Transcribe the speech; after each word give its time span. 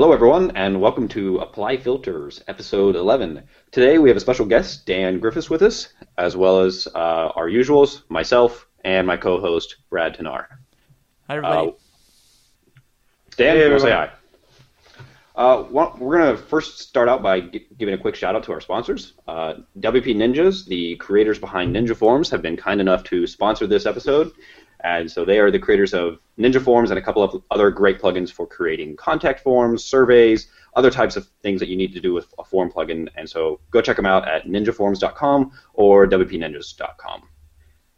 Hello, 0.00 0.14
everyone, 0.14 0.50
and 0.52 0.80
welcome 0.80 1.08
to 1.08 1.40
Apply 1.40 1.76
Filters, 1.76 2.42
episode 2.48 2.96
11. 2.96 3.42
Today 3.70 3.98
we 3.98 4.08
have 4.08 4.16
a 4.16 4.20
special 4.20 4.46
guest, 4.46 4.86
Dan 4.86 5.20
Griffiths, 5.20 5.50
with 5.50 5.60
us, 5.60 5.92
as 6.16 6.34
well 6.38 6.60
as 6.60 6.88
uh, 6.94 7.32
our 7.36 7.50
usuals, 7.50 8.00
myself, 8.08 8.66
and 8.82 9.06
my 9.06 9.18
co 9.18 9.38
host, 9.38 9.76
Brad 9.90 10.16
Touesnard. 10.16 10.46
Hi, 11.28 11.36
everybody. 11.36 11.68
Uh, 11.68 11.72
Dan, 13.36 13.56
Hey, 13.56 13.64
you 13.64 13.68
want 13.68 13.82
to 13.82 13.86
say 13.88 13.92
hi? 13.92 14.10
Uh, 15.36 15.64
well, 15.70 15.94
we're 15.98 16.16
going 16.18 16.34
to 16.34 16.42
first 16.44 16.78
start 16.78 17.10
out 17.10 17.22
by 17.22 17.42
gi- 17.42 17.66
giving 17.76 17.92
a 17.92 17.98
quick 17.98 18.14
shout 18.14 18.34
out 18.34 18.44
to 18.44 18.52
our 18.52 18.60
sponsors. 18.62 19.12
Uh, 19.28 19.56
WP 19.80 20.16
Ninjas, 20.16 20.64
the 20.64 20.96
creators 20.96 21.38
behind 21.38 21.76
Ninja 21.76 21.94
Forms, 21.94 22.30
have 22.30 22.40
been 22.40 22.56
kind 22.56 22.80
enough 22.80 23.04
to 23.04 23.26
sponsor 23.26 23.66
this 23.66 23.84
episode. 23.84 24.32
And 24.82 25.10
so 25.10 25.24
they 25.24 25.38
are 25.38 25.50
the 25.50 25.58
creators 25.58 25.92
of 25.92 26.18
Ninja 26.38 26.62
Forms 26.62 26.90
and 26.90 26.98
a 26.98 27.02
couple 27.02 27.22
of 27.22 27.42
other 27.50 27.70
great 27.70 28.00
plugins 28.00 28.30
for 28.32 28.46
creating 28.46 28.96
contact 28.96 29.40
forms, 29.40 29.84
surveys, 29.84 30.48
other 30.74 30.90
types 30.90 31.16
of 31.16 31.26
things 31.42 31.60
that 31.60 31.68
you 31.68 31.76
need 31.76 31.92
to 31.94 32.00
do 32.00 32.14
with 32.14 32.32
a 32.38 32.44
form 32.44 32.70
plugin. 32.70 33.08
And 33.16 33.28
so 33.28 33.60
go 33.70 33.80
check 33.80 33.96
them 33.96 34.06
out 34.06 34.26
at 34.26 34.46
ninjaforms.com 34.46 35.52
or 35.74 36.06
wpninjas.com. 36.06 37.28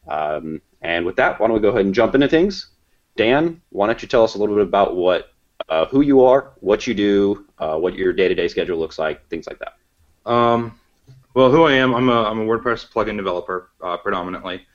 Um, 0.08 0.62
and 0.80 1.06
with 1.06 1.16
that, 1.16 1.38
why 1.38 1.46
don't 1.46 1.54
we 1.54 1.60
go 1.60 1.68
ahead 1.68 1.84
and 1.84 1.94
jump 1.94 2.14
into 2.14 2.28
things? 2.28 2.68
Dan, 3.16 3.60
why 3.70 3.86
don't 3.86 4.02
you 4.02 4.08
tell 4.08 4.24
us 4.24 4.34
a 4.34 4.38
little 4.38 4.56
bit 4.56 4.64
about 4.64 4.96
what, 4.96 5.32
uh, 5.68 5.86
who 5.86 6.00
you 6.00 6.24
are, 6.24 6.52
what 6.60 6.86
you 6.86 6.94
do, 6.94 7.46
uh, 7.58 7.76
what 7.76 7.94
your 7.94 8.12
day-to-day 8.12 8.48
schedule 8.48 8.78
looks 8.78 8.98
like, 8.98 9.28
things 9.28 9.46
like 9.46 9.60
that. 9.60 10.30
Um, 10.30 10.80
well, 11.34 11.50
who 11.50 11.64
I 11.64 11.72
am, 11.74 11.94
I'm 11.94 12.08
a, 12.08 12.24
I'm 12.24 12.40
a 12.40 12.44
WordPress 12.44 12.90
plugin 12.90 13.16
developer 13.16 13.70
uh, 13.80 13.96
predominantly. 13.98 14.66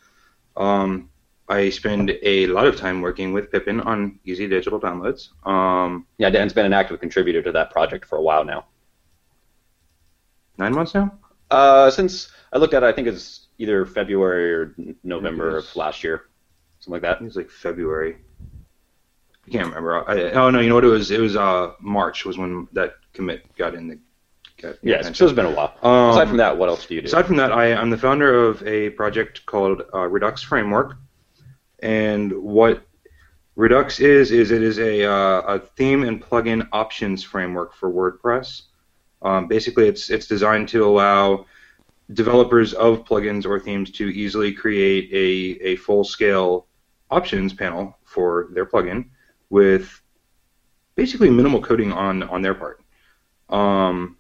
Um, 0.56 1.10
I 1.50 1.70
spend 1.70 2.18
a 2.24 2.48
lot 2.48 2.68
of 2.68 2.76
time 2.76 3.02
working 3.02 3.32
with 3.32 3.52
Pippin 3.52 3.80
on 3.82 4.20
easy 4.26 4.48
digital 4.48 4.80
downloads. 4.80 5.30
Um, 5.48 6.06
Yeah, 6.18 6.30
Dan's 6.30 6.54
been 6.54 6.66
an 6.66 6.74
active 6.74 7.00
contributor 7.00 7.42
to 7.42 7.52
that 7.54 7.72
project 7.72 8.06
for 8.06 8.18
a 8.18 8.22
while 8.22 8.44
now. 8.44 8.66
nine 10.58 10.74
months 10.74 10.94
now. 10.94 11.14
Uh, 11.52 11.90
since 11.90 12.32
I 12.52 12.58
looked 12.58 12.74
at 12.74 12.84
it, 12.84 12.88
I 12.88 12.92
think 12.92 13.08
it's 13.08 13.48
either 13.58 13.86
February 13.86 14.54
or 14.54 14.76
November 15.04 15.58
of 15.58 15.76
last 15.76 16.04
year, 16.04 16.24
something 16.80 16.94
like 16.94 17.02
that. 17.04 17.16
I 17.16 17.20
think 17.20 17.28
it's 17.28 17.38
like 17.38 17.50
February. 17.50 18.18
I 19.48 19.50
can't 19.50 19.68
remember. 19.68 20.10
I, 20.10 20.32
oh 20.32 20.50
no, 20.50 20.60
you 20.60 20.68
know 20.68 20.76
what 20.76 20.84
it 20.84 20.88
was? 20.88 21.12
It 21.12 21.22
was 21.22 21.38
uh, 21.38 21.72
March 21.80 22.26
was 22.26 22.38
when 22.38 22.68
that 22.74 22.96
commit 23.14 23.46
got 23.56 23.76
in 23.76 23.88
the. 23.88 24.00
Yes, 24.82 25.02
attention. 25.02 25.14
so 25.14 25.26
it's 25.26 25.36
been 25.36 25.46
a 25.46 25.52
while. 25.52 25.76
Um, 25.84 26.10
Aside 26.10 26.28
from 26.30 26.38
that, 26.38 26.58
what 26.58 26.68
else 26.68 26.86
do 26.88 26.96
you 26.96 27.02
do? 27.02 27.06
Aside 27.06 27.28
from 27.28 27.38
that, 27.38 27.52
I, 27.52 27.74
I'm 27.76 27.92
the 27.92 27.98
founder 27.98 28.48
of 28.48 28.62
a 28.68 28.90
project 28.90 29.46
called 29.46 29.84
uh, 29.94 30.08
Redux 30.08 30.42
Framework, 30.42 30.98
and 31.80 32.32
what 32.32 32.84
Redux 33.56 34.00
is 34.00 34.32
is 34.32 34.52
it 34.52 34.62
is 34.62 34.78
a, 34.80 35.04
uh, 35.04 35.42
a 35.42 35.60
theme 35.60 36.04
and 36.04 36.22
plugin 36.22 36.68
options 36.72 37.24
framework 37.24 37.74
for 37.74 37.92
WordPress. 37.92 38.64
Um, 39.24 39.48
basically, 39.48 39.88
it's 39.88 40.10
it's 40.10 40.28
designed 40.28 40.70
to 40.70 40.86
allow 40.86 41.46
developers 42.14 42.74
of 42.74 43.04
plugins 43.04 43.46
or 43.46 43.60
themes 43.60 43.92
to 43.92 44.08
easily 44.10 44.54
create 44.54 45.10
a, 45.12 45.64
a 45.72 45.76
full 45.78 46.04
scale 46.04 46.68
options 47.10 47.54
panel 47.54 47.98
for 48.04 48.50
their 48.52 48.66
plugin 48.66 49.10
with 49.50 50.02
basically 50.96 51.30
minimal 51.30 51.62
coding 51.62 51.92
on 51.92 52.24
on 52.24 52.42
their 52.42 52.54
part. 52.54 52.82
Um, 53.50 54.18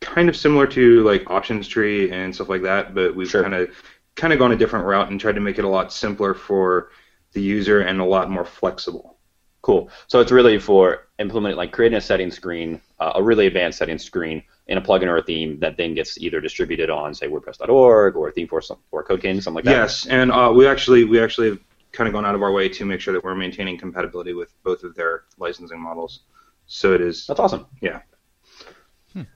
kind 0.00 0.28
of 0.28 0.36
similar 0.36 0.66
to 0.66 1.02
like 1.04 1.30
options 1.30 1.68
tree 1.68 2.10
and 2.10 2.34
stuff 2.34 2.48
like 2.48 2.62
that, 2.62 2.94
but 2.94 3.14
we've 3.14 3.28
Sure. 3.28 3.42
kind 3.42 3.54
of 3.54 3.70
kind 4.16 4.32
of 4.32 4.38
gone 4.38 4.52
a 4.52 4.56
different 4.56 4.86
route 4.86 5.10
and 5.10 5.20
tried 5.20 5.34
to 5.34 5.40
make 5.40 5.58
it 5.58 5.64
a 5.64 5.68
lot 5.68 5.92
simpler 5.92 6.34
for 6.34 6.90
the 7.32 7.40
user 7.40 7.80
and 7.80 8.00
a 8.00 8.04
lot 8.04 8.30
more 8.30 8.44
flexible. 8.44 9.16
Cool. 9.62 9.90
So 10.06 10.20
it's 10.20 10.32
really 10.32 10.58
for 10.58 11.08
implementing, 11.18 11.58
like 11.58 11.70
creating 11.70 11.98
a 11.98 12.00
setting 12.00 12.30
screen, 12.30 12.80
uh, 12.98 13.12
a 13.16 13.22
really 13.22 13.46
advanced 13.46 13.78
setting 13.78 13.98
screen 13.98 14.42
in 14.68 14.78
a 14.78 14.80
plugin 14.80 15.06
or 15.06 15.18
a 15.18 15.22
theme 15.22 15.58
that 15.60 15.76
then 15.76 15.94
gets 15.94 16.16
either 16.18 16.40
distributed 16.40 16.88
on, 16.88 17.12
say, 17.12 17.28
WordPress.org 17.28 18.16
or 18.16 18.32
ThemeForest 18.32 18.78
or 18.90 19.04
CodeCanyon, 19.04 19.42
something 19.42 19.56
like 19.56 19.64
that. 19.64 19.72
Yes, 19.72 20.06
and 20.06 20.32
uh, 20.32 20.50
we 20.54 20.66
actually 20.66 21.04
we 21.04 21.20
actually 21.20 21.50
have 21.50 21.58
kind 21.92 22.08
of 22.08 22.14
gone 22.14 22.24
out 22.24 22.34
of 22.34 22.42
our 22.42 22.52
way 22.52 22.68
to 22.70 22.84
make 22.86 23.00
sure 23.00 23.12
that 23.12 23.22
we're 23.22 23.34
maintaining 23.34 23.76
compatibility 23.76 24.32
with 24.32 24.54
both 24.62 24.82
of 24.82 24.94
their 24.94 25.24
licensing 25.38 25.80
models. 25.80 26.20
So 26.66 26.94
it 26.94 27.00
is 27.00 27.26
That's 27.26 27.40
awesome. 27.40 27.66
Yeah. 27.82 28.00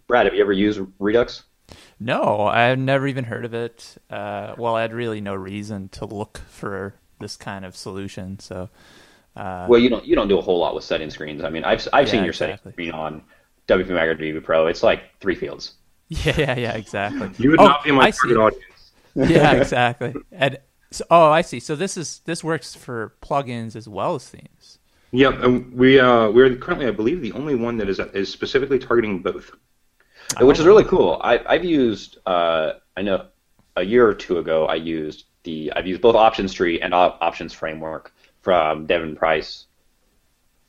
Brad, 0.06 0.26
have 0.26 0.34
you 0.34 0.40
ever 0.40 0.52
used 0.52 0.80
Redux? 0.98 1.42
No, 1.98 2.46
I've 2.46 2.78
never 2.78 3.06
even 3.06 3.24
heard 3.24 3.44
of 3.44 3.54
it. 3.54 3.96
Uh, 4.10 4.54
well, 4.58 4.74
I 4.76 4.82
had 4.82 4.92
really 4.92 5.20
no 5.20 5.34
reason 5.34 5.88
to 5.90 6.04
look 6.06 6.38
for 6.48 6.94
this 7.20 7.36
kind 7.36 7.64
of 7.64 7.76
solution. 7.76 8.38
So, 8.38 8.68
uh, 9.36 9.70
Well, 9.70 9.80
you 9.80 9.88
don't 9.90 10.04
you 10.06 10.14
don't 10.14 10.28
do 10.28 10.38
a 10.38 10.42
whole 10.42 10.58
lot 10.58 10.74
with 10.74 10.84
setting 10.84 11.10
screens. 11.10 11.42
I 11.42 11.50
mean, 11.50 11.64
I've 11.64 11.86
I've 11.92 12.08
Yeah, 12.08 12.08
seen 12.08 12.24
your 12.24 12.32
exactly. 12.32 12.72
setting 12.72 12.72
screen 12.72 12.92
on 12.92 13.24
WP 13.66 13.92
Mac 13.94 14.08
or 14.08 14.14
WP 14.14 14.40
Pro. 14.44 14.66
It's 14.66 14.82
like 14.82 15.18
three 15.20 15.34
fields. 15.34 15.74
yeah, 16.08 16.34
yeah, 16.38 16.56
yeah, 16.58 16.72
exactly. 16.72 17.30
you 17.38 17.50
would 17.50 17.60
Oh, 17.60 17.62
not 17.62 17.82
be 17.84 17.92
my 17.92 18.04
I 18.04 18.10
see. 18.10 18.36
target 18.36 18.38
audience. 18.38 18.92
yeah, 19.22 19.52
exactly. 19.54 20.16
And 20.32 20.58
so, 20.90 21.04
oh, 21.10 21.30
I 21.30 21.42
see. 21.42 21.60
So 21.60 21.76
this 21.76 21.96
is 21.96 22.20
this 22.26 22.44
works 22.44 22.74
for 22.74 23.14
plugins 23.22 23.76
as 23.76 23.88
well 23.88 24.14
as 24.16 24.28
themes. 24.28 24.78
Yep, 25.12 25.34
and 25.44 25.72
we 25.72 25.98
uh, 26.00 26.28
we're 26.30 26.56
currently 26.56 26.86
I 26.86 26.90
believe 26.90 27.20
the 27.22 27.32
only 27.32 27.54
one 27.54 27.76
that 27.78 27.88
is 27.88 28.00
is 28.00 28.30
specifically 28.30 28.78
targeting 28.78 29.22
both. 29.22 29.52
Which 30.40 30.58
is 30.58 30.64
really 30.66 30.84
cool. 30.84 31.20
I, 31.22 31.40
I've 31.46 31.64
used, 31.64 32.18
uh, 32.26 32.74
I 32.96 33.02
know, 33.02 33.26
a 33.76 33.82
year 33.82 34.06
or 34.06 34.14
two 34.14 34.38
ago, 34.38 34.66
I 34.66 34.76
used 34.76 35.24
the, 35.44 35.72
I've 35.74 35.86
used 35.86 36.00
both 36.00 36.14
Options 36.14 36.52
Tree 36.52 36.80
and 36.80 36.94
Op- 36.94 37.18
Options 37.20 37.52
Framework 37.52 38.12
from 38.42 38.86
Devin 38.86 39.16
Price, 39.16 39.66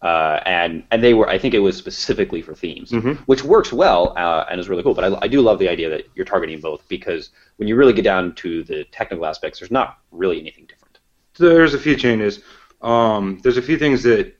uh, 0.01 0.39
and 0.45 0.83
and 0.91 1.03
they 1.03 1.13
were, 1.13 1.27
I 1.27 1.37
think 1.37 1.53
it 1.53 1.59
was 1.59 1.75
specifically 1.77 2.41
for 2.41 2.53
themes, 2.53 2.91
Mhm. 2.91 3.17
which 3.25 3.43
works 3.43 3.71
well 3.73 4.13
uh, 4.17 4.45
and 4.49 4.59
is 4.59 4.69
really 4.69 4.83
cool. 4.83 4.93
But 4.93 5.05
I, 5.13 5.17
I 5.23 5.27
do 5.27 5.41
love 5.41 5.57
the 5.59 5.69
idea 5.69 5.89
that 5.89 6.03
you're 6.15 6.25
targeting 6.25 6.59
both 6.59 6.87
because 6.87 7.29
when 7.57 7.67
you 7.67 7.75
really 7.75 7.93
get 7.93 8.03
down 8.03 8.35
to 8.35 8.63
the 8.63 8.83
technical 8.85 9.25
aspects, 9.25 9.59
there's 9.59 9.71
not 9.71 9.97
really 10.11 10.39
anything 10.39 10.65
different. 10.65 10.99
There's 11.37 11.73
a 11.73 11.79
few 11.79 11.95
changes. 11.95 12.41
Um, 12.81 13.39
there's 13.43 13.57
a 13.57 13.61
few 13.61 13.77
things 13.77 14.03
that 14.03 14.35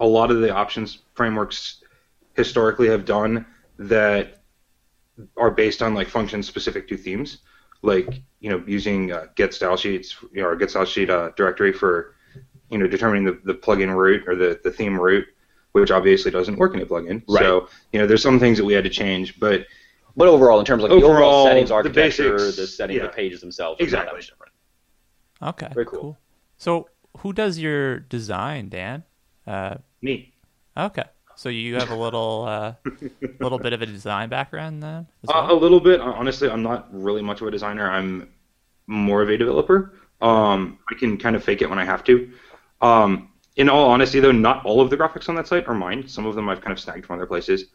a 0.00 0.06
lot 0.06 0.30
of 0.30 0.40
the 0.40 0.52
options 0.52 0.98
frameworks 1.14 1.82
historically 2.34 2.88
have 2.88 3.04
done 3.04 3.46
that 3.78 4.42
are 5.36 5.50
based 5.50 5.82
on 5.82 5.94
like 5.94 6.08
functions 6.08 6.46
specific 6.46 6.88
to 6.88 6.96
themes, 6.96 7.38
like 7.82 8.22
you 8.40 8.50
know 8.50 8.62
using 8.66 9.12
uh, 9.12 9.26
get 9.36 9.54
style 9.54 9.76
sheets 9.76 10.16
you 10.32 10.42
know, 10.42 10.48
or 10.48 10.56
get 10.56 10.70
style 10.70 10.84
sheet 10.84 11.10
uh, 11.10 11.30
directory 11.36 11.72
for 11.72 12.14
you 12.70 12.78
know 12.78 12.86
determining 12.86 13.24
the, 13.24 13.40
the 13.44 13.54
plugin 13.54 13.94
root 13.94 14.24
or 14.26 14.34
the, 14.34 14.60
the 14.64 14.70
theme 14.70 14.98
root, 14.98 15.26
which 15.72 15.90
obviously 15.90 16.30
doesn't 16.30 16.56
work 16.58 16.74
in 16.74 16.80
a 16.80 16.86
plugin. 16.86 17.22
Right. 17.28 17.40
So 17.42 17.68
you 17.92 18.00
know 18.00 18.06
there's 18.06 18.22
some 18.22 18.38
things 18.40 18.58
that 18.58 18.64
we 18.64 18.72
had 18.74 18.84
to 18.84 18.90
change, 18.90 19.38
but 19.38 19.66
But 20.16 20.28
overall, 20.28 20.58
in 20.60 20.64
terms 20.64 20.84
of 20.84 20.90
like 20.90 20.98
the 21.00 21.04
overall 21.06 21.16
Overall, 21.16 21.46
settings 21.46 21.70
architecture, 21.70 22.38
the, 22.38 22.46
basics, 22.46 22.76
setting 22.76 22.96
of 22.96 23.02
yeah. 23.02 23.08
the 23.08 23.12
pages 23.14 23.40
themselves, 23.40 23.80
is 23.80 23.92
not 23.92 24.06
that 24.06 24.14
Exactly. 24.14 24.18
much 24.18 24.28
different. 24.28 24.52
Okay, 25.42 25.68
Very 25.74 25.86
cool. 25.86 26.18
So, 26.56 26.88
who 27.18 27.32
does 27.32 27.58
your 27.58 27.98
design, 28.00 28.68
Dan? 28.68 29.04
Uh, 29.46 29.76
me. 30.00 30.32
okay, 30.76 31.04
so 31.36 31.48
you 31.48 31.74
have 31.76 31.90
a 31.90 31.94
little 31.94 32.44
uh, 32.46 32.74
little 33.40 33.58
bit 33.58 33.72
of 33.72 33.82
a 33.82 33.86
design 33.86 34.28
background 34.28 34.82
then. 34.82 35.06
as 35.22 35.30
Uh, 35.30 35.46
a 35.50 35.54
little 35.54 35.80
bit. 35.80 36.00
Honestly, 36.00 36.48
I'm 36.48 36.62
not 36.62 36.88
really 36.92 37.22
much 37.22 37.40
of 37.40 37.46
a 37.46 37.50
designer. 37.50 37.90
I'm 37.90 38.28
more 38.86 39.22
of 39.22 39.28
a 39.28 39.36
developer. 39.36 39.94
Um, 40.20 40.78
I 40.90 40.94
can 40.94 41.16
kind 41.18 41.36
of 41.36 41.44
fake 41.44 41.62
it 41.62 41.68
when 41.68 41.78
I 41.78 41.84
have 41.84 42.04
to. 42.04 42.30
Um, 42.80 43.30
in 43.56 43.68
all 43.68 43.90
honesty, 43.90 44.20
though, 44.20 44.32
not 44.32 44.64
all 44.64 44.80
of 44.80 44.90
the 44.90 44.96
graphics 44.96 45.28
on 45.28 45.34
that 45.36 45.46
site 45.46 45.66
are 45.68 45.74
mine. 45.74 46.08
Some 46.08 46.26
of 46.26 46.34
them 46.34 46.48
I've 46.48 46.60
kind 46.60 46.72
of 46.72 46.80
snagged 46.80 47.06
from 47.06 47.16
other 47.16 47.26
places. 47.26 47.66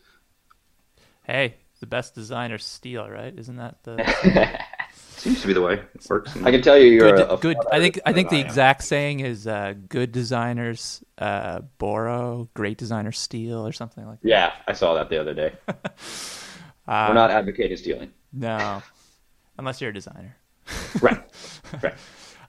Hey, 1.24 1.56
the 1.80 1.86
best 1.86 2.16
designers 2.16 2.66
steal, 2.66 3.10
right? 3.10 3.34
Isn't 3.38 3.58
that 3.58 3.84
the 3.84 3.98
Seems 5.20 5.42
to 5.42 5.48
be 5.48 5.54
the 5.54 5.62
way 5.62 5.74
it 5.74 6.08
works. 6.10 6.36
I 6.38 6.50
can 6.52 6.62
tell 6.62 6.78
you, 6.78 6.92
you're 6.92 7.12
good? 7.12 7.20
a, 7.20 7.34
a 7.34 7.38
good. 7.38 7.58
I 7.70 7.80
think 7.80 8.00
I 8.06 8.14
think 8.14 8.30
the 8.30 8.38
designer. 8.38 8.48
exact 8.48 8.84
saying 8.84 9.20
is 9.20 9.48
uh, 9.48 9.74
"good 9.90 10.14
designers 10.14 11.04
uh, 11.18 11.60
borrow, 11.78 12.50
great 12.54 12.78
designers 12.78 13.20
steal" 13.20 13.68
or 13.68 13.74
something 13.74 14.06
like 14.08 14.22
that. 14.22 14.28
Yeah, 14.28 14.54
I 14.66 14.72
saw 14.74 14.94
that 14.94 15.10
the 15.10 15.20
other 15.20 15.34
day. 15.34 15.54
Uh, 16.88 17.06
We're 17.08 17.14
not 17.14 17.30
advocating 17.30 17.78
stealing. 17.78 18.12
No, 18.34 18.82
unless 19.60 19.80
you're 19.80 19.92
a 19.92 19.94
designer. 19.94 20.36
Right. 21.02 21.24
Right. 21.84 21.94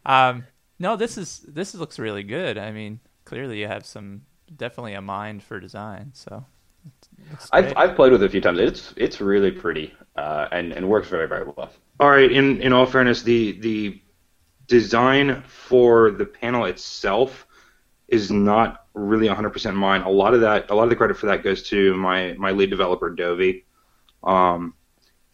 Um, 0.06 0.47
no, 0.79 0.97
this 0.97 1.19
is 1.19 1.45
this 1.47 1.75
looks 1.75 1.99
really 1.99 2.23
good. 2.23 2.56
I 2.56 2.73
mean, 2.73 3.00
clearly 3.27 3.61
you 3.61 3.67
have 3.67 3.85
some 3.85 4.23
definitely 4.56 4.95
a 4.95 5.03
mind 5.03 5.43
for 5.43 5.61
design. 5.61 6.12
So 6.15 6.47
it's, 6.87 7.09
it's 7.35 7.50
I've. 7.53 7.77
I've 7.77 7.97
played 7.97 8.12
with 8.12 8.23
it 8.23 8.27
a 8.27 8.31
few 8.31 8.41
times. 8.41 8.59
It's 8.59 8.95
it's 8.97 9.21
really 9.21 9.50
pretty 9.50 9.93
uh, 10.21 10.49
and 10.53 10.73
and 10.73 10.89
works 10.89 11.09
very 11.09 11.27
very 11.27 11.45
well. 11.45 11.71
All 11.99 12.11
right. 12.11 12.31
In 12.31 12.61
in 12.61 12.73
all 12.73 12.87
fairness, 12.87 13.23
the 13.23 13.59
the 13.61 14.01
design 14.67 15.43
for 15.47 16.11
the 16.11 16.27
panel 16.27 16.65
itself 16.67 17.47
is 18.09 18.31
not 18.31 18.87
really 18.95 19.29
100% 19.29 19.75
mine. 19.75 20.03
A 20.03 20.11
lot 20.11 20.35
of 20.35 20.41
that, 20.41 20.71
a 20.71 20.75
lot 20.75 20.85
of 20.85 20.91
the 20.91 20.97
credit 20.97 21.17
for 21.17 21.27
that 21.27 21.43
goes 21.43 21.63
to 21.71 21.95
my 21.95 22.35
my 22.39 22.51
lead 22.51 22.71
developer 22.71 23.09
Dovy. 23.15 23.65
Um, 24.23 24.75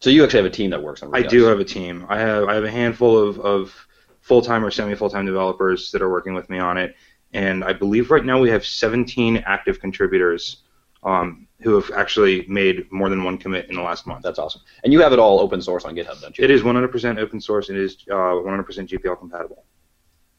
So 0.00 0.11
you 0.11 0.23
actually 0.25 0.43
have 0.44 0.53
a 0.53 0.56
team 0.61 0.71
that 0.71 0.83
works 0.83 1.03
on. 1.03 1.11
I 1.15 1.23
do 1.23 1.44
have 1.44 1.61
a 1.61 1.65
team. 1.65 2.06
I 2.09 2.19
have 2.19 2.44
I 2.50 2.55
have 2.55 2.65
a 2.65 2.71
handful 2.71 3.17
of, 3.19 3.41
of 3.41 3.87
full 4.21 4.43
time 4.43 4.65
or 4.65 4.71
semi 4.71 4.94
full 4.94 5.11
time 5.11 5.27
developers 5.27 5.91
that 5.93 6.03
are 6.03 6.11
working 6.11 6.35
with 6.35 6.49
me 6.50 6.59
on 6.59 6.77
it, 6.79 6.94
and 7.33 7.65
I 7.65 7.73
believe 7.73 8.11
right 8.11 8.25
now 8.25 8.38
we 8.38 8.50
have 8.50 8.65
17 8.65 9.43
active 9.47 9.81
contributors 9.81 10.62
um, 11.06 11.47
who 11.62 11.81
have 11.81 11.91
actually 11.97 12.44
made 12.49 12.91
more 12.93 13.08
than 13.08 13.25
one 13.25 13.38
commit 13.38 13.69
in 13.70 13.76
the 13.76 13.82
last 13.82 14.06
month. 14.06 14.23
That's 14.23 14.38
awesome. 14.38 14.61
And 14.85 14.93
you 14.93 15.00
have 15.00 15.12
it 15.12 15.19
all 15.19 15.41
open 15.41 15.62
source 15.62 15.85
on 15.85 15.94
GitHub, 15.94 16.20
don't 16.20 16.37
you? 16.37 16.44
It 16.44 16.50
is 16.50 16.62
100% 16.62 17.19
open 17.19 17.41
source. 17.41 17.70
And 17.70 17.79
it 17.79 17.85
is 17.85 17.97
uh, 18.11 18.14
100% 18.14 18.67
GPL 18.88 19.19
compatible. 19.19 19.64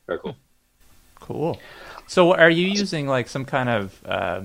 Very 0.05 0.19
cool. 0.19 0.35
Cool. 1.19 1.59
So 2.05 2.35
are 2.35 2.49
you 2.49 2.67
using 2.67 3.07
like 3.07 3.27
some 3.27 3.45
kind 3.45 3.67
of 3.67 4.01
uh, 4.05 4.41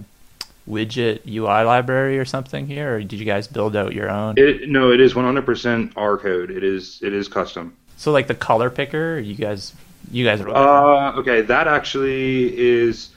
widget 0.69 1.27
UI 1.27 1.65
library 1.65 2.19
or 2.19 2.25
something 2.25 2.67
here, 2.67 2.97
or 2.97 3.03
did 3.03 3.21
you 3.21 3.27
guys 3.27 3.47
build 3.47 3.77
out 3.77 3.93
your 3.93 4.11
own? 4.11 4.35
It, 4.37 4.69
no, 4.69 4.91
it 4.91 5.01
is 5.01 5.15
100% 5.15 5.93
R 5.97 6.19
code. 6.19 6.51
It 6.51 6.65
is 6.65 7.01
it 7.03 7.13
is 7.13 7.29
custom. 7.29 7.77
So 7.97 8.11
like 8.11 8.27
the 8.27 8.35
color 8.35 8.71
picker, 8.71 9.19
you 9.19 9.35
guys 9.35 9.75
you 10.11 10.25
guys 10.25 10.43
wrote. 10.43 10.57
Uh, 10.57 11.13
okay, 11.19 11.43
that 11.43 11.69
actually 11.69 12.59
is 12.59 13.11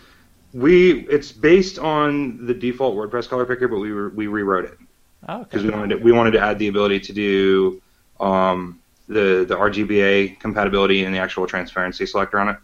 we. 0.56 1.02
It's 1.08 1.32
based 1.32 1.78
on 1.78 2.46
the 2.46 2.54
default 2.54 2.96
WordPress 2.96 3.28
color 3.28 3.46
picker, 3.46 3.68
but 3.68 3.80
we 3.80 3.92
re, 3.92 4.10
we 4.10 4.28
rewrote 4.28 4.66
it 4.66 4.78
oh, 5.28 5.40
because 5.40 5.62
okay. 5.62 5.70
we 5.70 5.80
wanted 5.80 5.98
to, 5.98 6.04
we 6.04 6.12
wanted 6.12 6.32
to 6.32 6.40
add 6.40 6.58
the 6.58 6.68
ability 6.68 7.00
to 7.02 7.14
do 7.14 7.82
um, 8.20 8.80
the 9.08 9.46
the 9.48 9.56
RGBA 9.56 10.40
compatibility 10.40 11.04
and 11.04 11.14
the 11.14 11.20
actual 11.20 11.46
transparency 11.46 12.06
selector 12.06 12.40
on 12.40 12.50
it. 12.50 12.58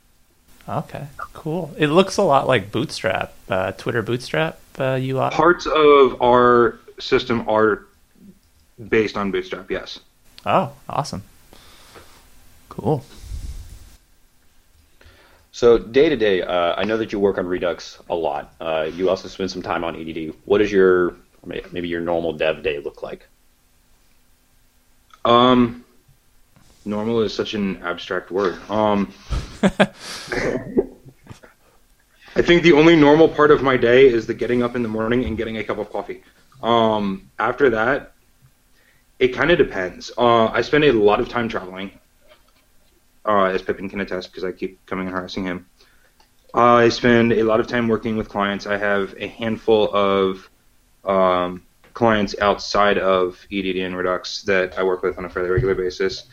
Okay, 0.70 1.08
cool. 1.34 1.74
It 1.78 1.88
looks 1.88 2.18
a 2.18 2.24
lot 2.24 2.48
like 2.48 2.72
Bootstrap, 2.72 3.34
uh, 3.50 3.72
Twitter 3.74 4.02
Bootstrap 4.02 4.60
uh, 4.78 5.00
UI. 5.02 5.30
Parts 5.32 5.66
of 5.66 6.22
our 6.22 6.80
system 7.00 7.48
are 7.50 7.86
based 8.90 9.18
on 9.18 9.32
Bootstrap. 9.32 9.70
Yes. 9.70 10.00
Oh, 10.46 10.72
awesome. 10.88 11.24
Cool. 12.70 13.04
So 15.52 15.78
day 15.78 16.08
to 16.08 16.16
day, 16.16 16.42
uh, 16.42 16.76
I 16.78 16.86
know 16.86 16.98
that 16.98 17.12
you 17.12 17.20
work 17.20 17.38
on 17.38 17.46
Redux 17.46 18.00
a 18.10 18.16
lot. 18.16 18.54
Uh, 18.62 18.90
you 18.94 19.10
also 19.10 19.28
spend 19.28 19.52
some 19.52 19.62
time 19.62 19.84
on 19.84 19.96
EDD. 19.96 20.34
What 20.46 20.60
does 20.60 20.72
your 20.72 21.16
maybe 21.46 21.88
your 21.88 22.02
normal 22.02 22.34
dev 22.34 22.64
day 22.64 22.80
look 22.80 23.04
like? 23.04 23.28
Um, 25.26 25.84
normal 26.86 27.22
is 27.22 27.34
such 27.34 27.54
an 27.54 27.82
abstract 27.84 28.32
word. 28.32 28.60
Um, 28.70 29.14
I 32.34 32.42
think 32.42 32.64
the 32.64 32.72
only 32.72 32.96
normal 32.96 33.28
part 33.28 33.52
of 33.52 33.62
my 33.62 33.76
day 33.76 34.08
is 34.08 34.26
the 34.26 34.34
getting 34.34 34.64
up 34.64 34.76
in 34.78 34.84
the 34.84 34.90
morning 34.90 35.26
and 35.26 35.36
getting 35.36 35.58
a 35.58 35.64
cup 35.64 35.78
of 35.80 35.92
coffee. 35.92 36.24
Um, 36.64 37.30
after 37.40 37.70
that, 37.72 38.14
it 39.20 39.30
kind 39.30 39.52
of 39.52 39.58
depends. 39.58 40.12
Uh, 40.18 40.46
I 40.46 40.62
spend 40.62 40.86
a 40.86 40.94
lot 40.94 41.20
of 41.20 41.28
time 41.28 41.50
traveling, 41.50 41.92
uh, 43.26 43.46
as 43.46 43.62
Pippin 43.62 43.90
can 43.90 44.02
attest, 44.02 44.32
because 44.32 44.44
I 44.44 44.52
keep 44.52 44.86
coming 44.86 45.08
and 45.08 45.16
harassing 45.16 45.44
him. 45.44 45.68
I 46.54 46.90
spend 46.90 47.32
a 47.34 47.44
lot 47.44 47.60
of 47.60 47.68
time 47.68 47.88
working 47.88 48.18
with 48.18 48.28
clients. 48.28 48.68
I 48.68 48.78
have 48.78 49.16
a 49.18 49.28
handful 49.28 49.90
of 49.94 50.50
um, 51.06 51.64
clients 51.94 52.36
outside 52.40 52.98
of 52.98 53.40
EDD 53.52 53.78
and 53.78 53.96
Redux 53.96 54.44
that 54.44 54.78
I 54.78 54.84
work 54.84 55.02
with 55.02 55.18
on 55.18 55.26
a 55.26 55.30
fairly 55.30 55.50
regular 55.50 55.76
basis. 55.76 56.24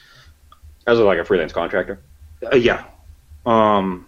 As 0.87 0.99
like 0.99 1.19
a 1.19 1.25
freelance 1.25 1.52
contractor. 1.52 2.00
Uh, 2.43 2.56
yeah. 2.56 2.85
Um, 3.46 4.06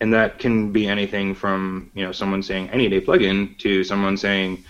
and 0.00 0.12
that 0.12 0.38
can 0.38 0.72
be 0.72 0.88
anything 0.88 1.34
from 1.34 1.90
you 1.94 2.04
know 2.04 2.12
someone 2.12 2.42
saying 2.42 2.70
I 2.72 2.76
need 2.76 2.92
a 2.92 3.00
plugin 3.00 3.56
to 3.58 3.84
someone 3.84 4.16
saying 4.16 4.64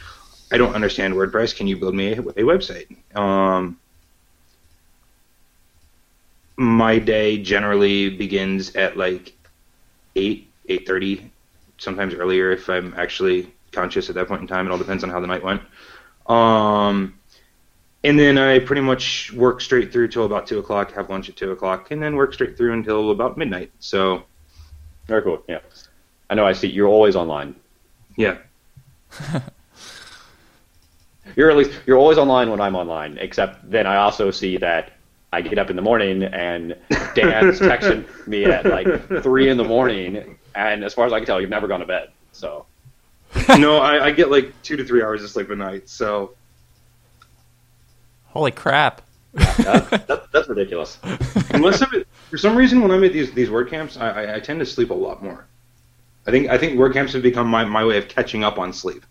I 0.52 0.58
don't 0.58 0.74
understand 0.74 1.14
WordPress. 1.14 1.56
Can 1.56 1.66
you 1.66 1.76
build 1.78 1.94
me 1.94 2.12
a, 2.12 2.20
a 2.20 2.44
website? 2.44 2.94
Um, 3.16 3.78
my 6.56 6.98
day 6.98 7.38
generally 7.42 8.10
begins 8.10 8.74
at 8.76 8.96
like 8.96 9.32
eight 10.16 10.50
eight 10.68 10.86
thirty, 10.86 11.30
sometimes 11.78 12.14
earlier 12.14 12.52
if 12.52 12.68
I'm 12.68 12.94
actually 12.96 13.52
conscious 13.72 14.08
at 14.08 14.14
that 14.16 14.28
point 14.28 14.42
in 14.42 14.46
time. 14.46 14.66
It 14.66 14.70
all 14.70 14.78
depends 14.78 15.02
on 15.04 15.10
how 15.10 15.20
the 15.20 15.26
night 15.26 15.42
went. 15.42 15.62
Um, 16.26 17.18
and 18.04 18.18
then 18.18 18.36
I 18.38 18.58
pretty 18.58 18.82
much 18.82 19.32
work 19.32 19.60
straight 19.60 19.92
through 19.92 20.08
till 20.08 20.24
about 20.24 20.46
two 20.46 20.58
o'clock, 20.58 20.92
have 20.92 21.08
lunch 21.10 21.28
at 21.28 21.36
two 21.36 21.52
o'clock, 21.52 21.90
and 21.90 22.02
then 22.02 22.16
work 22.16 22.34
straight 22.34 22.56
through 22.56 22.72
until 22.74 23.10
about 23.10 23.36
midnight. 23.38 23.70
So 23.80 24.24
Very 25.06 25.22
cool. 25.22 25.42
Yeah. 25.48 25.60
I 26.30 26.34
know. 26.34 26.46
I 26.46 26.52
see. 26.52 26.68
You're 26.68 26.88
always 26.88 27.16
online. 27.16 27.54
yeah, 28.16 28.38
You're 31.36 31.50
at 31.50 31.56
least 31.56 31.72
you're 31.86 31.96
always 31.98 32.18
online 32.18 32.50
when 32.50 32.60
I'm 32.60 32.74
online. 32.76 33.16
Except 33.18 33.70
then 33.70 33.86
I 33.86 33.96
also 33.96 34.30
see 34.30 34.56
that 34.58 34.92
I 35.32 35.40
get 35.40 35.58
up 35.58 35.70
in 35.70 35.76
the 35.76 35.82
morning 35.82 36.24
and 36.24 36.76
Dan's 37.14 37.58
texting 37.60 38.04
me 38.26 38.44
at 38.44 38.66
like 38.66 38.86
three 39.22 39.48
in 39.48 39.56
the 39.56 39.64
morning, 39.64 40.38
and 40.54 40.84
as 40.84 40.92
far 40.92 41.06
as 41.06 41.12
I 41.12 41.18
can 41.18 41.26
tell, 41.26 41.40
you've 41.40 41.50
never 41.50 41.66
gone 41.66 41.80
to 41.80 41.86
bed. 41.86 42.10
So 42.32 42.66
no, 43.58 43.78
I, 43.78 44.06
I 44.06 44.10
get 44.10 44.30
like 44.30 44.52
two 44.62 44.76
to 44.76 44.84
three 44.84 45.02
hours 45.02 45.22
of 45.22 45.30
sleep 45.30 45.50
a 45.50 45.56
night. 45.56 45.88
So 45.88 46.34
Holy 48.26 48.50
crap! 48.50 49.02
that, 49.34 50.04
that, 50.06 50.32
that's 50.32 50.48
ridiculous. 50.48 50.98
unless 51.50 51.82
I'm 51.82 52.04
for 52.30 52.38
some 52.38 52.56
reason 52.56 52.80
when 52.82 52.90
I'm 52.90 53.04
at 53.04 53.12
these 53.12 53.32
these 53.32 53.50
word 53.50 53.70
camps, 53.70 53.96
I, 53.96 54.24
I, 54.24 54.36
I 54.36 54.40
tend 54.40 54.60
to 54.60 54.66
sleep 54.66 54.90
a 54.90 54.94
lot 54.94 55.22
more. 55.22 55.46
I 56.26 56.30
think 56.30 56.48
I 56.48 56.58
think 56.58 56.78
word 56.78 56.92
camps 56.92 57.12
have 57.14 57.22
become 57.22 57.48
my, 57.48 57.64
my 57.64 57.84
way 57.84 57.98
of 57.98 58.08
catching 58.08 58.44
up 58.44 58.58
on 58.58 58.72
sleep. 58.72 59.04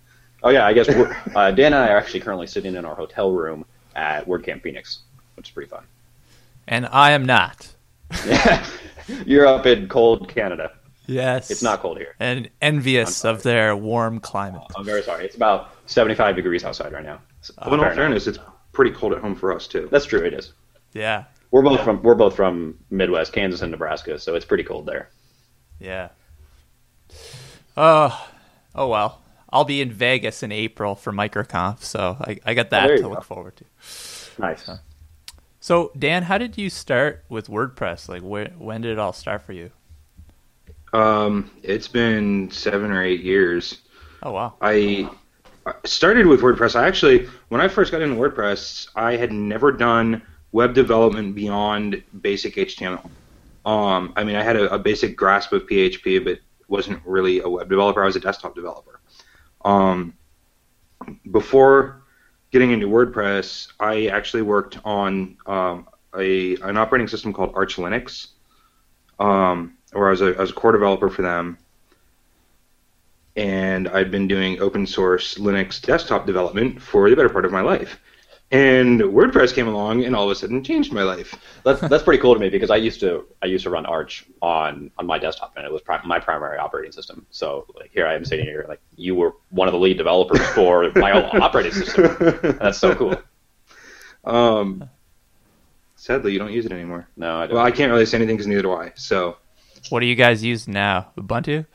Oh 0.43 0.49
yeah, 0.49 0.65
I 0.65 0.73
guess 0.73 0.87
we're, 0.87 1.15
uh, 1.35 1.51
Dan 1.51 1.73
and 1.73 1.83
I 1.83 1.89
are 1.89 1.97
actually 1.97 2.21
currently 2.21 2.47
sitting 2.47 2.75
in 2.75 2.85
our 2.85 2.95
hotel 2.95 3.31
room 3.31 3.65
at 3.95 4.25
WordCamp 4.25 4.63
Phoenix, 4.63 4.99
which 5.35 5.49
is 5.49 5.53
pretty 5.53 5.69
fun. 5.69 5.83
And 6.67 6.87
I 6.87 7.11
am 7.11 7.25
not. 7.25 7.67
Yeah, 8.25 8.65
you're 9.25 9.47
up 9.47 9.65
in 9.65 9.87
cold 9.87 10.29
Canada. 10.29 10.71
Yes, 11.07 11.51
It's 11.51 11.63
not 11.63 11.81
cold 11.81 11.97
here. 11.97 12.15
And 12.19 12.49
envious 12.61 13.25
of 13.25 13.43
their 13.43 13.75
warm 13.75 14.19
climate. 14.19 14.61
I'm 14.77 14.85
very 14.85 15.01
sorry. 15.03 15.25
It's 15.25 15.35
about 15.35 15.71
75 15.87 16.35
degrees 16.35 16.63
outside 16.63 16.93
right 16.93 17.03
now. 17.03 17.19
Oh. 17.57 17.69
But 17.69 17.73
in 17.73 17.79
all 17.85 17.95
fairness, 17.95 18.27
it's 18.27 18.37
pretty 18.71 18.91
cold 18.91 19.11
at 19.13 19.19
home 19.19 19.35
for 19.35 19.53
us 19.53 19.67
too. 19.67 19.89
That's 19.91 20.05
true. 20.05 20.23
It 20.23 20.33
is. 20.33 20.53
Yeah, 20.93 21.25
We're 21.51 21.63
both 21.63 21.81
from 21.83 22.01
we're 22.03 22.15
both 22.15 22.35
from 22.35 22.77
Midwest, 22.89 23.33
Kansas 23.33 23.61
and 23.61 23.71
Nebraska, 23.71 24.19
so 24.19 24.35
it's 24.35 24.45
pretty 24.45 24.63
cold 24.63 24.85
there. 24.85 25.09
yeah. 25.79 26.09
Oh, 27.77 28.27
oh 28.75 28.87
well. 28.87 29.21
I'll 29.53 29.65
be 29.65 29.81
in 29.81 29.91
Vegas 29.91 30.43
in 30.43 30.51
April 30.53 30.95
for 30.95 31.11
MicroConf, 31.11 31.83
so 31.83 32.15
I, 32.21 32.39
I 32.45 32.53
got 32.53 32.67
oh, 32.67 32.69
that 32.69 32.87
there 32.87 32.95
to 32.97 33.01
you 33.03 33.09
look 33.09 33.23
forward 33.23 33.57
to. 33.57 33.65
Nice. 34.41 34.63
So, 34.65 34.77
Dan, 35.97 36.23
how 36.23 36.37
did 36.37 36.57
you 36.57 36.69
start 36.69 37.23
with 37.29 37.47
WordPress? 37.47 38.09
Like, 38.09 38.21
wh- 38.23 38.59
when 38.59 38.81
did 38.81 38.91
it 38.91 38.99
all 38.99 39.13
start 39.13 39.43
for 39.43 39.53
you? 39.53 39.71
Um, 40.91 41.49
it's 41.63 41.87
been 41.87 42.49
seven 42.51 42.91
or 42.91 43.03
eight 43.03 43.21
years. 43.21 43.81
Oh 44.23 44.31
wow. 44.31 44.55
I 44.59 45.09
I 45.65 45.73
started 45.85 46.25
with 46.25 46.41
WordPress. 46.41 46.75
I 46.75 46.87
actually, 46.87 47.29
when 47.49 47.61
I 47.61 47.67
first 47.67 47.91
got 47.91 48.01
into 48.01 48.15
WordPress, 48.15 48.89
I 48.95 49.15
had 49.15 49.31
never 49.31 49.71
done 49.71 50.23
web 50.51 50.73
development 50.73 51.35
beyond 51.35 52.03
basic 52.21 52.55
HTML. 52.55 53.09
Um, 53.65 54.13
I 54.15 54.23
mean, 54.23 54.35
I 54.35 54.43
had 54.43 54.55
a, 54.55 54.73
a 54.73 54.79
basic 54.79 55.15
grasp 55.15 55.53
of 55.53 55.67
PHP, 55.67 56.25
but 56.25 56.39
wasn't 56.67 56.99
really 57.05 57.41
a 57.41 57.47
web 57.47 57.69
developer. 57.69 58.01
I 58.01 58.07
was 58.07 58.15
a 58.15 58.19
desktop 58.19 58.55
developer. 58.55 58.99
Um, 59.63 60.15
before 61.31 62.00
getting 62.51 62.71
into 62.71 62.87
WordPress, 62.87 63.71
I 63.79 64.07
actually 64.07 64.43
worked 64.43 64.77
on 64.83 65.37
um, 65.45 65.87
a 66.17 66.55
an 66.57 66.77
operating 66.77 67.07
system 67.07 67.33
called 67.33 67.53
Arch 67.55 67.77
Linux, 67.77 68.27
um, 69.19 69.77
where 69.93 70.07
I 70.07 70.11
was 70.11 70.21
a, 70.21 70.37
I 70.37 70.41
was 70.41 70.51
a 70.51 70.53
core 70.53 70.71
developer 70.71 71.09
for 71.09 71.21
them 71.21 71.57
and 73.35 73.87
I'd 73.89 74.11
been 74.11 74.27
doing 74.27 74.59
open 74.59 74.85
source 74.85 75.35
Linux 75.35 75.81
desktop 75.81 76.25
development 76.25 76.81
for 76.81 77.09
the 77.09 77.15
better 77.15 77.29
part 77.29 77.45
of 77.45 77.51
my 77.51 77.61
life. 77.61 77.99
And 78.51 78.99
WordPress 78.99 79.53
came 79.53 79.67
along 79.69 80.03
and 80.03 80.13
all 80.13 80.25
of 80.25 80.31
a 80.31 80.35
sudden 80.35 80.61
changed 80.61 80.91
my 80.91 81.03
life. 81.03 81.33
That's 81.63 81.79
that's 81.81 82.03
pretty 82.03 82.21
cool 82.21 82.33
to 82.33 82.39
me 82.39 82.49
because 82.49 82.69
I 82.69 82.75
used 82.75 82.99
to 82.99 83.25
I 83.41 83.45
used 83.45 83.63
to 83.63 83.69
run 83.69 83.85
Arch 83.85 84.25
on 84.41 84.91
on 84.97 85.05
my 85.07 85.17
desktop 85.17 85.53
and 85.55 85.65
it 85.65 85.71
was 85.71 85.81
pri- 85.81 86.01
my 86.05 86.19
primary 86.19 86.57
operating 86.57 86.91
system. 86.91 87.25
So 87.29 87.65
like 87.75 87.91
here 87.93 88.05
I 88.05 88.13
am 88.13 88.25
sitting 88.25 88.45
here 88.45 88.65
like 88.67 88.81
you 88.97 89.15
were 89.15 89.35
one 89.51 89.69
of 89.69 89.71
the 89.71 89.79
lead 89.79 89.97
developers 89.97 90.45
for 90.49 90.91
my 90.95 91.11
own 91.11 91.41
operating 91.41 91.71
system. 91.71 92.17
That's 92.59 92.77
so 92.77 92.93
cool. 92.93 93.15
Um, 94.25 94.89
sadly, 95.95 96.33
you 96.33 96.39
don't 96.39 96.51
use 96.51 96.65
it 96.65 96.71
anymore. 96.73 97.07
No, 97.15 97.37
I 97.37 97.47
don't. 97.47 97.55
Well, 97.55 97.65
I 97.65 97.71
can't 97.71 97.91
really 97.91 98.05
say 98.05 98.17
anything 98.17 98.35
because 98.35 98.47
neither 98.47 98.61
do 98.63 98.73
I. 98.73 98.91
So, 98.95 99.37
What 99.89 100.01
do 100.01 100.05
you 100.05 100.15
guys 100.15 100.43
use 100.43 100.67
now? 100.67 101.11
Ubuntu? 101.17 101.65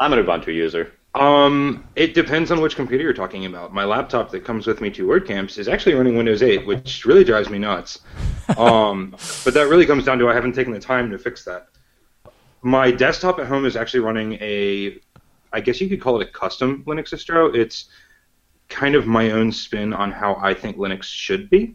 I'm 0.00 0.12
an 0.12 0.24
Ubuntu 0.24 0.48
user. 0.48 0.92
Um, 1.14 1.86
it 1.94 2.14
depends 2.14 2.50
on 2.50 2.60
which 2.60 2.74
computer 2.74 3.04
you're 3.04 3.12
talking 3.12 3.44
about. 3.44 3.74
My 3.74 3.84
laptop 3.84 4.30
that 4.30 4.44
comes 4.44 4.66
with 4.66 4.80
me 4.80 4.90
to 4.90 5.06
WordCamps 5.06 5.58
is 5.58 5.68
actually 5.68 5.94
running 5.94 6.16
Windows 6.16 6.42
8, 6.42 6.66
which 6.66 7.04
really 7.04 7.24
drives 7.24 7.50
me 7.50 7.58
nuts. 7.58 8.00
Um, 8.56 9.10
but 9.44 9.52
that 9.54 9.68
really 9.68 9.84
comes 9.84 10.04
down 10.04 10.18
to 10.20 10.28
I 10.28 10.34
haven't 10.34 10.54
taken 10.54 10.72
the 10.72 10.80
time 10.80 11.10
to 11.10 11.18
fix 11.18 11.44
that. 11.44 11.68
My 12.62 12.90
desktop 12.90 13.38
at 13.40 13.46
home 13.46 13.66
is 13.66 13.76
actually 13.76 14.00
running 14.00 14.34
a, 14.34 14.98
I 15.52 15.60
guess 15.60 15.80
you 15.80 15.88
could 15.88 16.00
call 16.00 16.18
it 16.20 16.28
a 16.28 16.30
custom 16.30 16.82
Linux 16.86 17.10
distro. 17.10 17.54
It's 17.54 17.86
kind 18.70 18.94
of 18.94 19.06
my 19.06 19.32
own 19.32 19.52
spin 19.52 19.92
on 19.92 20.12
how 20.12 20.36
I 20.36 20.54
think 20.54 20.78
Linux 20.78 21.02
should 21.02 21.50
be. 21.50 21.74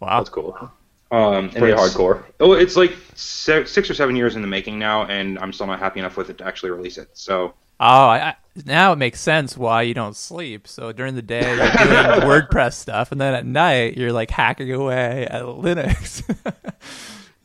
Wow. 0.00 0.18
That's 0.18 0.28
cool. 0.28 0.70
Um, 1.10 1.48
Pretty 1.48 1.68
it's- 1.68 1.94
hardcore. 1.94 2.24
Oh, 2.40 2.52
it's 2.52 2.76
like 2.76 2.94
six 3.14 3.88
or 3.88 3.94
seven 3.94 4.14
years 4.14 4.36
in 4.36 4.42
the 4.42 4.48
making 4.48 4.78
now, 4.78 5.04
and 5.06 5.38
I'm 5.38 5.54
still 5.54 5.66
not 5.66 5.78
happy 5.78 6.00
enough 6.00 6.18
with 6.18 6.28
it 6.28 6.36
to 6.38 6.44
actually 6.44 6.72
release 6.72 6.98
it. 6.98 7.08
So 7.14 7.54
Oh, 7.78 8.06
I, 8.06 8.28
I, 8.28 8.34
now 8.64 8.92
it 8.92 8.96
makes 8.96 9.20
sense 9.20 9.56
why 9.56 9.82
you 9.82 9.94
don't 9.94 10.16
sleep. 10.16 10.66
So 10.66 10.92
during 10.92 11.14
the 11.14 11.22
day 11.22 11.42
you're 11.42 11.56
doing 11.56 11.68
WordPress 12.28 12.74
stuff, 12.74 13.12
and 13.12 13.20
then 13.20 13.34
at 13.34 13.44
night 13.44 13.96
you're 13.96 14.12
like 14.12 14.30
hacking 14.30 14.72
away 14.72 15.26
at 15.30 15.42
Linux. 15.42 16.22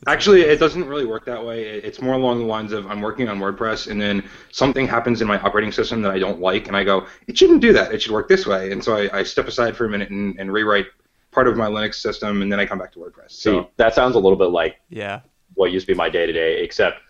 actually, 0.06 0.42
it 0.42 0.58
doesn't 0.58 0.84
really 0.84 1.04
work 1.04 1.26
that 1.26 1.44
way. 1.44 1.64
It's 1.64 2.00
more 2.00 2.14
along 2.14 2.38
the 2.38 2.46
lines 2.46 2.72
of 2.72 2.86
I'm 2.86 3.00
working 3.00 3.28
on 3.28 3.38
WordPress, 3.38 3.90
and 3.90 4.00
then 4.00 4.24
something 4.50 4.86
happens 4.86 5.20
in 5.20 5.28
my 5.28 5.38
operating 5.40 5.72
system 5.72 6.02
that 6.02 6.12
I 6.12 6.18
don't 6.18 6.40
like, 6.40 6.68
and 6.68 6.76
I 6.76 6.84
go, 6.84 7.06
it 7.26 7.36
shouldn't 7.36 7.60
do 7.60 7.72
that. 7.74 7.92
It 7.92 8.00
should 8.00 8.12
work 8.12 8.28
this 8.28 8.46
way. 8.46 8.72
And 8.72 8.82
so 8.82 8.96
I, 8.96 9.18
I 9.18 9.22
step 9.22 9.46
aside 9.48 9.76
for 9.76 9.84
a 9.84 9.88
minute 9.90 10.10
and, 10.10 10.38
and 10.38 10.52
rewrite 10.52 10.86
part 11.30 11.48
of 11.48 11.56
my 11.56 11.66
Linux 11.66 11.96
system, 11.96 12.42
and 12.42 12.50
then 12.50 12.58
I 12.60 12.66
come 12.66 12.78
back 12.78 12.92
to 12.92 12.98
WordPress. 12.98 13.30
See, 13.32 13.50
So 13.50 13.70
that 13.76 13.94
sounds 13.94 14.14
a 14.14 14.18
little 14.18 14.38
bit 14.38 14.50
like 14.50 14.80
yeah, 14.88 15.20
what 15.54 15.72
used 15.72 15.86
to 15.86 15.92
be 15.92 15.96
my 15.96 16.08
day 16.08 16.26
to 16.26 16.32
day, 16.32 16.62
except 16.62 17.00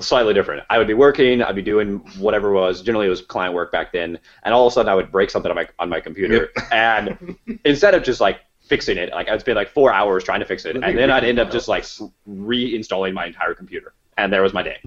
slightly 0.00 0.34
different. 0.34 0.64
I 0.70 0.78
would 0.78 0.86
be 0.86 0.94
working, 0.94 1.42
I'd 1.42 1.54
be 1.56 1.62
doing 1.62 1.98
whatever 2.18 2.50
it 2.50 2.54
was. 2.54 2.82
Generally, 2.82 3.06
it 3.06 3.10
was 3.10 3.20
client 3.22 3.54
work 3.54 3.72
back 3.72 3.92
then, 3.92 4.18
and 4.44 4.54
all 4.54 4.66
of 4.66 4.72
a 4.72 4.74
sudden, 4.74 4.88
I 4.90 4.94
would 4.94 5.10
break 5.12 5.30
something 5.30 5.50
on 5.50 5.56
my 5.56 5.68
on 5.78 5.88
my 5.88 6.00
computer, 6.00 6.50
and 6.72 7.36
instead 7.64 7.94
of 7.94 8.02
just 8.02 8.20
like 8.20 8.40
fixing 8.60 8.96
it, 8.98 9.10
like 9.12 9.28
I'd 9.28 9.40
spend 9.40 9.56
like 9.56 9.68
four 9.70 9.92
hours 9.92 10.24
trying 10.24 10.40
to 10.40 10.46
fix 10.46 10.64
it, 10.64 10.76
and 10.76 10.96
then 10.98 11.10
I'd 11.10 11.24
end 11.24 11.38
up 11.38 11.50
just 11.50 11.68
like 11.68 11.84
reinstalling 12.28 13.12
my 13.14 13.26
entire 13.26 13.54
computer, 13.54 13.94
and 14.16 14.32
there 14.32 14.42
was 14.42 14.52
my 14.52 14.62
day, 14.62 14.78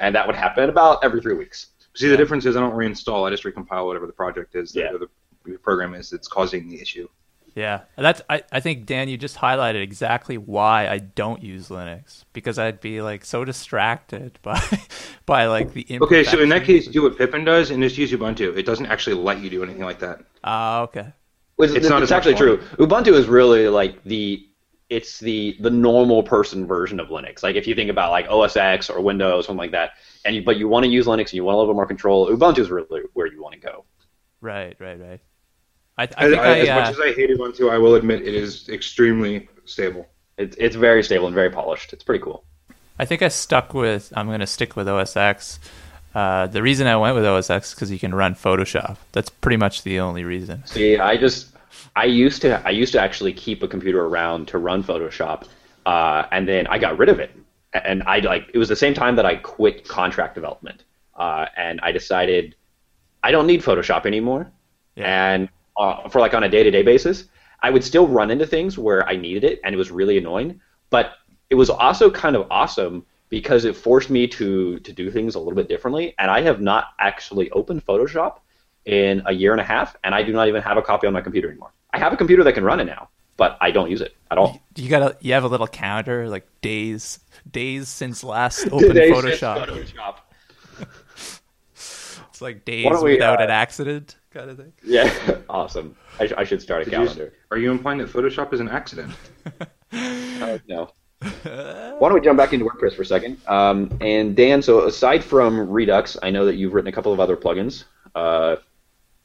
and 0.00 0.14
that 0.14 0.26
would 0.26 0.36
happen 0.36 0.68
about 0.68 1.02
every 1.04 1.20
three 1.20 1.34
weeks. 1.34 1.68
see, 1.94 2.08
the 2.08 2.16
difference 2.16 2.46
is 2.46 2.56
I 2.56 2.60
don't 2.60 2.74
reinstall. 2.74 3.26
I 3.26 3.30
just 3.30 3.44
recompile 3.44 3.86
whatever 3.86 4.06
the 4.06 4.12
project 4.12 4.54
is, 4.54 4.74
Yeah. 4.74 4.92
or 4.92 4.98
the 4.98 5.58
program 5.58 5.94
is 5.94 6.10
that's 6.10 6.28
causing 6.28 6.68
the 6.68 6.80
issue. 6.80 7.08
Yeah. 7.54 7.82
That's 7.96 8.22
I, 8.28 8.42
I 8.52 8.60
think 8.60 8.86
Dan, 8.86 9.08
you 9.08 9.16
just 9.16 9.36
highlighted 9.36 9.82
exactly 9.82 10.38
why 10.38 10.88
I 10.88 10.98
don't 10.98 11.42
use 11.42 11.68
Linux 11.68 12.24
because 12.32 12.58
I'd 12.58 12.80
be 12.80 13.00
like 13.02 13.24
so 13.24 13.44
distracted 13.44 14.38
by 14.42 14.60
by 15.26 15.46
like 15.46 15.72
the 15.72 15.98
Okay, 16.02 16.24
so 16.24 16.40
in 16.40 16.48
that 16.50 16.64
case, 16.64 16.86
do 16.86 17.02
what 17.02 17.18
Pippin 17.18 17.44
does 17.44 17.70
and 17.70 17.82
just 17.82 17.98
use 17.98 18.12
Ubuntu. 18.12 18.56
It 18.56 18.66
doesn't 18.66 18.86
actually 18.86 19.16
let 19.16 19.40
you 19.40 19.50
do 19.50 19.62
anything 19.62 19.82
like 19.82 19.98
that. 20.00 20.20
Ah, 20.44 20.82
okay. 20.82 21.12
It's, 21.58 21.72
It's 21.72 21.86
it's, 21.86 21.88
not 21.88 22.02
as 22.02 22.12
actually 22.12 22.34
true. 22.34 22.58
Ubuntu 22.78 23.14
is 23.14 23.26
really 23.26 23.68
like 23.68 24.02
the 24.04 24.44
it's 24.90 25.18
the 25.18 25.56
the 25.60 25.70
normal 25.70 26.22
person 26.22 26.66
version 26.66 27.00
of 27.00 27.08
Linux. 27.08 27.42
Like 27.42 27.56
if 27.56 27.66
you 27.66 27.74
think 27.74 27.90
about 27.90 28.10
like 28.10 28.26
OS 28.28 28.56
X 28.56 28.88
or 28.88 29.00
Windows, 29.00 29.44
or 29.44 29.46
something 29.46 29.58
like 29.58 29.72
that, 29.72 29.92
and 30.24 30.36
you, 30.36 30.42
but 30.42 30.56
you 30.56 30.68
want 30.68 30.84
to 30.84 30.90
use 30.90 31.06
Linux 31.06 31.26
and 31.26 31.34
you 31.34 31.44
want 31.44 31.56
a 31.56 31.58
little 31.58 31.72
bit 31.72 31.76
more 31.76 31.86
control, 31.86 32.28
Ubuntu 32.28 32.58
is 32.58 32.70
really 32.70 33.02
where 33.12 33.26
you 33.26 33.42
want 33.42 33.54
to 33.54 33.60
go. 33.60 33.84
Right, 34.40 34.76
right, 34.78 35.00
right. 35.00 35.20
I, 35.98 36.02
I 36.02 36.04
As, 36.04 36.30
think 36.30 36.40
I, 36.40 36.58
as 36.60 36.68
uh, 36.68 36.74
much 36.76 36.88
as 36.90 37.00
I 37.00 37.12
hate 37.12 37.30
Ubuntu, 37.30 37.70
I 37.70 37.78
will 37.78 37.96
admit 37.96 38.22
it 38.22 38.34
is 38.34 38.68
extremely 38.68 39.48
stable. 39.64 40.06
It's 40.38 40.56
it's 40.58 40.76
very 40.76 41.02
stable 41.02 41.26
and 41.26 41.34
very 41.34 41.50
polished. 41.50 41.92
It's 41.92 42.04
pretty 42.04 42.22
cool. 42.22 42.44
I 42.98 43.04
think 43.04 43.22
I 43.22 43.28
stuck 43.28 43.74
with. 43.74 44.12
I'm 44.16 44.26
going 44.26 44.40
to 44.40 44.46
stick 44.46 44.76
with 44.76 44.88
OS 44.88 45.16
X. 45.16 45.58
Uh, 46.14 46.46
the 46.46 46.62
reason 46.62 46.86
I 46.86 46.96
went 46.96 47.16
with 47.16 47.24
OS 47.26 47.50
X 47.50 47.74
because 47.74 47.90
you 47.90 47.98
can 47.98 48.14
run 48.14 48.34
Photoshop. 48.34 48.96
That's 49.12 49.28
pretty 49.28 49.56
much 49.56 49.82
the 49.82 49.98
only 50.00 50.24
reason. 50.24 50.64
See, 50.66 50.96
I 50.98 51.16
just 51.16 51.48
I 51.96 52.04
used 52.04 52.42
to 52.42 52.64
I 52.64 52.70
used 52.70 52.92
to 52.92 53.00
actually 53.00 53.32
keep 53.32 53.62
a 53.62 53.68
computer 53.68 54.06
around 54.06 54.46
to 54.48 54.58
run 54.58 54.84
Photoshop, 54.84 55.46
uh, 55.84 56.26
and 56.30 56.46
then 56.46 56.68
I 56.68 56.78
got 56.78 56.96
rid 56.96 57.08
of 57.08 57.18
it. 57.18 57.32
And 57.74 58.02
I 58.04 58.20
like 58.20 58.48
it 58.54 58.58
was 58.58 58.68
the 58.68 58.76
same 58.76 58.94
time 58.94 59.16
that 59.16 59.26
I 59.26 59.36
quit 59.36 59.86
contract 59.86 60.36
development, 60.36 60.84
uh, 61.16 61.46
and 61.56 61.80
I 61.82 61.90
decided 61.90 62.54
I 63.24 63.32
don't 63.32 63.48
need 63.48 63.62
Photoshop 63.62 64.06
anymore. 64.06 64.50
Yeah. 64.94 65.32
And 65.32 65.48
uh, 65.78 66.08
for 66.08 66.20
like 66.20 66.34
on 66.34 66.44
a 66.44 66.48
day 66.48 66.62
to 66.62 66.70
day 66.70 66.82
basis, 66.82 67.24
I 67.62 67.70
would 67.70 67.84
still 67.84 68.06
run 68.06 68.30
into 68.30 68.46
things 68.46 68.76
where 68.78 69.08
I 69.08 69.16
needed 69.16 69.44
it, 69.44 69.60
and 69.64 69.74
it 69.74 69.78
was 69.78 69.90
really 69.90 70.18
annoying. 70.18 70.60
But 70.90 71.14
it 71.50 71.54
was 71.54 71.70
also 71.70 72.10
kind 72.10 72.36
of 72.36 72.46
awesome 72.50 73.06
because 73.28 73.64
it 73.64 73.76
forced 73.76 74.10
me 74.10 74.26
to 74.26 74.78
to 74.80 74.92
do 74.92 75.10
things 75.10 75.34
a 75.34 75.38
little 75.38 75.54
bit 75.54 75.68
differently. 75.68 76.14
And 76.18 76.30
I 76.30 76.42
have 76.42 76.60
not 76.60 76.88
actually 76.98 77.50
opened 77.50 77.84
Photoshop 77.86 78.38
in 78.84 79.22
a 79.26 79.32
year 79.32 79.52
and 79.52 79.60
a 79.60 79.64
half, 79.64 79.96
and 80.04 80.14
I 80.14 80.22
do 80.22 80.32
not 80.32 80.48
even 80.48 80.62
have 80.62 80.76
a 80.76 80.82
copy 80.82 81.06
on 81.06 81.12
my 81.12 81.20
computer 81.20 81.48
anymore. 81.48 81.72
I 81.92 81.98
have 81.98 82.12
a 82.12 82.16
computer 82.16 82.44
that 82.44 82.52
can 82.52 82.64
run 82.64 82.80
it 82.80 82.84
now, 82.84 83.08
but 83.36 83.56
I 83.60 83.70
don't 83.70 83.90
use 83.90 84.00
it 84.00 84.14
at 84.30 84.38
all. 84.38 84.60
You 84.76 84.88
got 84.88 85.02
a 85.02 85.16
you 85.20 85.32
have 85.32 85.44
a 85.44 85.48
little 85.48 85.68
counter 85.68 86.28
like 86.28 86.46
days 86.60 87.18
days 87.50 87.88
since 87.88 88.24
last 88.24 88.66
open 88.72 88.90
Photoshop. 88.90 89.66
Photoshop. 89.66 90.16
It's 92.38 92.42
like 92.42 92.64
days 92.64 92.86
we, 93.02 93.14
without 93.14 93.40
uh, 93.40 93.46
an 93.46 93.50
accident 93.50 94.14
kind 94.30 94.48
of 94.48 94.56
thing. 94.56 94.72
Yeah, 94.84 95.12
awesome. 95.50 95.96
I, 96.20 96.28
sh- 96.28 96.34
I 96.38 96.44
should 96.44 96.62
start 96.62 96.82
a 96.82 96.84
Did 96.84 96.92
you- 96.92 96.98
calendar. 96.98 97.32
Are 97.50 97.58
you 97.58 97.72
implying 97.72 97.98
that 97.98 98.08
Photoshop 98.08 98.52
is 98.52 98.60
an 98.60 98.68
accident? 98.68 99.12
Uh, 99.90 100.58
no. 100.68 100.90
Why 101.22 101.98
don't 102.08 102.14
we 102.14 102.20
jump 102.20 102.36
back 102.38 102.52
into 102.52 102.64
WordPress 102.64 102.94
for 102.94 103.02
a 103.02 103.06
second? 103.06 103.40
Um, 103.48 103.90
and 104.00 104.36
Dan, 104.36 104.62
so 104.62 104.84
aside 104.86 105.24
from 105.24 105.68
Redux, 105.68 106.16
I 106.22 106.30
know 106.30 106.44
that 106.44 106.54
you've 106.54 106.74
written 106.74 106.88
a 106.88 106.92
couple 106.92 107.12
of 107.12 107.18
other 107.18 107.36
plugins. 107.36 107.84
Uh, 108.14 108.56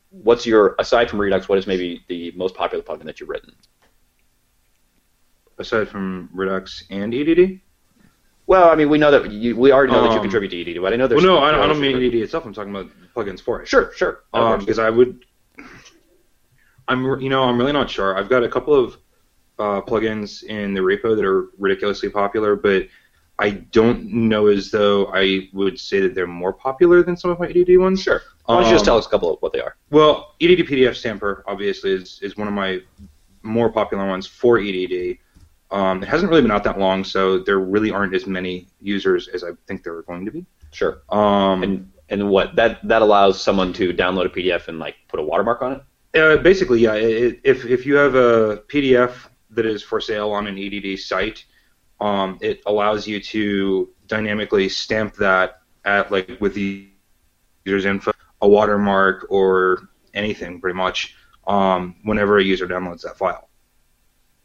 what's 0.09 0.45
your 0.47 0.75
aside 0.79 1.07
from 1.09 1.19
Redux? 1.21 1.47
What 1.49 1.59
is 1.59 1.67
maybe 1.67 2.03
the 2.07 2.31
most 2.35 2.55
popular 2.55 2.83
plugin 2.83 3.03
that 3.03 3.19
you've 3.19 3.29
written? 3.29 3.53
Aside 5.59 5.87
from 5.89 6.29
Redux 6.33 6.85
and 6.89 7.13
EDD? 7.13 7.59
Well, 8.45 8.69
I 8.69 8.75
mean, 8.75 8.89
we 8.89 8.97
know 8.97 9.09
that 9.11 9.31
you, 9.31 9.55
we 9.55 9.71
already 9.71 9.93
know 9.93 10.01
that 10.03 10.11
you 10.11 10.17
Um, 10.17 10.21
contribute 10.21 10.49
to 10.49 10.71
EDD, 10.71 10.81
but 10.81 10.91
I 10.93 10.97
know 10.97 11.03
Well, 11.03 11.09
there's 11.09 11.23
no, 11.23 11.37
I, 11.37 11.63
I 11.63 11.67
don't 11.67 11.79
mean 11.79 11.95
EDD 11.95 12.15
itself. 12.15 12.45
I'm 12.45 12.53
talking 12.53 12.75
about 12.75 12.89
plugins 13.15 13.39
for 13.41 13.61
it. 13.61 13.67
Sure, 13.67 13.91
sure. 13.95 14.23
That 14.33 14.39
Um, 14.39 14.59
because 14.59 14.79
I 14.79 14.89
would, 14.89 15.23
I'm 16.87 17.03
you 17.21 17.29
know 17.29 17.43
I'm 17.43 17.57
really 17.57 17.71
not 17.71 17.89
sure. 17.89 18.17
I've 18.17 18.29
got 18.29 18.43
a 18.43 18.49
couple 18.49 18.73
of 18.75 18.97
uh, 19.59 19.81
plugins 19.81 20.43
in 20.43 20.73
the 20.73 20.81
repo 20.81 21.15
that 21.15 21.23
are 21.23 21.47
ridiculously 21.57 22.09
popular, 22.09 22.55
but 22.55 22.87
I 23.39 23.51
don't 23.51 24.05
know 24.11 24.47
as 24.47 24.69
though 24.71 25.07
I 25.13 25.49
would 25.53 25.79
say 25.79 26.01
that 26.01 26.13
they're 26.13 26.27
more 26.27 26.53
popular 26.53 27.01
than 27.01 27.15
some 27.15 27.31
of 27.31 27.39
my 27.39 27.47
EDD 27.47 27.77
ones. 27.77 28.01
Sure. 28.01 28.21
Why 28.45 28.55
don't 28.55 28.65
you 28.65 28.71
just 28.71 28.81
Um, 28.83 28.85
tell 28.85 28.97
us 28.97 29.05
a 29.05 29.09
couple 29.09 29.33
of 29.33 29.41
what 29.41 29.53
they 29.53 29.61
are? 29.61 29.75
Well, 29.89 30.35
EDD 30.41 30.67
PDF 30.67 30.95
Stamper 30.95 31.43
obviously 31.47 31.91
is, 31.91 32.19
is 32.21 32.35
one 32.35 32.47
of 32.47 32.53
my 32.53 32.81
more 33.41 33.71
popular 33.71 34.05
ones 34.05 34.27
for 34.27 34.59
EDD. 34.59 35.17
Um, 35.73 36.03
it 36.03 36.07
hasn't 36.07 36.29
really 36.29 36.43
been 36.43 36.51
out 36.51 36.63
that 36.63 36.79
long, 36.79 37.03
so 37.03 37.39
there 37.39 37.59
really 37.59 37.91
aren't 37.91 38.13
as 38.13 38.27
many 38.27 38.67
users 38.79 39.27
as 39.27 39.43
I 39.43 39.49
think 39.67 39.83
there 39.83 39.95
are 39.95 40.03
going 40.03 40.23
to 40.25 40.31
be. 40.31 40.45
Sure. 40.71 41.01
Um, 41.09 41.63
And 41.63 41.91
and 42.09 42.29
what 42.29 42.55
that 42.55 42.87
that 42.87 43.01
allows 43.01 43.41
someone 43.41 43.73
to 43.73 43.91
download 43.93 44.25
a 44.25 44.29
PDF 44.29 44.67
and 44.67 44.77
like 44.77 44.95
put 45.07 45.19
a 45.19 45.23
watermark 45.23 45.61
on 45.61 45.71
it. 45.73 45.81
Uh, 46.19 46.37
basically, 46.37 46.81
yeah. 46.81 46.93
It, 46.93 47.41
if 47.43 47.65
if 47.65 47.85
you 47.85 47.95
have 47.95 48.13
a 48.13 48.63
PDF 48.67 49.13
that 49.49 49.65
is 49.65 49.81
for 49.81 49.99
sale 49.99 50.31
on 50.31 50.45
an 50.47 50.57
EDD 50.57 50.99
site, 50.99 51.45
um, 51.99 52.37
it 52.41 52.61
allows 52.67 53.07
you 53.07 53.19
to 53.19 53.89
dynamically 54.07 54.69
stamp 54.69 55.15
that 55.15 55.61
at 55.85 56.11
like 56.11 56.37
with 56.39 56.53
the 56.53 56.89
user's 57.65 57.85
info, 57.85 58.11
a 58.41 58.47
watermark 58.47 59.25
or 59.29 59.89
anything, 60.13 60.61
pretty 60.61 60.77
much, 60.77 61.15
um, 61.47 61.95
whenever 62.03 62.37
a 62.37 62.43
user 62.43 62.67
downloads 62.67 63.01
that 63.01 63.17
file. 63.17 63.49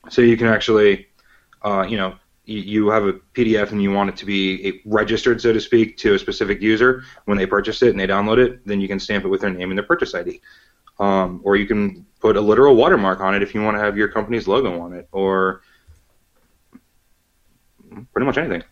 So 0.09 0.23
you 0.23 0.37
can 0.37 0.47
actually, 0.47 1.08
uh, 1.63 1.87
you 1.89 1.97
know, 1.97 2.15
you, 2.45 2.89
have 2.89 3.05
a 3.05 3.13
PDF 3.35 3.73
and 3.73 3.83
you 3.83 3.93
want 3.93 4.09
it 4.09 4.17
to 4.17 4.25
be 4.25 4.81
registered, 4.87 5.41
so 5.41 5.53
to 5.53 5.61
speak, 5.61 5.99
to 5.99 6.15
a 6.15 6.19
specific 6.19 6.63
user 6.63 7.05
when 7.27 7.37
they 7.37 7.45
purchase 7.45 7.83
it 7.83 7.91
and 7.91 8.01
they 8.01 8.07
download 8.07 8.39
it, 8.39 8.67
then 8.67 8.81
you 8.81 8.89
can 8.89 8.99
stamp 8.99 9.25
it 9.25 9.29
with 9.29 9.43
their 9.43 9.51
name 9.51 9.71
and 9.71 9.79
their 9.79 9.85
purchase 9.85 10.15
ID. 10.15 10.41
Um, 10.99 11.41
or 11.45 11.57
you 11.57 11.67
can 11.67 12.07
put 12.21 12.37
a 12.37 12.41
literal 12.41 12.75
watermark 12.75 13.21
on 13.21 13.35
it 13.35 13.43
if 13.43 13.55
you 13.55 13.63
want 13.63 13.77
to 13.77 13.81
have 13.81 13.97
your 13.97 14.09
company's 14.09 14.49
logo 14.49 14.81
on 14.81 14.95
it, 14.95 15.09
or 15.13 15.61
pretty 18.13 18.27
much 18.27 18.39
anything. 18.39 18.63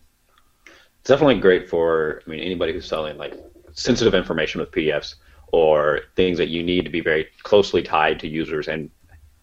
It's 0.65 1.09
definitely 1.09 1.39
great 1.39 1.69
for 1.69 2.21
I 2.25 2.29
mean 2.29 2.39
anybody 2.41 2.73
who's 2.73 2.85
selling 2.85 3.17
like 3.17 3.33
sensitive 3.73 4.13
information 4.13 4.59
with 4.59 4.71
PDFs 4.71 5.15
or 5.53 6.01
things 6.15 6.37
that 6.37 6.49
you 6.49 6.63
need 6.63 6.83
to 6.83 6.91
be 6.91 6.99
very 6.99 7.27
closely 7.43 7.81
tied 7.81 8.19
to 8.19 8.27
users 8.27 8.67
and 8.67 8.89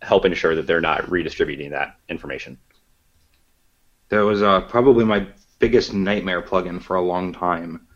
help 0.02 0.26
ensure 0.26 0.54
that 0.54 0.66
they're 0.66 0.80
not 0.80 1.10
redistributing 1.10 1.70
that 1.70 1.96
information. 2.08 2.58
That 4.11 4.20
was 4.20 4.42
uh, 4.42 4.62
probably 4.62 5.04
my 5.04 5.26
biggest 5.58 5.94
nightmare 5.94 6.42
plugin 6.42 6.82
for 6.82 6.96
a 6.96 7.02
long 7.02 7.32
time, 7.32 7.87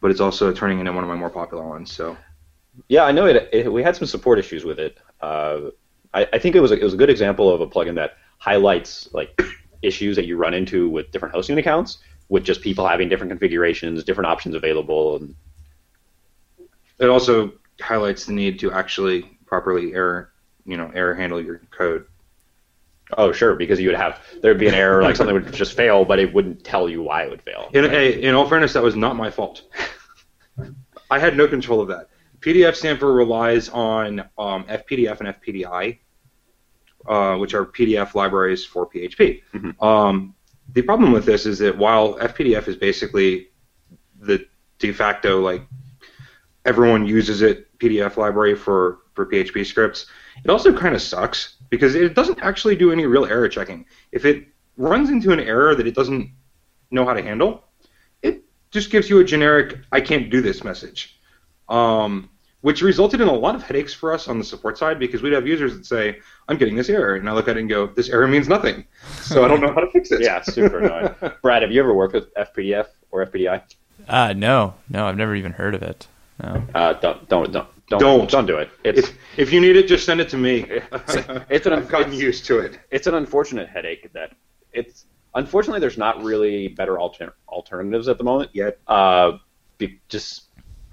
but 0.00 0.10
it's 0.10 0.20
also 0.20 0.52
turning 0.52 0.80
into 0.80 0.92
one 0.92 1.04
of 1.04 1.08
my 1.08 1.16
more 1.16 1.30
popular 1.30 1.66
ones. 1.66 1.92
So 1.92 2.16
Yeah, 2.88 3.04
I 3.04 3.12
know 3.12 3.26
it. 3.26 3.48
it 3.52 3.72
we 3.72 3.82
had 3.82 3.96
some 3.96 4.06
support 4.06 4.38
issues 4.38 4.64
with 4.64 4.78
it. 4.78 4.98
Uh, 5.20 5.70
I, 6.14 6.26
I 6.32 6.38
think 6.38 6.56
it 6.56 6.60
was 6.60 6.70
a, 6.72 6.78
it 6.78 6.84
was 6.84 6.94
a 6.94 6.96
good 6.96 7.10
example 7.10 7.50
of 7.50 7.60
a 7.60 7.66
plugin 7.66 7.94
that 7.96 8.16
highlights 8.38 9.08
like 9.12 9.40
issues 9.82 10.16
that 10.16 10.26
you 10.26 10.36
run 10.36 10.54
into 10.54 10.88
with 10.88 11.10
different 11.10 11.34
hosting 11.34 11.58
accounts, 11.58 11.98
with 12.28 12.44
just 12.44 12.60
people 12.62 12.86
having 12.86 13.08
different 13.08 13.30
configurations, 13.30 14.04
different 14.04 14.28
options 14.28 14.54
available, 14.54 15.16
and 15.16 15.34
it 16.98 17.08
also 17.08 17.52
highlights 17.80 18.26
the 18.26 18.32
need 18.32 18.58
to 18.60 18.72
actually 18.72 19.22
properly 19.46 19.94
error, 19.94 20.32
you 20.64 20.76
know, 20.76 20.90
error 20.94 21.14
handle 21.14 21.40
your 21.40 21.60
code. 21.70 22.06
Oh 23.18 23.32
sure, 23.32 23.54
because 23.54 23.80
you 23.80 23.88
would 23.88 23.96
have 23.96 24.20
there'd 24.40 24.58
be 24.58 24.68
an 24.68 24.74
error 24.74 25.02
like 25.02 25.16
something 25.16 25.34
would 25.34 25.52
just 25.52 25.74
fail, 25.74 26.04
but 26.04 26.18
it 26.18 26.32
wouldn't 26.32 26.64
tell 26.64 26.88
you 26.88 27.02
why 27.02 27.24
it 27.24 27.30
would 27.30 27.42
fail. 27.42 27.70
In, 27.72 27.84
hey, 27.84 28.22
in 28.22 28.34
all 28.34 28.48
fairness, 28.48 28.72
that 28.72 28.82
was 28.82 28.96
not 28.96 29.16
my 29.16 29.30
fault. 29.30 29.62
I 31.10 31.18
had 31.18 31.36
no 31.36 31.46
control 31.46 31.80
of 31.80 31.88
that. 31.88 32.08
PDF 32.40 32.74
Stamper 32.74 33.12
relies 33.12 33.68
on 33.68 34.20
um, 34.38 34.64
FPDF 34.64 35.20
and 35.20 35.28
FPDI, 35.28 35.98
uh, 37.06 37.36
which 37.36 37.54
are 37.54 37.64
PDF 37.64 38.14
libraries 38.14 38.64
for 38.64 38.88
PHP. 38.88 39.42
Um, 39.80 40.34
the 40.72 40.82
problem 40.82 41.12
with 41.12 41.24
this 41.24 41.46
is 41.46 41.58
that 41.58 41.76
while 41.76 42.14
FPDF 42.14 42.66
is 42.66 42.76
basically 42.76 43.48
the 44.18 44.46
de 44.78 44.92
facto 44.92 45.40
like 45.40 45.62
everyone 46.64 47.06
uses 47.06 47.42
it 47.42 47.76
PDF 47.78 48.16
library 48.16 48.54
for 48.54 48.98
for 49.14 49.26
PHP 49.26 49.66
scripts, 49.66 50.06
it 50.44 50.50
also 50.50 50.76
kind 50.76 50.94
of 50.94 51.02
sucks 51.02 51.56
because 51.72 51.94
it 51.94 52.14
doesn't 52.14 52.38
actually 52.40 52.76
do 52.76 52.92
any 52.92 53.06
real 53.06 53.24
error 53.24 53.48
checking. 53.48 53.86
If 54.12 54.26
it 54.26 54.46
runs 54.76 55.08
into 55.08 55.32
an 55.32 55.40
error 55.40 55.74
that 55.74 55.86
it 55.86 55.94
doesn't 55.94 56.30
know 56.90 57.06
how 57.06 57.14
to 57.14 57.22
handle, 57.22 57.64
it 58.20 58.42
just 58.70 58.90
gives 58.90 59.08
you 59.08 59.20
a 59.20 59.24
generic 59.24 59.78
"I 59.90 60.02
can't 60.02 60.28
do 60.28 60.42
this" 60.42 60.62
message, 60.62 61.18
um, 61.70 62.28
which 62.60 62.82
resulted 62.82 63.22
in 63.22 63.28
a 63.28 63.32
lot 63.32 63.54
of 63.54 63.62
headaches 63.62 63.94
for 63.94 64.12
us 64.12 64.28
on 64.28 64.38
the 64.38 64.44
support 64.44 64.76
side 64.76 64.98
because 64.98 65.22
we'd 65.22 65.32
have 65.32 65.46
users 65.46 65.72
that 65.74 65.86
say, 65.86 66.18
"I'm 66.46 66.58
getting 66.58 66.76
this 66.76 66.90
error," 66.90 67.14
and 67.14 67.26
I 67.26 67.32
look 67.32 67.48
at 67.48 67.56
it 67.56 67.60
and 67.60 67.70
go, 67.70 67.86
"This 67.86 68.10
error 68.10 68.28
means 68.28 68.48
nothing," 68.48 68.84
so 69.22 69.42
I 69.42 69.48
don't 69.48 69.62
know 69.62 69.72
how 69.72 69.80
to 69.80 69.90
fix 69.90 70.12
it. 70.12 70.20
Yeah, 70.20 70.42
super 70.42 70.80
annoying. 70.80 71.14
Brad, 71.42 71.62
have 71.62 71.72
you 71.72 71.80
ever 71.80 71.94
worked 71.94 72.12
with 72.12 72.34
FPDF 72.34 72.88
or 73.10 73.24
FPDI? 73.24 73.62
Uh, 74.06 74.34
no, 74.34 74.74
no, 74.90 75.06
I've 75.06 75.16
never 75.16 75.34
even 75.34 75.52
heard 75.52 75.74
of 75.74 75.82
it. 75.82 76.06
No. 76.42 76.62
Uh, 76.74 76.92
don't, 76.94 77.26
don't, 77.30 77.50
don't, 77.50 77.81
don't, 77.98 78.18
Don't. 78.18 78.30
don't 78.30 78.46
do 78.46 78.56
it. 78.58 78.70
It's 78.84 78.98
If, 79.08 79.14
if 79.36 79.52
you 79.52 79.60
need 79.60 79.76
it, 79.76 79.86
just 79.86 80.04
send 80.06 80.20
it 80.20 80.28
to 80.30 80.36
me. 80.36 80.66
it's 81.50 81.66
an 81.66 81.72
I've 81.72 81.88
gotten 81.88 82.08
it's- 82.08 82.20
used 82.20 82.44
to 82.46 82.58
it. 82.58 82.78
it's 82.90 83.06
an 83.06 83.14
unfortunate 83.14 83.68
headache 83.68 84.10
that 84.12 84.32
it's 84.72 85.06
unfortunately 85.34 85.80
there's 85.80 85.98
not 85.98 86.22
really 86.22 86.68
better 86.68 86.98
alter, 86.98 87.34
alternatives 87.48 88.08
at 88.08 88.18
the 88.18 88.24
moment 88.24 88.50
Yet. 88.52 88.78
Uh, 88.86 89.38
be, 89.78 90.00
just 90.08 90.44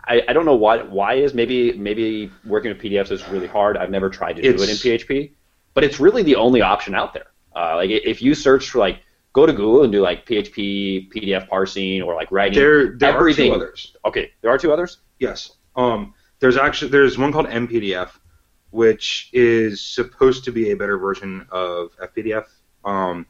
I, 0.07 0.21
I 0.27 0.33
don't 0.33 0.45
know 0.45 0.55
why 0.55 0.81
why 0.83 1.15
is 1.15 1.33
maybe 1.33 1.73
maybe 1.73 2.31
working 2.45 2.71
with 2.71 2.81
PDFs 2.81 3.11
is 3.11 3.27
really 3.29 3.47
hard. 3.47 3.77
I've 3.77 3.91
never 3.91 4.09
tried 4.09 4.37
to 4.37 4.41
do 4.41 4.49
it 4.49 4.59
in 4.61 4.75
PHP, 4.75 5.31
but 5.73 5.83
it's 5.83 5.99
really 5.99 6.23
the 6.23 6.35
only 6.35 6.61
option 6.61 6.95
out 6.95 7.13
there. 7.13 7.27
Uh, 7.55 7.75
like 7.75 7.89
if 7.89 8.21
you 8.21 8.33
search 8.35 8.69
for 8.69 8.79
like 8.79 8.99
go 9.33 9.45
to 9.45 9.53
Google 9.53 9.83
and 9.83 9.91
do 9.91 10.01
like 10.01 10.25
PHP 10.25 11.11
PDF 11.13 11.47
parsing 11.47 12.01
or 12.01 12.15
like 12.15 12.31
writing 12.31 12.57
There, 12.57 12.97
there 12.97 13.13
everything. 13.15 13.51
are 13.51 13.55
two 13.57 13.61
others. 13.63 13.95
Okay, 14.05 14.31
there 14.41 14.49
are 14.51 14.57
two 14.57 14.71
others. 14.73 14.99
Yes. 15.19 15.51
Um, 15.75 16.13
there's 16.39 16.57
actually 16.57 16.91
there's 16.91 17.17
one 17.17 17.31
called 17.31 17.47
MPDF, 17.47 18.11
which 18.71 19.29
is 19.33 19.81
supposed 19.81 20.43
to 20.45 20.51
be 20.51 20.71
a 20.71 20.75
better 20.75 20.97
version 20.97 21.45
of 21.51 21.91
FPDF. 21.97 22.45
Um, 22.85 23.25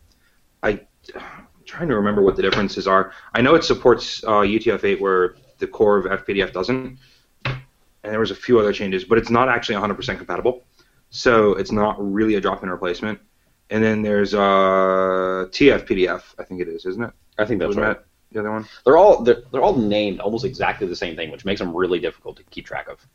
I, 0.61 0.81
I'm 1.15 1.47
trying 1.65 1.89
to 1.89 1.95
remember 1.95 2.21
what 2.21 2.35
the 2.35 2.41
differences 2.41 2.87
are. 2.87 3.11
I 3.33 3.41
know 3.41 3.55
it 3.55 3.63
supports 3.63 4.23
uh, 4.23 4.41
UTF-8 4.41 4.99
where 4.99 5.35
the 5.57 5.67
core 5.67 5.97
of 5.97 6.05
FPDF 6.05 6.53
doesn't, 6.53 6.99
and 7.45 7.57
there 8.03 8.19
was 8.19 8.31
a 8.31 8.35
few 8.35 8.59
other 8.59 8.73
changes, 8.73 9.03
but 9.03 9.17
it's 9.17 9.29
not 9.29 9.49
actually 9.49 9.75
100% 9.75 10.17
compatible. 10.17 10.63
So 11.09 11.53
it's 11.53 11.71
not 11.71 11.95
really 11.99 12.35
a 12.35 12.41
drop-in 12.41 12.69
replacement. 12.69 13.19
And 13.71 13.83
then 13.83 14.01
there's 14.01 14.33
uh, 14.33 15.47
TFPDF, 15.49 16.35
I 16.37 16.43
think 16.43 16.61
it 16.61 16.67
is, 16.67 16.85
isn't 16.85 17.03
it? 17.03 17.11
I 17.37 17.45
think 17.45 17.59
that's 17.59 17.69
Wasn't 17.69 17.85
right. 17.85 17.97
that 17.97 18.05
the 18.31 18.39
other 18.39 18.51
one? 18.51 18.65
They're 18.85 18.97
all 18.97 19.23
they're, 19.23 19.43
they're 19.51 19.61
all 19.61 19.75
named 19.75 20.19
almost 20.19 20.45
exactly 20.45 20.87
the 20.87 20.95
same 20.95 21.15
thing, 21.15 21.31
which 21.31 21.45
makes 21.45 21.59
them 21.59 21.75
really 21.75 21.99
difficult 21.99 22.37
to 22.37 22.43
keep 22.45 22.65
track 22.65 22.87
of. 22.87 23.05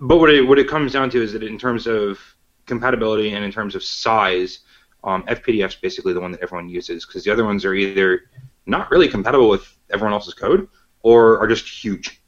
But 0.00 0.18
what 0.18 0.30
it 0.30 0.42
what 0.42 0.58
it 0.58 0.68
comes 0.68 0.92
down 0.92 1.10
to 1.10 1.22
is 1.22 1.32
that 1.32 1.42
in 1.42 1.58
terms 1.58 1.86
of 1.86 2.18
compatibility 2.66 3.32
and 3.32 3.44
in 3.44 3.52
terms 3.52 3.74
of 3.74 3.82
size, 3.82 4.60
um, 5.04 5.24
FPDF 5.24 5.68
is 5.68 5.74
basically 5.76 6.12
the 6.12 6.20
one 6.20 6.32
that 6.32 6.40
everyone 6.40 6.68
uses 6.68 7.06
because 7.06 7.24
the 7.24 7.30
other 7.30 7.44
ones 7.44 7.64
are 7.64 7.74
either 7.74 8.22
not 8.66 8.90
really 8.90 9.08
compatible 9.08 9.48
with 9.48 9.76
everyone 9.90 10.12
else's 10.12 10.34
code 10.34 10.68
or 11.02 11.38
are 11.40 11.46
just 11.46 11.66
huge. 11.66 12.20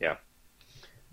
Yeah, 0.00 0.16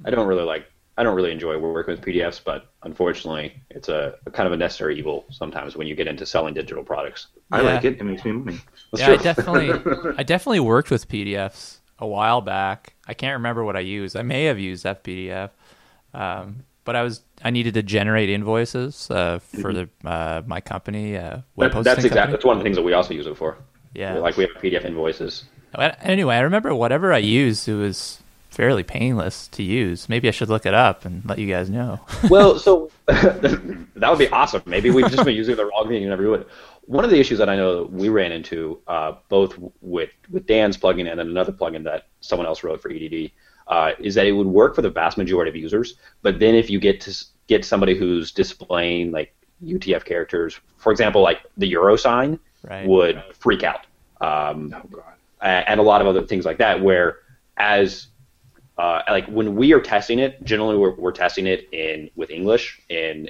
I 0.05 0.11
don't 0.11 0.27
really 0.27 0.43
like. 0.43 0.67
I 0.97 1.03
don't 1.03 1.15
really 1.15 1.31
enjoy 1.31 1.57
working 1.57 1.95
with 1.95 2.05
PDFs, 2.05 2.41
but 2.43 2.67
unfortunately, 2.83 3.59
it's 3.71 3.89
a, 3.89 4.15
a 4.27 4.31
kind 4.31 4.45
of 4.45 4.53
a 4.53 4.57
necessary 4.57 4.97
evil 4.97 5.25
sometimes 5.31 5.75
when 5.75 5.87
you 5.87 5.95
get 5.95 6.07
into 6.07 6.25
selling 6.25 6.53
digital 6.53 6.83
products. 6.83 7.27
I 7.51 7.61
like 7.61 7.83
it; 7.83 7.99
it 7.99 8.03
makes 8.03 8.23
me 8.23 8.31
money. 8.33 8.57
That's 8.91 9.01
yeah, 9.01 9.11
I 9.11 9.15
definitely, 9.17 9.71
I 10.17 10.23
definitely 10.23 10.59
worked 10.59 10.91
with 10.91 11.07
PDFs 11.07 11.77
a 11.99 12.05
while 12.07 12.41
back. 12.41 12.93
I 13.07 13.13
can't 13.15 13.33
remember 13.33 13.63
what 13.63 13.75
I 13.75 13.79
used. 13.81 14.15
I 14.15 14.21
may 14.21 14.45
have 14.45 14.59
used 14.59 14.85
FPDF, 14.85 15.49
um, 16.13 16.63
but 16.83 16.95
I 16.95 17.01
was 17.01 17.21
I 17.43 17.49
needed 17.49 17.73
to 17.73 17.83
generate 17.83 18.29
invoices 18.29 19.09
uh, 19.09 19.39
for 19.39 19.73
the 19.73 19.89
uh, 20.05 20.43
my 20.45 20.61
company 20.61 21.17
uh, 21.17 21.39
web 21.55 21.71
That- 21.71 21.73
hosting 21.73 21.83
that's 21.95 22.05
exactly. 22.05 22.33
That's 22.33 22.45
one 22.45 22.57
of 22.57 22.59
the 22.59 22.63
things 22.63 22.77
that 22.77 22.83
we 22.83 22.93
also 22.93 23.13
use 23.13 23.25
it 23.25 23.35
for. 23.35 23.57
Yeah. 23.95 24.15
like 24.17 24.37
we 24.37 24.45
have 24.45 24.53
PDF 24.61 24.85
invoices. 24.85 25.45
Anyway, 26.01 26.35
I 26.35 26.39
remember 26.39 26.73
whatever 26.73 27.13
I 27.13 27.19
used, 27.19 27.67
it 27.67 27.75
was 27.75 28.22
fairly 28.53 28.83
painless 28.83 29.47
to 29.49 29.63
use. 29.63 30.07
Maybe 30.07 30.27
I 30.27 30.31
should 30.31 30.49
look 30.49 30.65
it 30.65 30.73
up 30.73 31.05
and 31.05 31.23
let 31.25 31.39
you 31.39 31.47
guys 31.47 31.69
know. 31.69 31.99
Well, 32.29 32.57
so 32.59 32.89
that 33.07 34.09
would 34.09 34.19
be 34.19 34.29
awesome. 34.29 34.61
Maybe 34.65 34.89
we've 34.91 35.09
just 35.11 35.25
been 35.25 35.35
using 35.35 35.55
the 35.55 35.65
wrong 35.65 35.87
thing 35.87 35.97
and 36.03 36.09
never 36.09 36.23
do 36.23 36.33
it. 36.35 36.47
One 36.85 37.03
of 37.03 37.09
the 37.11 37.19
issues 37.19 37.37
that 37.39 37.49
I 37.49 37.55
know 37.55 37.79
that 37.83 37.91
we 37.91 38.09
ran 38.09 38.31
into, 38.31 38.79
uh, 38.87 39.13
both 39.29 39.57
with 39.81 40.09
with 40.29 40.45
Dan's 40.45 40.77
plugin 40.77 41.09
and 41.09 41.19
then 41.19 41.27
another 41.27 41.51
plugin 41.51 41.83
that 41.85 42.07
someone 42.21 42.45
else 42.45 42.63
wrote 42.63 42.81
for 42.81 42.89
EDD, 42.91 43.31
uh, 43.67 43.91
is 43.99 44.15
that 44.15 44.25
it 44.25 44.33
would 44.33 44.47
work 44.47 44.75
for 44.75 44.81
the 44.81 44.89
vast 44.89 45.17
majority 45.17 45.49
of 45.49 45.55
users, 45.55 45.95
but 46.21 46.39
then 46.39 46.55
if 46.55 46.69
you 46.69 46.79
get 46.79 46.99
to 47.01 47.25
get 47.47 47.63
somebody 47.65 47.95
who's 47.97 48.31
displaying 48.31 49.11
like 49.11 49.33
UTF 49.63 50.03
characters, 50.05 50.59
for 50.77 50.91
example, 50.91 51.21
like 51.21 51.39
the 51.57 51.67
euro 51.67 51.95
sign, 51.95 52.39
Right. 52.63 52.87
would 52.87 53.21
freak 53.39 53.63
out. 53.63 53.85
Um, 54.21 54.73
Oh 54.77 54.87
god. 54.89 55.03
and 55.41 55.79
a 55.79 55.83
lot 55.83 55.99
of 56.01 56.07
other 56.07 56.21
things 56.23 56.45
like 56.45 56.57
that. 56.59 56.81
Where 56.81 57.17
as 57.57 58.07
uh, 58.77 59.01
like 59.09 59.27
when 59.27 59.55
we 59.55 59.73
are 59.73 59.81
testing 59.81 60.19
it, 60.19 60.43
generally 60.43 60.77
we're, 60.77 60.95
we're 60.95 61.11
testing 61.11 61.47
it 61.47 61.67
in 61.71 62.09
with 62.15 62.29
English 62.31 62.81
in 62.89 63.29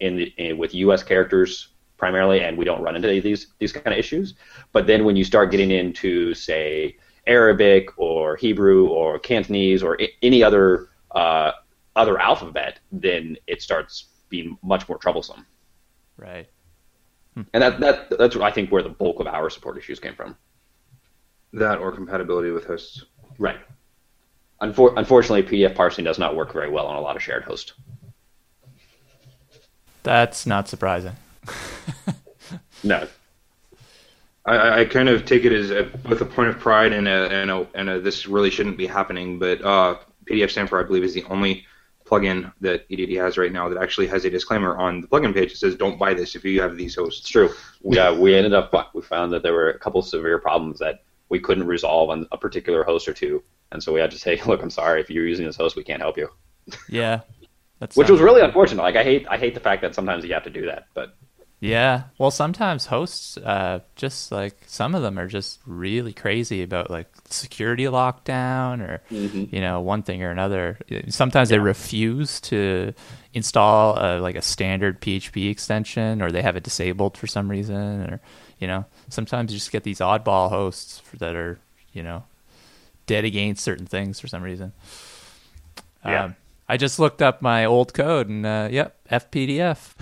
in, 0.00 0.20
in 0.36 0.58
with 0.58 0.74
U.S. 0.74 1.02
characters 1.02 1.68
primarily, 1.96 2.40
and 2.40 2.56
we 2.58 2.64
don't 2.64 2.82
run 2.82 2.96
into 2.96 3.08
any 3.08 3.18
of 3.18 3.24
these 3.24 3.48
these 3.58 3.72
kind 3.72 3.88
of 3.88 3.98
issues. 3.98 4.34
But 4.72 4.86
then 4.86 5.04
when 5.04 5.16
you 5.16 5.24
start 5.24 5.50
getting 5.50 5.70
into 5.70 6.34
say 6.34 6.96
Arabic 7.26 7.88
or 7.96 8.36
Hebrew 8.36 8.88
or 8.88 9.18
Cantonese 9.18 9.82
or 9.82 10.00
I- 10.00 10.10
any 10.22 10.42
other 10.42 10.88
uh, 11.12 11.52
other 11.96 12.18
alphabet, 12.20 12.80
then 12.92 13.36
it 13.46 13.62
starts 13.62 14.06
being 14.28 14.58
much 14.62 14.88
more 14.88 14.98
troublesome. 14.98 15.46
Right. 16.16 16.48
And 17.52 17.62
that, 17.62 17.80
that 17.80 18.18
that's 18.18 18.36
I 18.36 18.50
think 18.50 18.70
where 18.70 18.82
the 18.82 18.88
bulk 18.88 19.20
of 19.20 19.26
our 19.26 19.50
support 19.50 19.76
issues 19.76 19.98
came 19.98 20.14
from. 20.14 20.36
That 21.52 21.78
or 21.78 21.92
compatibility 21.92 22.50
with 22.50 22.64
hosts. 22.64 23.04
Right. 23.38 23.58
Unfor- 24.64 24.94
unfortunately, 24.96 25.42
PDF 25.42 25.74
parsing 25.74 26.04
does 26.04 26.18
not 26.18 26.34
work 26.34 26.52
very 26.52 26.70
well 26.70 26.86
on 26.86 26.96
a 26.96 27.00
lot 27.00 27.16
of 27.16 27.22
shared 27.22 27.44
hosts. 27.44 27.74
That's 30.02 30.46
not 30.46 30.68
surprising. 30.68 31.12
No. 32.82 33.08
I- 34.44 34.56
I, 34.56 34.80
I 34.80 34.84
kind 34.84 35.08
of 35.08 35.24
take 35.24 35.46
it 35.46 35.52
as 35.52 35.70
a, 35.70 35.84
both 35.84 36.20
a 36.20 36.26
point 36.26 36.50
of 36.50 36.58
pride 36.58 36.92
and 36.92 37.08
a, 37.08 37.30
and 37.30 37.50
a, 37.50 37.66
and 37.74 37.88
a 37.88 37.98
this 37.98 38.26
really 38.26 38.50
shouldn't 38.50 38.76
be 38.76 38.86
happening. 38.86 39.38
But 39.38 39.64
uh, 39.64 39.96
PDF 40.30 40.50
Stamper, 40.50 40.78
I 40.78 40.82
believe, 40.82 41.02
is 41.02 41.14
the 41.14 41.24
only 41.24 41.64
plugin 42.04 42.52
that 42.60 42.84
EDD 42.90 43.16
has 43.16 43.38
right 43.38 43.50
now 43.50 43.70
that 43.70 43.82
actually 43.82 44.06
has 44.08 44.26
a 44.26 44.30
disclaimer 44.30 44.76
on 44.76 45.00
the 45.00 45.06
plugin 45.06 45.32
page 45.32 45.52
that 45.52 45.56
says 45.56 45.76
"Don't 45.76 45.98
buy 45.98 46.12
this 46.12 46.34
if 46.34 46.44
you 46.44 46.60
have 46.60 46.76
these 46.76 46.94
hosts." 46.94 47.20
It's 47.20 47.32
hosts." 47.32 47.56
true. 47.56 47.90
We, 47.90 47.98
uh, 47.98 48.14
we 48.14 48.34
ended 48.34 48.52
up, 48.52 48.94
we 48.94 49.00
found 49.00 49.32
that 49.32 49.42
there 49.42 49.54
were 49.54 49.70
a 49.70 49.78
couple 49.78 50.02
severe 50.02 50.38
problems 50.38 50.78
that 50.80 51.04
we 51.30 51.40
couldn't 51.40 51.66
resolve 51.66 52.10
on 52.10 52.28
a 52.30 52.36
particular 52.36 52.84
host 52.84 53.08
or 53.08 53.14
two. 53.14 53.42
And 53.72 53.82
so 53.82 53.92
we 53.92 54.00
had 54.00 54.10
to 54.12 54.18
say, 54.18 54.40
look, 54.46 54.62
I'm 54.62 54.70
sorry, 54.70 55.00
if 55.00 55.10
you're 55.10 55.26
using 55.26 55.46
this 55.46 55.56
host, 55.56 55.76
we 55.76 55.84
can't 55.84 56.02
help 56.02 56.16
you. 56.16 56.28
Yeah. 56.88 57.20
That's 57.80 57.96
Which 57.96 58.08
was 58.08 58.20
really 58.20 58.40
unfortunate. 58.40 58.82
Like, 58.82 58.96
I 58.96 59.02
hate, 59.02 59.26
I 59.28 59.36
hate 59.36 59.52
the 59.52 59.60
fact 59.60 59.82
that 59.82 59.94
sometimes 59.94 60.24
you 60.24 60.32
have 60.32 60.44
to 60.44 60.50
do 60.50 60.66
that. 60.66 60.86
But 60.94 61.16
Yeah. 61.60 62.04
Well, 62.18 62.30
sometimes 62.30 62.86
hosts, 62.86 63.36
uh, 63.36 63.80
just 63.96 64.30
like 64.30 64.56
some 64.66 64.94
of 64.94 65.02
them 65.02 65.18
are 65.18 65.26
just 65.26 65.60
really 65.66 66.12
crazy 66.12 66.62
about 66.62 66.88
like 66.90 67.08
security 67.28 67.84
lockdown 67.84 68.80
or, 68.80 69.02
you 69.10 69.60
know, 69.60 69.80
one 69.80 70.02
thing 70.02 70.22
or 70.22 70.30
another. 70.30 70.78
Sometimes 71.08 71.48
they 71.48 71.58
refuse 71.58 72.40
to 72.42 72.94
install 73.34 73.98
a, 73.98 74.20
like 74.20 74.36
a 74.36 74.42
standard 74.42 75.00
PHP 75.00 75.50
extension 75.50 76.22
or 76.22 76.30
they 76.30 76.42
have 76.42 76.56
it 76.56 76.62
disabled 76.62 77.16
for 77.18 77.26
some 77.26 77.50
reason 77.50 78.02
or, 78.02 78.20
you 78.60 78.68
know, 78.68 78.84
sometimes 79.08 79.52
you 79.52 79.58
just 79.58 79.72
get 79.72 79.82
these 79.82 79.98
oddball 79.98 80.48
hosts 80.48 81.00
for, 81.00 81.16
that 81.16 81.34
are, 81.34 81.58
you 81.92 82.02
know, 82.02 82.22
dead 83.06 83.24
against 83.24 83.62
certain 83.64 83.86
things 83.86 84.20
for 84.20 84.28
some 84.28 84.42
reason. 84.42 84.72
Yeah. 86.04 86.24
Um, 86.24 86.36
I 86.68 86.76
just 86.76 86.98
looked 86.98 87.20
up 87.22 87.42
my 87.42 87.64
old 87.66 87.92
code 87.92 88.28
and, 88.28 88.44
uh, 88.46 88.68
yep, 88.70 88.96
FPDF. 89.10 89.92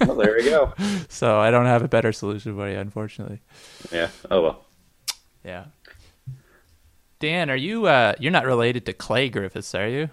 well, 0.06 0.16
there 0.16 0.40
you 0.40 0.50
go. 0.50 0.72
So 1.10 1.38
I 1.38 1.50
don't 1.50 1.66
have 1.66 1.82
a 1.82 1.88
better 1.88 2.12
solution 2.12 2.54
for 2.56 2.68
you, 2.68 2.78
unfortunately. 2.78 3.40
Yeah. 3.92 4.08
Oh, 4.30 4.42
well. 4.42 4.64
Yeah. 5.44 5.64
Dan, 7.20 7.50
are 7.50 7.56
you 7.56 7.86
uh 7.86 8.14
you're 8.20 8.30
not 8.32 8.44
related 8.46 8.86
to 8.86 8.92
Clay 8.92 9.28
Griffiths, 9.28 9.74
are 9.74 9.88
you? 9.88 10.08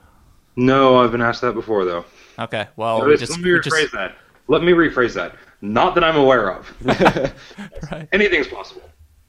No, 0.56 0.98
I've 0.98 1.12
been 1.12 1.22
asked 1.22 1.42
that 1.42 1.54
before 1.54 1.86
though. 1.86 2.06
Okay. 2.40 2.68
Well, 2.76 2.98
Let 3.00 3.06
we 3.08 3.12
me- 3.14 3.18
just, 3.18 3.32
let 3.34 3.42
me 3.42 3.52
we 3.54 3.60
rephrase 3.60 3.64
just 3.82 3.94
that. 3.94 4.16
Let 4.48 4.64
me 4.64 4.72
rephrase 4.72 5.14
that. 5.14 5.36
Not 5.62 5.96
that 5.96 6.04
I'm 6.04 6.16
aware 6.16 6.52
of. 6.52 6.74
right, 7.92 8.08
Anything's 8.12 8.48
possible. 8.48 8.84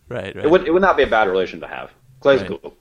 right, 0.08 0.34
right. 0.34 0.44
It 0.44 0.50
would, 0.50 0.66
it 0.66 0.72
would 0.72 0.82
not 0.82 0.96
be 0.96 1.02
a 1.02 1.06
bad 1.06 1.28
relation 1.28 1.60
to 1.60 1.66
have. 1.66 1.90
Clay's 2.20 2.42
Right. 2.42 2.60
cool. 2.62 2.76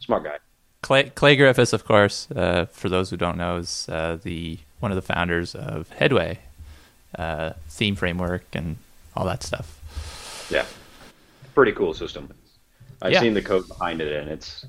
Smart 0.00 0.24
guy. 0.24 0.36
Clay 0.82 1.10
Clay 1.10 1.36
Griffiths, 1.36 1.72
of 1.72 1.84
course, 1.84 2.28
uh, 2.30 2.66
for 2.66 2.88
those 2.88 3.10
who 3.10 3.16
don't 3.16 3.36
know, 3.36 3.56
is 3.56 3.88
uh, 3.88 4.18
the 4.22 4.58
one 4.80 4.92
of 4.92 4.96
the 4.96 5.02
founders 5.02 5.54
of 5.54 5.90
Headway, 5.90 6.38
uh, 7.18 7.52
theme 7.68 7.96
framework 7.96 8.44
and 8.52 8.76
all 9.16 9.24
that 9.26 9.42
stuff. 9.42 10.46
Yeah, 10.50 10.64
pretty 11.54 11.72
cool 11.72 11.94
system. 11.94 12.32
I've 13.02 13.12
Yeah. 13.12 13.20
seen 13.20 13.34
the 13.34 13.42
code 13.42 13.66
behind 13.68 14.00
it, 14.00 14.12
and 14.12 14.30
it's 14.30 14.66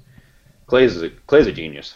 Clay's 0.67 1.01
a, 1.01 1.09
Clay's 1.09 1.47
a 1.47 1.51
genius. 1.51 1.95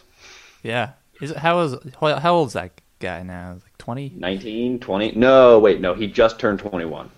Yeah. 0.62 0.92
Is 1.22 1.32
it 1.32 1.38
how 1.38 1.60
is 1.62 1.76
how 2.00 2.20
how 2.20 2.34
old 2.36 2.48
is 2.50 2.54
that 2.54 2.72
guy 3.00 3.24
now? 3.24 3.54
Like 3.54 3.78
twenty? 3.78 4.12
19, 4.16 4.80
20? 4.80 5.12
No, 5.14 5.60
wait, 5.60 5.82
no, 5.82 5.94
he 5.94 6.08
just 6.08 6.40
turned 6.40 6.60
21. 6.60 7.10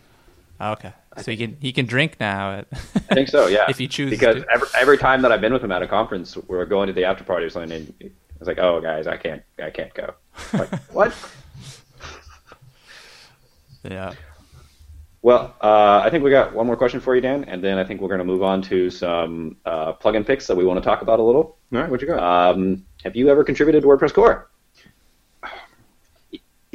Oh, 0.59 0.71
okay. 0.73 0.93
So 1.21 1.31
he 1.31 1.37
can 1.37 1.57
he 1.61 1.71
can 1.71 1.85
drink 1.85 2.17
now. 2.19 2.63
I 2.71 3.13
think 3.13 3.29
so, 3.29 3.47
yeah. 3.47 3.65
If 3.69 3.77
he 3.77 3.87
chooses 3.87 4.19
because 4.19 4.43
to. 4.43 4.51
every, 4.51 4.67
every 4.75 4.97
time 4.97 5.21
that 5.21 5.31
I've 5.31 5.41
been 5.41 5.53
with 5.53 5.63
him 5.63 5.71
at 5.71 5.81
a 5.81 5.87
conference, 5.87 6.35
we're 6.35 6.65
going 6.65 6.87
to 6.87 6.93
the 6.93 7.05
after 7.05 7.23
party 7.23 7.45
or 7.45 7.49
something, 7.49 7.71
and 7.71 8.11
it's 8.39 8.47
like, 8.47 8.59
oh, 8.59 8.81
guys, 8.81 9.07
I 9.07 9.17
can't, 9.17 9.41
I 9.61 9.69
can't 9.69 9.93
go. 9.93 10.13
Like, 10.53 10.73
what? 10.91 11.15
yeah. 13.83 14.13
Well, 15.21 15.55
uh, 15.61 16.01
I 16.03 16.09
think 16.11 16.23
we 16.23 16.29
got 16.29 16.53
one 16.53 16.67
more 16.67 16.75
question 16.75 16.99
for 16.99 17.15
you, 17.15 17.21
Dan, 17.21 17.45
and 17.45 17.63
then 17.63 17.79
I 17.79 17.83
think 17.83 17.99
we're 17.99 18.09
going 18.09 18.19
to 18.19 18.25
move 18.25 18.43
on 18.43 18.61
to 18.63 18.91
some 18.91 19.57
uh, 19.65 19.93
plugin 19.93 20.25
picks 20.25 20.45
that 20.47 20.55
we 20.55 20.65
want 20.65 20.77
to 20.77 20.87
talk 20.87 21.01
about 21.01 21.19
a 21.19 21.23
little. 21.23 21.57
All 21.73 21.79
right, 21.79 21.89
what 21.89 22.01
you 22.01 22.07
got? 22.07 22.19
Um, 22.21 22.85
have 23.03 23.15
you 23.15 23.29
ever 23.29 23.43
contributed 23.43 23.81
to 23.81 23.87
WordPress 23.87 24.13
core? 24.13 24.49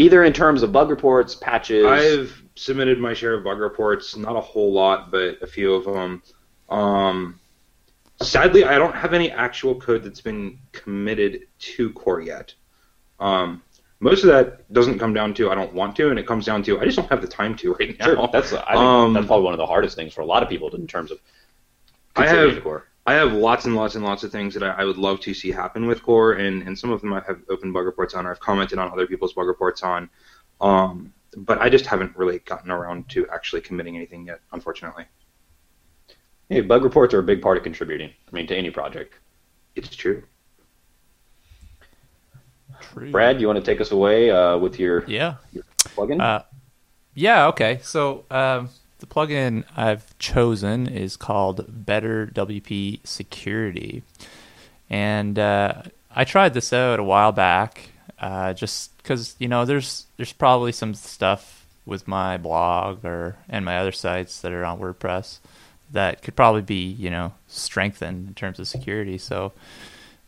Either 0.01 0.25
in 0.25 0.33
terms 0.33 0.63
of 0.63 0.73
bug 0.73 0.89
reports, 0.89 1.35
patches. 1.35 1.85
I've 1.85 2.43
submitted 2.55 2.99
my 2.99 3.13
share 3.13 3.35
of 3.35 3.45
bug 3.45 3.59
reports, 3.59 4.17
not 4.17 4.35
a 4.35 4.41
whole 4.41 4.73
lot, 4.73 5.11
but 5.11 5.37
a 5.43 5.47
few 5.47 5.75
of 5.75 5.85
them. 5.85 6.23
Um, 6.71 7.39
sadly, 8.23 8.65
I 8.65 8.79
don't 8.79 8.95
have 8.95 9.13
any 9.13 9.31
actual 9.31 9.79
code 9.79 10.03
that's 10.03 10.23
been 10.23 10.59
committed 10.73 11.43
to 11.59 11.93
core 11.93 12.23
yet. 12.23 12.55
Um, 13.19 13.63
most 14.01 14.25
of 14.25 14.31
that 14.31 14.73
doesn't 14.73 14.99
come 14.99 15.13
down 15.13 15.35
to 15.35 15.51
I 15.51 15.55
don't 15.55 15.75
want 15.75 15.95
to, 15.97 16.09
and 16.09 16.19
it 16.19 16.27
comes 16.27 16.47
down 16.47 16.63
to 16.63 16.81
I 16.81 16.87
just 16.87 16.97
don't 16.97 17.11
have 17.11 17.21
the 17.21 17.29
time 17.29 17.55
to 17.57 17.75
right 17.75 17.99
now. 17.99 18.07
Sure, 18.07 18.29
that's 18.33 18.55
I 18.55 18.65
think 18.73 18.77
Um, 18.79 19.13
that's 19.13 19.27
probably 19.27 19.45
one 19.45 19.53
of 19.53 19.59
the 19.59 19.67
hardest 19.67 19.97
things 19.97 20.15
for 20.15 20.23
a 20.23 20.27
lot 20.27 20.43
of 20.43 20.49
people 20.49 20.75
in 20.75 20.87
terms 20.87 21.11
of 21.11 21.19
I 22.17 22.23
contributing 22.23 22.55
have- 22.55 22.57
to 22.57 22.63
core. 22.63 22.87
I 23.11 23.15
have 23.15 23.33
lots 23.33 23.65
and 23.65 23.75
lots 23.75 23.97
and 23.97 24.05
lots 24.05 24.23
of 24.23 24.31
things 24.31 24.55
that 24.55 24.63
I, 24.63 24.83
I 24.83 24.85
would 24.85 24.97
love 24.97 25.19
to 25.23 25.35
see 25.35 25.51
happen 25.51 25.87
with 25.89 26.01
core, 26.01 26.35
and, 26.35 26.63
and 26.63 26.79
some 26.79 26.93
of 26.93 27.01
them 27.01 27.13
I 27.13 27.21
have 27.27 27.41
open 27.51 27.73
bug 27.73 27.85
reports 27.85 28.15
on, 28.15 28.25
or 28.25 28.31
I've 28.31 28.39
commented 28.39 28.79
on 28.79 28.93
other 28.93 29.05
people's 29.05 29.33
bug 29.33 29.49
reports 29.49 29.83
on. 29.83 30.09
Um, 30.61 31.13
but 31.37 31.61
I 31.61 31.69
just 31.69 31.87
haven't 31.87 32.17
really 32.17 32.39
gotten 32.39 32.71
around 32.71 33.09
to 33.09 33.27
actually 33.31 33.63
committing 33.63 33.97
anything 33.97 34.27
yet, 34.27 34.39
unfortunately. 34.53 35.07
Hey, 36.49 36.61
bug 36.61 36.85
reports 36.85 37.13
are 37.13 37.19
a 37.19 37.23
big 37.25 37.43
part 37.43 37.57
of 37.57 37.65
contributing. 37.65 38.11
I 38.29 38.37
mean, 38.37 38.47
to 38.47 38.57
any 38.57 38.71
project. 38.71 39.15
It's 39.75 39.89
true. 39.89 40.23
True. 42.81 43.11
Brad, 43.11 43.41
you 43.41 43.49
want 43.49 43.59
to 43.59 43.65
take 43.65 43.81
us 43.81 43.91
away 43.91 44.31
uh, 44.31 44.57
with 44.57 44.79
your 44.79 45.05
Yeah. 45.09 45.35
plugin? 45.97 46.21
Uh, 46.21 46.43
yeah. 47.15 47.49
Okay. 47.49 47.81
So 47.83 48.25
um, 48.31 48.69
the 49.01 49.07
plugin 49.07 49.65
I've 49.77 50.17
chosen 50.19 50.87
is 50.87 51.17
called 51.17 51.65
Better 51.69 52.27
WP 52.27 53.07
Security, 53.07 54.03
and 54.89 55.39
uh, 55.39 55.83
I 56.15 56.25
tried 56.25 56.55
this 56.55 56.73
out 56.73 56.99
a 56.99 57.05
while 57.05 57.33
back, 57.33 57.91
uh, 58.19 58.53
just 58.53 58.97
because 58.99 59.37
you 59.39 59.49
know 59.49 59.65
there's 59.65 60.07
there's 60.17 60.33
probably 60.33 60.73
some 60.73 60.95
stuff 60.95 61.67
with 61.87 62.07
my 62.07 62.37
blog 62.37 63.05
or 63.05 63.37
and 63.49 63.65
my 63.65 63.79
other 63.79 63.93
sites 63.93 64.41
that 64.41 64.53
are 64.53 64.65
on 64.65 64.79
WordPress 64.79 65.39
that 65.93 66.23
could 66.23 66.37
probably 66.37 66.63
be 66.63 66.85
you 66.85 67.11
know 67.11 67.33
strengthened 67.49 68.29
in 68.29 68.35
terms 68.35 68.59
of 68.59 68.69
security. 68.69 69.19
So 69.19 69.53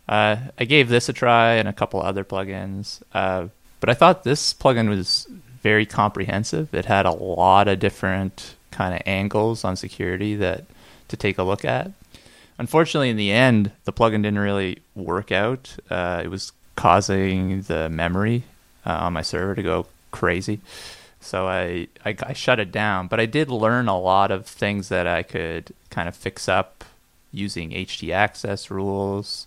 uh, 0.09 0.37
I 0.59 0.65
gave 0.65 0.89
this 0.89 1.09
a 1.09 1.13
try 1.13 1.55
and 1.55 1.69
a 1.69 1.73
couple 1.73 2.03
other 2.03 2.25
plugins, 2.25 3.03
uh, 3.13 3.49
but 3.81 3.89
I 3.89 3.95
thought 3.95 4.25
this 4.25 4.55
plugin 4.55 4.89
was 4.89 5.27
very 5.63 5.87
comprehensive. 5.87 6.75
It 6.75 6.87
had 6.87 7.07
a 7.07 7.13
lot 7.13 7.69
of 7.69 7.79
different 7.79 8.57
kind 8.73 8.95
of 8.95 9.03
angles 9.07 9.65
on 9.65 9.77
security 9.77 10.35
that 10.37 10.65
to 11.09 11.17
take 11.17 11.39
a 11.39 11.43
look 11.43 11.65
at. 11.65 11.93
Unfortunately, 12.59 13.11
in 13.11 13.17
the 13.17 13.33
end, 13.33 13.73
the 13.85 13.93
plugin 13.93 14.23
didn't 14.23 14.39
really 14.39 14.79
work 14.95 15.33
out. 15.33 15.77
Uh, 15.91 16.23
it 16.25 16.29
was 16.29 16.53
causing 16.77 17.63
the 17.63 17.89
memory 17.89 18.45
uh, 18.85 18.93
on 18.93 19.13
my 19.13 19.23
server 19.23 19.55
to 19.55 19.63
go 19.63 19.87
crazy. 20.11 20.61
So 21.21 21.47
I, 21.47 21.87
I 22.05 22.17
I 22.27 22.33
shut 22.33 22.59
it 22.59 22.73
down, 22.73 23.07
but 23.07 23.21
I 23.21 23.27
did 23.27 23.49
learn 23.49 23.87
a 23.87 23.99
lot 23.99 24.33
of 24.33 24.45
things 24.47 24.89
that 24.89 25.07
I 25.07 25.23
could 25.23 25.73
kind 25.91 26.09
of 26.09 26.17
fix 26.17 26.49
up 26.49 26.85
using 27.31 27.71
HT 27.71 28.13
access 28.13 28.71
rules 28.71 29.47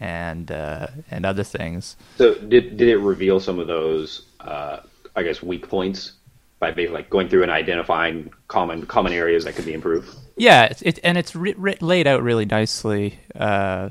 and 0.00 0.50
uh, 0.50 0.88
and 1.10 1.24
other 1.24 1.44
things. 1.44 1.96
so 2.18 2.34
did 2.34 2.76
did 2.76 2.88
it 2.88 2.98
reveal 2.98 3.38
some 3.38 3.60
of 3.60 3.68
those, 3.68 4.22
uh, 4.40 4.78
I 5.14 5.22
guess, 5.22 5.42
weak 5.42 5.68
points 5.68 6.12
by 6.62 6.70
basically 6.70 6.94
like 6.94 7.10
going 7.10 7.28
through 7.28 7.42
and 7.42 7.50
identifying 7.50 8.32
common 8.46 8.86
common 8.86 9.12
areas 9.12 9.44
that 9.44 9.56
could 9.56 9.66
be 9.66 9.74
improved? 9.74 10.08
Yeah, 10.36 10.66
it's, 10.66 10.80
it 10.82 11.00
and 11.02 11.18
it's 11.18 11.34
ri 11.34 11.54
ri 11.58 11.76
laid 11.80 12.06
out 12.06 12.22
really 12.22 12.46
nicely 12.46 13.18
uh, 13.34 13.90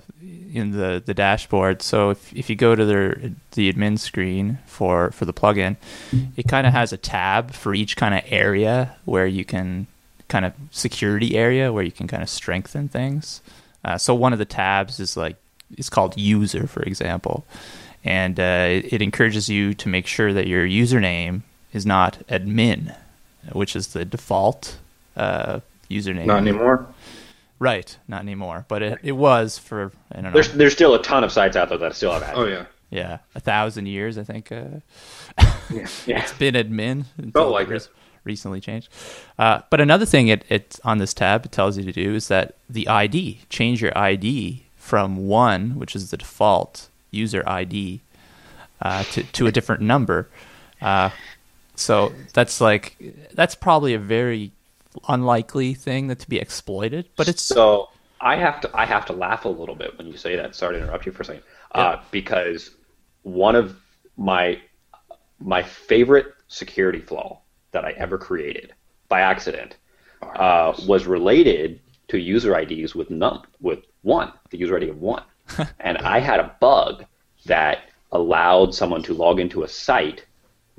in 0.54 0.72
the, 0.72 1.04
the 1.06 1.14
dashboard. 1.14 1.82
So 1.82 2.12
if, 2.12 2.34
if 2.34 2.50
you 2.50 2.56
go 2.56 2.74
to 2.74 2.86
the 2.86 3.34
the 3.52 3.72
admin 3.72 4.00
screen 4.00 4.60
for, 4.66 5.12
for 5.12 5.26
the 5.26 5.34
plugin, 5.34 5.76
it 6.38 6.48
kind 6.48 6.66
of 6.66 6.72
has 6.72 6.94
a 6.94 6.98
tab 6.98 7.52
for 7.52 7.76
each 7.76 7.98
kind 7.98 8.16
of 8.16 8.22
area 8.28 8.96
where 9.04 9.28
you 9.28 9.44
can 9.44 9.88
kind 10.30 10.46
of 10.46 10.54
security 10.72 11.36
area 11.36 11.74
where 11.74 11.84
you 11.84 11.92
can 11.92 12.08
kind 12.08 12.24
of 12.24 12.30
strengthen 12.30 12.88
things. 12.88 13.42
Uh, 13.84 13.98
so 13.98 14.16
one 14.16 14.32
of 14.32 14.40
the 14.40 14.46
tabs 14.46 15.02
is 15.02 15.18
like 15.18 15.36
it's 15.78 15.90
called 15.90 16.18
user, 16.18 16.68
for 16.68 16.84
example, 16.84 17.46
and 18.06 18.40
uh, 18.40 18.68
it 18.96 19.02
encourages 19.02 19.50
you 19.50 19.74
to 19.74 19.90
make 19.90 20.08
sure 20.08 20.32
that 20.32 20.48
your 20.48 20.66
username 20.66 21.42
is 21.74 21.86
not 21.86 22.20
admin, 22.28 22.96
which 23.52 23.76
is 23.76 23.88
the 23.90 24.06
default 24.06 24.78
uh, 25.16 25.60
username. 25.90 26.26
Not 26.26 26.38
anymore. 26.40 26.88
Right, 27.60 27.96
not 28.08 28.22
anymore. 28.22 28.66
But 28.68 28.82
it, 28.82 29.00
it 29.04 29.12
was 29.12 29.58
for 29.60 29.92
I 30.12 30.16
don't 30.16 30.26
know. 30.26 30.32
There's 30.32 30.52
there's 30.54 30.74
still 30.74 30.96
a 30.96 31.02
ton 31.02 31.24
of 31.24 31.32
sites 31.32 31.56
out 31.56 31.70
there 31.70 31.78
that 31.78 31.96
still 31.96 32.12
have 32.12 32.24
ads. 32.24 32.38
Oh 32.38 32.46
yeah. 32.46 32.66
yeah, 32.90 33.20
a 33.36 33.40
thousand 33.40 33.86
years 33.88 34.18
I 34.18 34.24
think. 34.24 34.52
Uh, 34.52 34.66
Yeah. 35.70 35.88
yeah. 36.06 36.20
it's 36.24 36.34
been 36.34 36.56
admin. 36.56 37.06
until 37.18 37.44
Felt 37.44 37.52
like 37.54 37.70
rec- 37.70 37.82
it. 37.84 37.88
Recently 38.24 38.60
changed. 38.60 38.90
Uh, 39.40 39.62
but 39.70 39.80
another 39.82 40.06
thing 40.06 40.28
it, 40.28 40.44
it 40.50 40.80
on 40.84 40.98
this 41.00 41.14
tab 41.14 41.46
it 41.46 41.52
tells 41.52 41.78
you 41.78 41.84
to 41.86 41.92
do 41.92 42.14
is 42.14 42.28
that 42.28 42.56
the 42.70 42.88
ID 42.88 43.40
change 43.50 43.82
your 43.82 43.98
ID 43.98 44.64
from 44.76 45.28
one, 45.28 45.72
which 45.80 45.96
is 45.96 46.12
the 46.12 46.18
default 46.18 46.90
user 47.10 47.44
ID, 47.48 48.02
uh, 48.82 49.04
to 49.06 49.24
to 49.24 49.48
a 49.48 49.52
different 49.52 49.82
number. 49.82 50.28
Uh, 50.82 51.10
so 51.82 52.14
that's 52.34 52.62
like 52.62 52.98
that's 53.34 53.56
probably 53.56 53.94
a 53.94 54.00
very 54.00 54.52
unlikely 55.08 55.74
thing 55.74 56.08
that 56.08 56.20
to 56.20 56.30
be 56.30 56.38
exploited, 56.38 57.10
but 57.16 57.28
it's 57.28 57.42
So 57.42 57.90
I 58.20 58.36
have 58.36 58.62
to 58.62 58.72
I 58.74 58.86
have 58.86 59.06
to 59.08 59.14
laugh 59.14 59.46
a 59.46 59.50
little 59.50 59.76
bit 59.76 59.98
when 59.98 60.08
you 60.08 60.18
say 60.18 60.36
that. 60.36 60.56
Sorry 60.56 60.76
to 60.78 60.84
interrupt 60.84 61.06
you 61.06 61.12
for 61.12 61.24
a 61.24 61.26
second. 61.26 61.44
Uh, 61.74 61.98
because 62.12 62.72
one 63.24 63.56
of 63.56 63.76
my 64.18 64.62
my 65.40 65.64
favorite 65.64 66.28
security 66.48 67.00
flaw 67.00 67.42
that 67.72 67.86
I 67.86 67.92
ever 67.92 68.18
created 68.18 68.74
by 69.08 69.22
accident 69.22 69.78
uh, 70.36 70.74
was 70.86 71.06
related 71.06 71.80
to 72.10 72.20
user 72.20 72.58
IDs 72.58 72.94
with 72.94 73.10
num 73.10 73.44
with 73.60 73.80
one, 74.04 74.32
the 74.50 74.58
user 74.58 74.76
ID 74.76 74.90
of 74.90 75.00
one, 75.00 75.24
and 75.80 75.98
I 76.00 76.20
had 76.20 76.40
a 76.40 76.56
bug 76.60 77.06
that 77.46 77.86
allowed 78.12 78.76
someone 78.76 79.02
to 79.04 79.14
log 79.14 79.40
into 79.40 79.64
a 79.64 79.68
site 79.68 80.26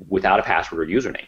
without 0.09 0.41
a 0.41 0.43
password 0.43 0.88
or 0.88 0.93
username. 0.93 1.27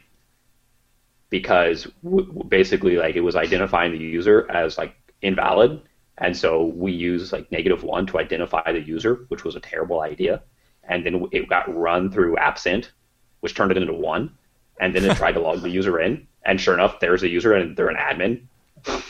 Because 1.31 1.87
w- 2.03 2.45
basically 2.49 2.97
like 2.97 3.17
it 3.17 3.21
was 3.21 3.37
identifying 3.37 3.93
the 3.93 3.99
user 3.99 4.51
as 4.51 4.79
like 4.79 4.95
invalid. 5.23 5.83
And 6.19 6.37
so 6.37 6.67
we 6.67 6.93
used 6.93 7.33
like 7.33 7.51
negative 7.51 7.83
one 7.83 8.07
to 8.07 8.19
identify 8.19 8.73
the 8.73 8.81
user 8.81 9.27
which 9.29 9.45
was 9.45 9.57
a 9.57 9.61
terrible 9.61 10.01
idea. 10.01 10.43
And 10.89 11.05
then 11.05 11.27
it 11.33 11.49
got 11.49 11.75
run 11.75 12.11
through 12.11 12.37
absint 12.37 12.93
which 13.41 13.55
turned 13.55 13.73
it 13.73 13.77
into 13.77 13.93
one. 13.95 14.37
And 14.81 14.95
then 14.95 15.05
it 15.05 15.17
tried 15.17 15.33
to 15.33 15.41
log 15.41 15.63
the 15.63 15.71
user 15.71 16.01
in. 16.01 16.27
And 16.47 16.61
sure 16.61 16.75
enough 16.75 17.01
there's 17.01 17.23
a 17.23 17.29
user 17.29 17.55
and 17.55 17.77
they're 17.77 17.89
an 17.89 17.97
admin. 17.97 18.43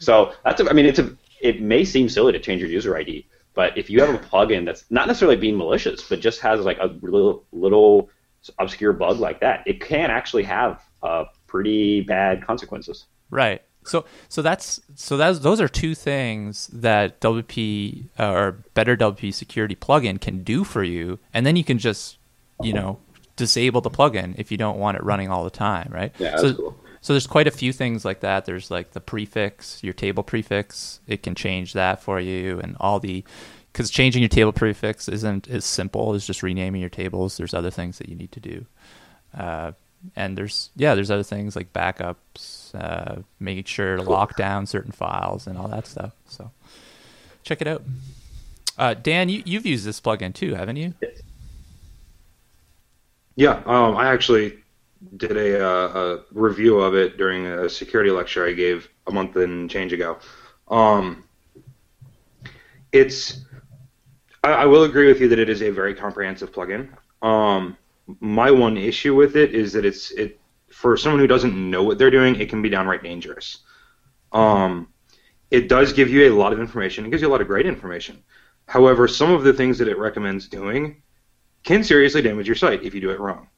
So 0.00 0.32
that's 0.44 0.60
a, 0.60 0.68
i 0.70 0.72
mean 0.72 0.86
it's 0.86 0.98
a 0.98 1.16
it 1.40 1.60
may 1.60 1.84
seem 1.84 2.08
silly 2.08 2.32
to 2.32 2.38
change 2.38 2.60
your 2.60 2.70
user 2.70 2.96
id 2.96 3.26
but 3.54 3.76
if 3.76 3.90
you 3.90 4.00
have 4.00 4.14
a 4.14 4.18
plugin 4.18 4.64
that's 4.64 4.84
not 4.90 5.06
necessarily 5.06 5.36
being 5.36 5.56
malicious 5.56 6.08
but 6.08 6.20
just 6.20 6.40
has 6.40 6.60
like 6.64 6.78
a 6.78 6.86
little 7.02 7.44
little 7.52 8.10
obscure 8.58 8.92
bug 8.92 9.18
like 9.18 9.40
that 9.40 9.62
it 9.66 9.80
can 9.80 10.10
actually 10.10 10.42
have 10.42 10.82
uh, 11.02 11.24
pretty 11.46 12.00
bad 12.02 12.44
consequences 12.44 13.06
Right. 13.30 13.62
So 13.84 14.04
so 14.28 14.42
that's 14.42 14.80
so 14.96 15.16
that's 15.16 15.38
those 15.38 15.60
are 15.60 15.68
two 15.68 15.94
things 15.94 16.68
that 16.68 17.20
WP 17.20 18.08
uh, 18.18 18.30
or 18.30 18.52
better 18.74 18.96
WP 18.96 19.32
security 19.32 19.74
plugin 19.74 20.20
can 20.20 20.42
do 20.42 20.64
for 20.64 20.82
you, 20.82 21.18
and 21.32 21.46
then 21.46 21.56
you 21.56 21.64
can 21.64 21.78
just 21.78 22.18
you 22.62 22.72
know 22.72 22.98
disable 23.36 23.80
the 23.80 23.90
plugin 23.90 24.34
if 24.36 24.50
you 24.50 24.58
don't 24.58 24.78
want 24.78 24.96
it 24.96 25.04
running 25.04 25.30
all 25.30 25.44
the 25.44 25.50
time, 25.50 25.90
right? 25.92 26.12
Yeah, 26.18 26.36
so, 26.36 26.54
cool. 26.54 26.84
So 27.00 27.12
there's 27.12 27.28
quite 27.28 27.46
a 27.46 27.52
few 27.52 27.72
things 27.72 28.04
like 28.04 28.20
that. 28.20 28.44
There's 28.44 28.70
like 28.70 28.90
the 28.90 29.00
prefix, 29.00 29.82
your 29.82 29.94
table 29.94 30.22
prefix. 30.22 31.00
It 31.06 31.22
can 31.22 31.34
change 31.34 31.72
that 31.72 32.02
for 32.02 32.20
you, 32.20 32.60
and 32.60 32.76
all 32.80 33.00
the 33.00 33.24
because 33.78 33.90
changing 33.90 34.22
your 34.22 34.28
table 34.28 34.52
prefix 34.52 35.06
isn't 35.06 35.46
as 35.46 35.64
simple 35.64 36.12
as 36.12 36.26
just 36.26 36.42
renaming 36.42 36.80
your 36.80 36.90
tables. 36.90 37.36
There's 37.36 37.54
other 37.54 37.70
things 37.70 37.98
that 37.98 38.08
you 38.08 38.16
need 38.16 38.32
to 38.32 38.40
do. 38.40 38.66
Uh, 39.32 39.70
and 40.16 40.36
there's 40.36 40.70
yeah, 40.74 40.96
there's 40.96 41.12
other 41.12 41.22
things 41.22 41.54
like 41.54 41.72
backups, 41.72 42.74
uh, 42.74 43.22
making 43.38 43.64
sure 43.64 43.98
to 43.98 44.02
lock 44.02 44.36
down 44.36 44.66
certain 44.66 44.90
files 44.90 45.46
and 45.46 45.56
all 45.56 45.68
that 45.68 45.86
stuff. 45.86 46.10
So 46.26 46.50
check 47.44 47.60
it 47.60 47.68
out. 47.68 47.84
Uh, 48.76 48.94
Dan, 48.94 49.28
you, 49.28 49.44
you've 49.46 49.64
used 49.64 49.84
this 49.84 50.00
plugin 50.00 50.34
too, 50.34 50.56
haven't 50.56 50.74
you? 50.74 50.94
Yeah, 53.36 53.62
um, 53.64 53.96
I 53.96 54.10
actually 54.12 54.58
did 55.16 55.36
a, 55.36 55.64
uh, 55.64 55.98
a, 56.00 56.24
review 56.32 56.80
of 56.80 56.96
it 56.96 57.16
during 57.16 57.46
a 57.46 57.68
security 57.68 58.10
lecture 58.10 58.44
I 58.44 58.54
gave 58.54 58.88
a 59.06 59.12
month 59.12 59.36
and 59.36 59.70
change 59.70 59.92
ago. 59.92 60.18
Um, 60.66 61.22
it's 62.90 63.44
I, 64.48 64.62
I, 64.62 64.64
will 64.64 64.84
agree 64.84 65.08
with 65.08 65.20
you 65.20 65.28
that 65.28 65.38
it 65.38 65.48
is 65.48 65.62
a 65.62 65.70
very 65.70 65.94
comprehensive 65.94 66.52
plugin. 66.52 66.88
Um, 67.22 67.76
my 68.20 68.50
one 68.50 68.76
issue 68.76 69.14
with 69.14 69.36
it 69.36 69.54
is 69.54 69.72
that 69.74 69.84
it's 69.84 70.10
it 70.12 70.40
for 70.70 70.96
someone 70.96 71.20
who 71.20 71.26
doesn't 71.26 71.54
know 71.54 71.82
what 71.82 71.98
they're 71.98 72.10
doing, 72.10 72.40
it 72.40 72.48
can 72.48 72.62
be 72.62 72.68
downright 72.68 73.02
dangerous. 73.02 73.58
Um, 74.32 74.88
it 75.50 75.68
does 75.68 75.92
give 75.92 76.08
you 76.08 76.30
a 76.30 76.34
lot 76.34 76.52
of 76.52 76.60
information. 76.60 77.04
It 77.04 77.10
gives 77.10 77.22
you 77.22 77.28
a 77.28 77.34
lot 77.34 77.40
of 77.40 77.46
great 77.46 77.66
information. 77.66 78.22
However, 78.66 79.08
some 79.08 79.32
of 79.32 79.44
the 79.44 79.52
things 79.52 79.78
that 79.78 79.88
it 79.88 79.98
recommends 79.98 80.48
doing 80.48 81.02
can 81.64 81.82
seriously 81.82 82.22
damage 82.22 82.46
your 82.46 82.56
site 82.56 82.82
if 82.82 82.94
you 82.94 83.00
do 83.00 83.10
it 83.10 83.20
wrong. 83.20 83.48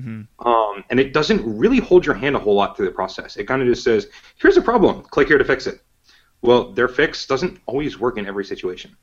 Mm-hmm. 0.00 0.46
Um, 0.46 0.84
and 0.90 0.98
it 0.98 1.12
doesn't 1.12 1.42
really 1.58 1.78
hold 1.78 2.04
your 2.04 2.14
hand 2.14 2.34
a 2.34 2.38
whole 2.38 2.54
lot 2.54 2.76
through 2.76 2.86
the 2.86 2.92
process. 2.92 3.36
It 3.36 3.44
kind 3.44 3.62
of 3.62 3.68
just 3.68 3.84
says, 3.84 4.08
"Here's 4.36 4.56
a 4.56 4.62
problem. 4.62 5.02
Click 5.02 5.28
here 5.28 5.38
to 5.38 5.44
fix 5.44 5.66
it." 5.66 5.80
Well, 6.42 6.72
their 6.72 6.88
fix 6.88 7.26
doesn't 7.26 7.60
always 7.66 7.98
work 7.98 8.18
in 8.18 8.26
every 8.26 8.44
situation. 8.44 8.96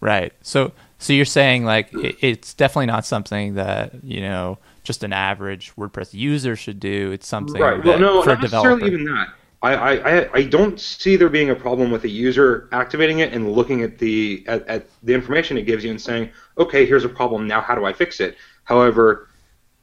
Right. 0.00 0.32
So, 0.42 0.72
so 0.98 1.12
you're 1.12 1.24
saying 1.24 1.64
like 1.64 1.92
it, 1.94 2.16
it's 2.20 2.54
definitely 2.54 2.86
not 2.86 3.04
something 3.04 3.54
that 3.54 4.02
you 4.02 4.20
know 4.20 4.58
just 4.82 5.04
an 5.04 5.12
average 5.12 5.72
WordPress 5.76 6.14
user 6.14 6.56
should 6.56 6.80
do. 6.80 7.12
It's 7.12 7.26
something 7.26 7.60
right. 7.60 7.82
Well, 7.84 7.98
no, 7.98 8.22
not 8.22 8.40
necessarily 8.40 8.86
even 8.86 9.04
that. 9.04 9.28
I, 9.62 9.74
I, 9.74 10.32
I 10.32 10.42
don't 10.44 10.80
see 10.80 11.16
there 11.16 11.28
being 11.28 11.50
a 11.50 11.54
problem 11.54 11.90
with 11.90 12.04
a 12.04 12.08
user 12.08 12.68
activating 12.72 13.18
it 13.18 13.34
and 13.34 13.52
looking 13.52 13.82
at 13.82 13.98
the 13.98 14.42
at, 14.48 14.66
at 14.66 14.88
the 15.02 15.12
information 15.12 15.58
it 15.58 15.62
gives 15.66 15.84
you 15.84 15.90
and 15.90 16.00
saying, 16.00 16.30
okay, 16.56 16.86
here's 16.86 17.04
a 17.04 17.10
problem. 17.10 17.46
Now, 17.46 17.60
how 17.60 17.74
do 17.74 17.84
I 17.84 17.92
fix 17.92 18.20
it? 18.20 18.36
However, 18.64 19.28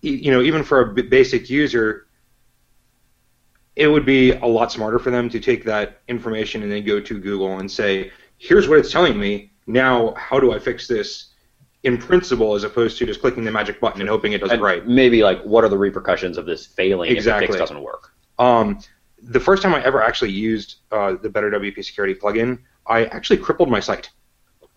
you 0.02 0.32
know, 0.32 0.42
even 0.42 0.64
for 0.64 0.82
a 0.82 1.04
basic 1.04 1.50
user, 1.50 2.08
it 3.76 3.88
would 3.88 4.06
be 4.06 4.32
a 4.32 4.46
lot 4.46 4.72
smarter 4.72 4.98
for 4.98 5.12
them 5.12 5.30
to 5.30 5.40
take 5.40 5.64
that 5.66 6.02
information 6.08 6.64
and 6.64 6.72
then 6.72 6.84
go 6.84 7.00
to 7.00 7.20
Google 7.20 7.60
and 7.60 7.70
say, 7.70 8.12
here's 8.40 8.68
what 8.68 8.80
it's 8.80 8.92
telling 8.92 9.20
me. 9.20 9.52
Now, 9.68 10.14
how 10.16 10.40
do 10.40 10.54
I 10.54 10.60
fix 10.60 10.88
this 10.88 11.28
in 11.84 11.98
principle 11.98 12.56
as 12.56 12.64
opposed 12.64 12.98
to 12.98 13.06
just 13.06 13.22
clicking 13.22 13.44
the 13.44 13.52
magic 13.52 13.80
button 13.80 14.02
and 14.02 14.10
hoping 14.10 14.34
it 14.34 14.40
does 14.40 14.52
and 14.52 14.62
it 14.62 14.64
right? 14.64 14.88
Maybe 14.88 15.24
like, 15.24 15.42
what 15.44 15.64
are 15.64 15.70
the 15.70 15.78
repercussions 15.78 16.38
of 16.38 16.46
this 16.46 16.66
failing 16.66 17.12
exactly. 17.12 17.46
if 17.46 17.52
the 17.52 17.58
fix 17.58 17.70
doesn't 17.70 17.84
work? 17.84 18.14
Um, 18.40 18.80
the 19.22 19.40
first 19.40 19.62
time 19.62 19.74
I 19.76 19.84
ever 19.84 20.02
actually 20.02 20.32
used 20.32 20.78
uh, 20.92 21.16
the 21.22 21.30
Better 21.30 21.52
WP 21.52 21.84
Security 21.84 22.14
plugin, 22.14 22.60
I 22.88 23.06
actually 23.06 23.38
crippled 23.38 23.70
my 23.70 23.80
site. 23.80 24.10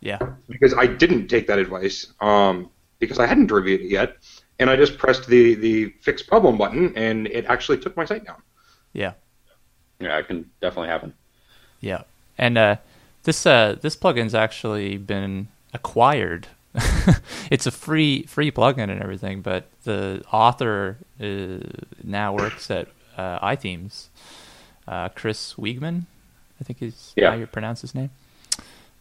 Yeah. 0.00 0.18
Because 0.48 0.74
I 0.74 0.86
didn't 0.86 1.28
take 1.28 1.46
that 1.46 1.58
advice 1.58 2.12
um, 2.20 2.70
because 2.98 3.18
I 3.18 3.26
hadn't 3.26 3.50
reviewed 3.50 3.80
it 3.82 3.90
yet 3.90 4.16
and 4.60 4.68
I 4.68 4.76
just 4.76 4.98
pressed 4.98 5.26
the 5.26 5.54
the 5.54 5.86
fix 6.00 6.22
problem 6.22 6.56
button, 6.56 6.92
and 6.94 7.26
it 7.26 7.46
actually 7.46 7.78
took 7.78 7.96
my 7.96 8.04
site 8.04 8.24
down. 8.24 8.40
Yeah, 8.92 9.14
yeah, 9.98 10.18
it 10.18 10.28
can 10.28 10.48
definitely 10.60 10.88
happen. 10.88 11.14
Yeah, 11.80 12.02
and 12.38 12.56
uh, 12.56 12.76
this 13.24 13.46
uh, 13.46 13.76
this 13.80 13.96
plugin's 13.96 14.34
actually 14.34 14.96
been 14.96 15.48
acquired. 15.72 16.48
it's 17.50 17.66
a 17.66 17.70
free 17.70 18.22
free 18.24 18.50
plugin 18.50 18.90
and 18.90 19.02
everything, 19.02 19.42
but 19.42 19.66
the 19.84 20.22
author 20.32 20.98
uh, 21.20 21.58
now 22.02 22.34
works 22.34 22.70
at 22.70 22.88
uh, 23.16 23.38
iThemes. 23.40 24.06
Uh, 24.86 25.08
Chris 25.10 25.54
Wiegman, 25.54 26.06
I 26.60 26.64
think 26.64 26.82
is 26.82 27.12
yeah. 27.16 27.30
how 27.30 27.36
you 27.36 27.46
pronounce 27.46 27.82
his 27.82 27.94
name 27.94 28.10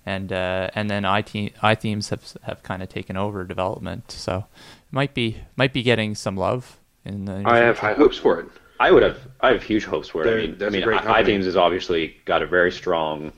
and 0.05 0.31
uh, 0.31 0.69
and 0.73 0.89
then 0.89 1.03
iThemes 1.03 2.09
have 2.09 2.35
have 2.43 2.63
kind 2.63 2.81
of 2.81 2.89
taken 2.89 3.15
over 3.17 3.43
development, 3.43 4.11
so 4.11 4.45
might 4.91 5.13
be 5.13 5.37
might 5.55 5.73
be 5.73 5.83
getting 5.83 6.15
some 6.15 6.35
love 6.35 6.77
in 7.05 7.25
the. 7.25 7.43
I 7.45 7.57
have 7.57 7.77
high 7.77 7.93
hopes 7.93 8.17
for 8.17 8.39
it. 8.39 8.47
I 8.79 8.91
would 8.91 9.03
have 9.03 9.19
I 9.41 9.51
have 9.51 9.61
huge 9.61 9.85
hopes 9.85 10.07
for 10.07 10.25
it. 10.25 10.57
They're, 10.57 10.67
I 10.67 10.71
mean, 10.71 10.83
I 10.83 10.87
mean, 10.87 10.99
iThemes 10.99 11.43
has 11.43 11.55
obviously 11.55 12.15
got 12.25 12.41
a 12.41 12.47
very 12.47 12.71
strong 12.71 13.33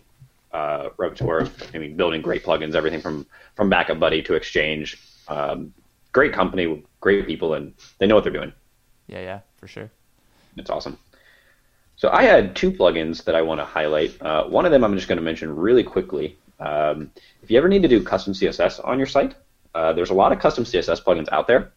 uh, 0.54 0.90
repertoire 0.98 1.40
of 1.40 1.72
I 1.74 1.78
mean, 1.78 1.96
building 1.96 2.22
great 2.22 2.44
plugins, 2.44 2.76
everything 2.76 3.02
from 3.02 3.26
from 3.56 3.70
Backup 3.70 4.00
Buddy 4.00 4.22
to 4.24 4.36
Exchange. 4.36 4.98
Um, 5.28 5.74
great 6.12 6.34
company, 6.34 6.84
great 7.00 7.26
people, 7.26 7.54
and 7.54 7.74
they 8.00 8.08
know 8.08 8.16
what 8.16 8.24
they're 8.24 8.34
doing. 8.34 8.54
Yeah, 9.08 9.22
yeah, 9.22 9.40
for 9.58 9.68
sure. 9.68 9.90
It's 10.58 10.70
awesome. 10.70 10.98
So 11.96 12.10
I 12.10 12.24
had 12.24 12.56
two 12.56 12.72
plugins 12.72 13.24
that 13.26 13.36
I 13.36 13.42
want 13.42 13.60
to 13.60 13.66
highlight. 13.66 14.20
Uh, 14.22 14.46
one 14.46 14.66
of 14.66 14.72
them 14.72 14.84
I'm 14.84 14.96
just 14.96 15.08
going 15.08 15.18
to 15.18 15.24
mention 15.24 15.56
really 15.56 15.84
quickly. 15.84 16.38
Um, 16.60 17.12
if 17.44 17.52
you 17.52 17.58
ever 17.58 17.68
need 17.68 17.82
to 17.84 17.88
do 17.88 18.04
custom 18.04 18.34
CSS 18.34 18.86
on 18.86 18.98
your 18.98 19.08
site, 19.08 19.36
uh, 19.76 19.94
there's 19.94 20.10
a 20.10 20.14
lot 20.14 20.32
of 20.32 20.40
custom 20.40 20.64
CSS 20.64 21.04
plugins 21.04 21.30
out 21.32 21.48
there. 21.48 21.72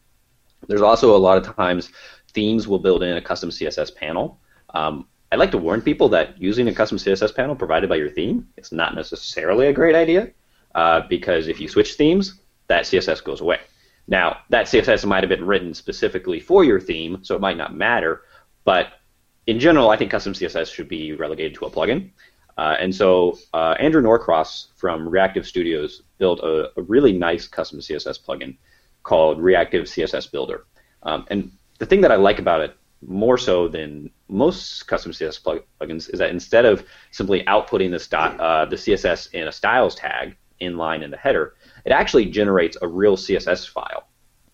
There's 0.67 0.83
also 0.83 1.15
a 1.15 1.19
lot 1.19 1.37
of 1.37 1.55
times 1.55 1.91
themes 2.33 2.67
will 2.67 2.79
build 2.79 3.03
in 3.03 3.17
a 3.17 3.21
custom 3.21 3.51
CSS 3.51 3.95
panel. 3.95 4.41
Um, 4.71 5.07
I'd 5.35 5.41
like 5.41 5.51
to 5.51 5.59
warn 5.59 5.83
people 5.83 6.09
that 6.11 6.41
using 6.41 6.69
a 6.69 6.73
custom 6.73 6.97
CSS 6.97 7.35
panel 7.35 7.57
provided 7.57 7.89
by 7.89 7.97
your 7.97 8.09
theme 8.09 8.47
is 8.57 8.71
not 8.71 8.95
necessarily 8.95 9.67
a 9.67 9.73
great 9.73 9.97
idea 9.97 10.31
uh, 10.77 11.01
because 11.09 11.49
if 11.49 11.59
you 11.61 11.67
switch 11.67 11.95
themes, 11.95 12.39
that 12.69 12.85
CSS 12.85 13.25
goes 13.25 13.41
away. 13.41 13.59
Now, 14.07 14.37
that 14.51 14.67
CSS 14.67 15.05
might 15.05 15.25
have 15.25 15.29
been 15.29 15.45
written 15.45 15.75
specifically 15.75 16.39
for 16.39 16.63
your 16.63 16.79
theme, 16.79 17.19
so 17.25 17.35
it 17.35 17.41
might 17.41 17.57
not 17.57 17.75
matter, 17.75 18.23
but 18.63 19.01
in 19.49 19.59
general, 19.59 19.91
I 19.91 19.97
think 19.97 20.13
custom 20.13 20.35
CSS 20.35 20.73
should 20.73 20.89
be 20.89 21.15
relegated 21.15 21.57
to 21.57 21.65
a 21.65 21.71
plugin. 21.71 22.11
Uh, 22.57 22.77
and 22.79 22.95
so 22.95 23.37
uh, 23.55 23.75
Andrew 23.81 24.03
Norcross 24.03 24.69
from 24.77 25.09
Reaktiv 25.09 25.47
Studios 25.47 26.03
built 26.19 26.39
a, 26.45 26.71
a, 26.79 26.83
really 26.83 27.13
nice 27.13 27.49
custom 27.49 27.81
CSS 27.81 28.25
plugin 28.25 28.57
called 29.03 29.39
Reaktiv 29.39 29.83
CSS 29.83 30.31
Builder. 30.31 30.65
Um, 31.03 31.27
and 31.29 31.51
the 31.81 31.87
thing 31.87 32.03
that 32.03 32.13
I 32.13 32.17
like 32.17 32.39
about 32.39 32.61
it 32.61 32.77
more 33.07 33.39
so 33.39 33.69
than 33.69 34.11
most 34.29 34.87
custom 34.87 35.13
CSS 35.13 35.43
plug- 35.43 35.65
plugins 35.81 36.13
is 36.13 36.19
that 36.19 36.31
instead 36.31 36.65
of 36.65 36.85
simply 37.11 37.43
outputting 37.45 37.91
the, 37.91 37.99
st- 37.99 38.41
uh, 38.41 38.65
the 38.65 38.77
CSS 38.77 39.33
in 39.33 39.49
a 39.49 39.53
styles 39.53 39.95
tag 39.95 40.37
inline 40.61 41.03
in 41.03 41.11
the 41.11 41.17
header, 41.17 41.55
it 41.85 41.93
actually 41.93 42.27
generates 42.27 42.77
a 42.81 42.89
real 42.89 43.17
CSS 43.17 43.69
file 43.69 44.09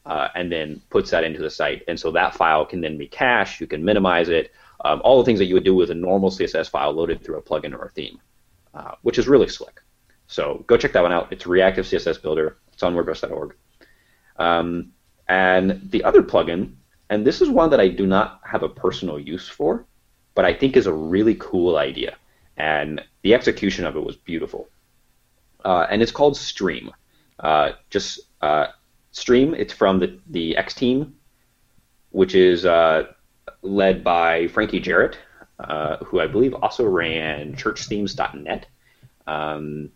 uh, 0.07 0.29
and 0.35 0.51
then 0.51 0.81
puts 0.91 1.11
that 1.11 1.25
into 1.25 1.41
the 1.41 1.51
site. 1.51 1.83
And 1.89 1.99
so 1.99 2.11
that 2.13 2.35
file 2.35 2.65
can 2.65 2.81
then 2.81 2.99
be 2.99 3.07
cached. 3.07 3.61
You 3.61 3.67
can 3.67 3.85
minimize 3.85 4.29
it 4.29 4.53
um, 4.85 5.01
all 5.05 5.19
the 5.19 5.25
things 5.25 5.39
that 5.39 5.47
you 5.47 5.55
would 5.55 5.65
do 5.65 5.75
with 5.75 5.91
a 5.91 5.95
normal 5.95 6.31
CSS 6.31 6.71
file 6.71 6.93
loaded 6.93 7.23
through 7.23 7.39
a 7.39 7.43
plugin 7.43 7.75
or 7.75 7.85
a 7.85 7.91
theme, 7.91 8.19
uh, 8.75 8.95
which 9.03 9.19
is 9.19 9.29
really 9.29 9.49
slick. 9.49 9.81
So 10.27 10.65
go 10.67 10.77
check 10.77 10.93
that 10.93 11.03
one 11.03 11.13
out. 11.13 11.33
It's 11.33 11.45
Reaktiv 11.45 11.81
CSS 11.81 12.23
Builder. 12.23 12.57
It's 12.73 12.83
on 12.83 12.95
WordPress.org. 12.95 13.55
Um, 14.37 14.93
and 15.29 15.91
the 15.91 16.03
other 16.05 16.23
plugin, 16.23 16.75
and 17.11 17.27
this 17.27 17.42
is 17.42 17.51
one 17.51 17.70
that 17.70 17.81
I 17.81 17.88
do 17.88 18.07
not 18.07 18.40
have 18.44 18.62
a 18.62 18.68
personal 18.68 19.18
use 19.18 19.49
for, 19.49 19.85
but 20.35 20.44
I 20.44 20.55
think 20.55 20.77
is 20.77 20.87
a 20.87 20.92
really 20.92 21.35
cool 21.35 21.77
idea, 21.77 22.16
and 22.57 23.03
the 23.23 23.35
execution 23.35 23.85
of 23.85 23.96
it 23.96 24.05
was 24.05 24.16
beautiful. 24.16 24.68
Uh, 25.64 25.87
and 25.90 26.01
it's 26.01 26.12
called 26.12 26.37
Stream. 26.37 26.92
Uh, 27.40 27.73
just 27.90 28.20
uh, 28.40 28.68
Stream. 29.12 29.55
It's 29.55 29.73
from 29.73 29.99
the 29.99 30.18
the 30.29 30.57
X 30.57 30.73
team, 30.73 31.16
which 32.11 32.35
is 32.35 32.64
uh, 32.64 33.09
led 33.62 34.05
by 34.05 34.46
Frankie 34.49 34.81
Jarrett, 34.81 35.18
uh, 35.59 35.96
who 35.99 36.20
I 36.20 36.29
believe 36.29 36.55
also 36.55 36.85
ran 36.85 37.55
ChurchThemes.net. 37.55 38.66
Um, 39.27 39.90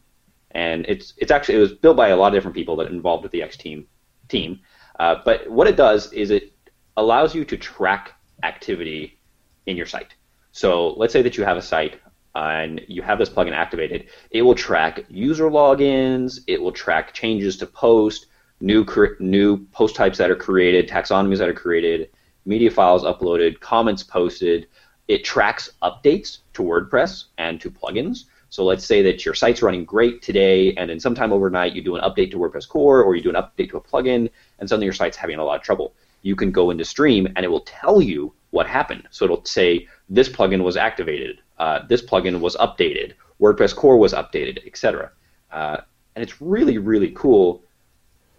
and 0.51 0.85
it's 0.89 1.15
it's 1.17 1.31
actually 1.31 1.57
it 1.57 1.61
was 1.61 1.73
built 1.73 1.97
by 1.97 2.09
a 2.09 2.17
lot 2.17 2.29
of 2.29 2.35
different 2.35 2.57
people 2.57 2.77
that 2.77 2.89
involved 2.89 3.23
with 3.23 3.33
the 3.33 3.43
X 3.43 3.57
team 3.57 3.87
team. 4.29 4.61
Uh, 4.99 5.17
but 5.25 5.49
what 5.49 5.67
it 5.67 5.77
does 5.77 6.13
is 6.13 6.31
it 6.31 6.54
allows 6.97 7.35
you 7.35 7.45
to 7.45 7.57
track 7.57 8.13
activity 8.43 9.19
in 9.67 9.77
your 9.77 9.87
site. 9.87 10.15
So 10.53 10.91
let's 10.91 11.13
say 11.13 11.23
that 11.23 11.37
you 11.37 11.45
have 11.45 11.57
a 11.57 11.63
site 11.63 12.01
and 12.35 12.81
you 12.89 13.03
have 13.03 13.19
this 13.19 13.31
plugin 13.31 13.53
activated. 13.53 14.07
It 14.31 14.43
will 14.43 14.55
track 14.55 15.05
user 15.09 15.51
logins. 15.51 16.41
It 16.47 16.61
will 16.61 16.73
track 16.73 17.13
changes 17.13 17.57
to 17.59 17.67
post, 17.67 18.27
new 18.61 18.85
new 19.21 19.67
post 19.67 19.97
types 19.97 20.19
that 20.19 20.31
are 20.31 20.37
created, 20.37 20.89
taxonomies 20.89 21.39
that 21.39 21.49
are 21.49 21.55
created 21.55 22.11
media 22.45 22.71
files 22.71 23.05
uploaded, 23.05 23.61
comments 23.61 24.03
posted. 24.03 24.67
It 25.09 25.25
tracks 25.25 25.71
updates 25.83 26.39
to 26.55 26.63
WordPress 26.63 27.25
and 27.39 27.61
to 27.61 27.71
plugins. 27.71 28.25
So 28.49 28.65
let's 28.65 28.87
say 28.87 29.03
that 29.03 29.25
your 29.25 29.35
site's 29.35 29.63
running 29.63 29.85
great 29.85 30.23
today, 30.23 30.75
and 30.75 30.89
then 30.89 31.01
sometime 31.01 31.33
overnight 31.33 31.75
you 31.75 31.83
do 31.83 31.97
an 31.97 32.03
update 32.03 32.31
to 32.31 32.39
WordPress 32.39 32.69
core 32.69 33.03
or 33.03 33.17
you 33.17 33.23
do 33.23 33.31
an 33.31 33.35
update 33.35 33.71
to 33.71 33.79
a 33.79 33.81
plugin, 33.81 34.31
and 34.59 34.69
suddenly 34.69 34.87
your 34.87 34.95
site's 34.95 35.17
having 35.17 35.39
a 35.39 35.45
lot 35.45 35.57
of 35.57 35.63
trouble. 35.63 35.95
You 36.25 36.35
can 36.35 36.51
go 36.51 36.71
into 36.71 36.85
Stream 36.85 37.29
and 37.37 37.45
it 37.45 37.49
will 37.49 37.61
tell 37.61 38.01
you 38.01 38.33
what 38.51 38.67
happened. 38.67 39.07
So 39.11 39.27
it'll 39.27 39.45
say 39.45 39.87
this 40.09 40.29
plugin 40.29 40.65
was 40.65 40.77
activated, 40.77 41.41
uh, 41.59 41.81
this 41.89 42.03
plugin 42.03 42.41
was 42.41 42.57
updated, 42.57 43.13
WordPress 43.41 43.77
core 43.77 43.99
was 43.99 44.15
updated, 44.15 44.67
etc. 44.67 45.11
Uh, 45.53 45.79
and 46.17 46.23
it's 46.23 46.41
really 46.41 46.79
really 46.79 47.11
cool. 47.11 47.63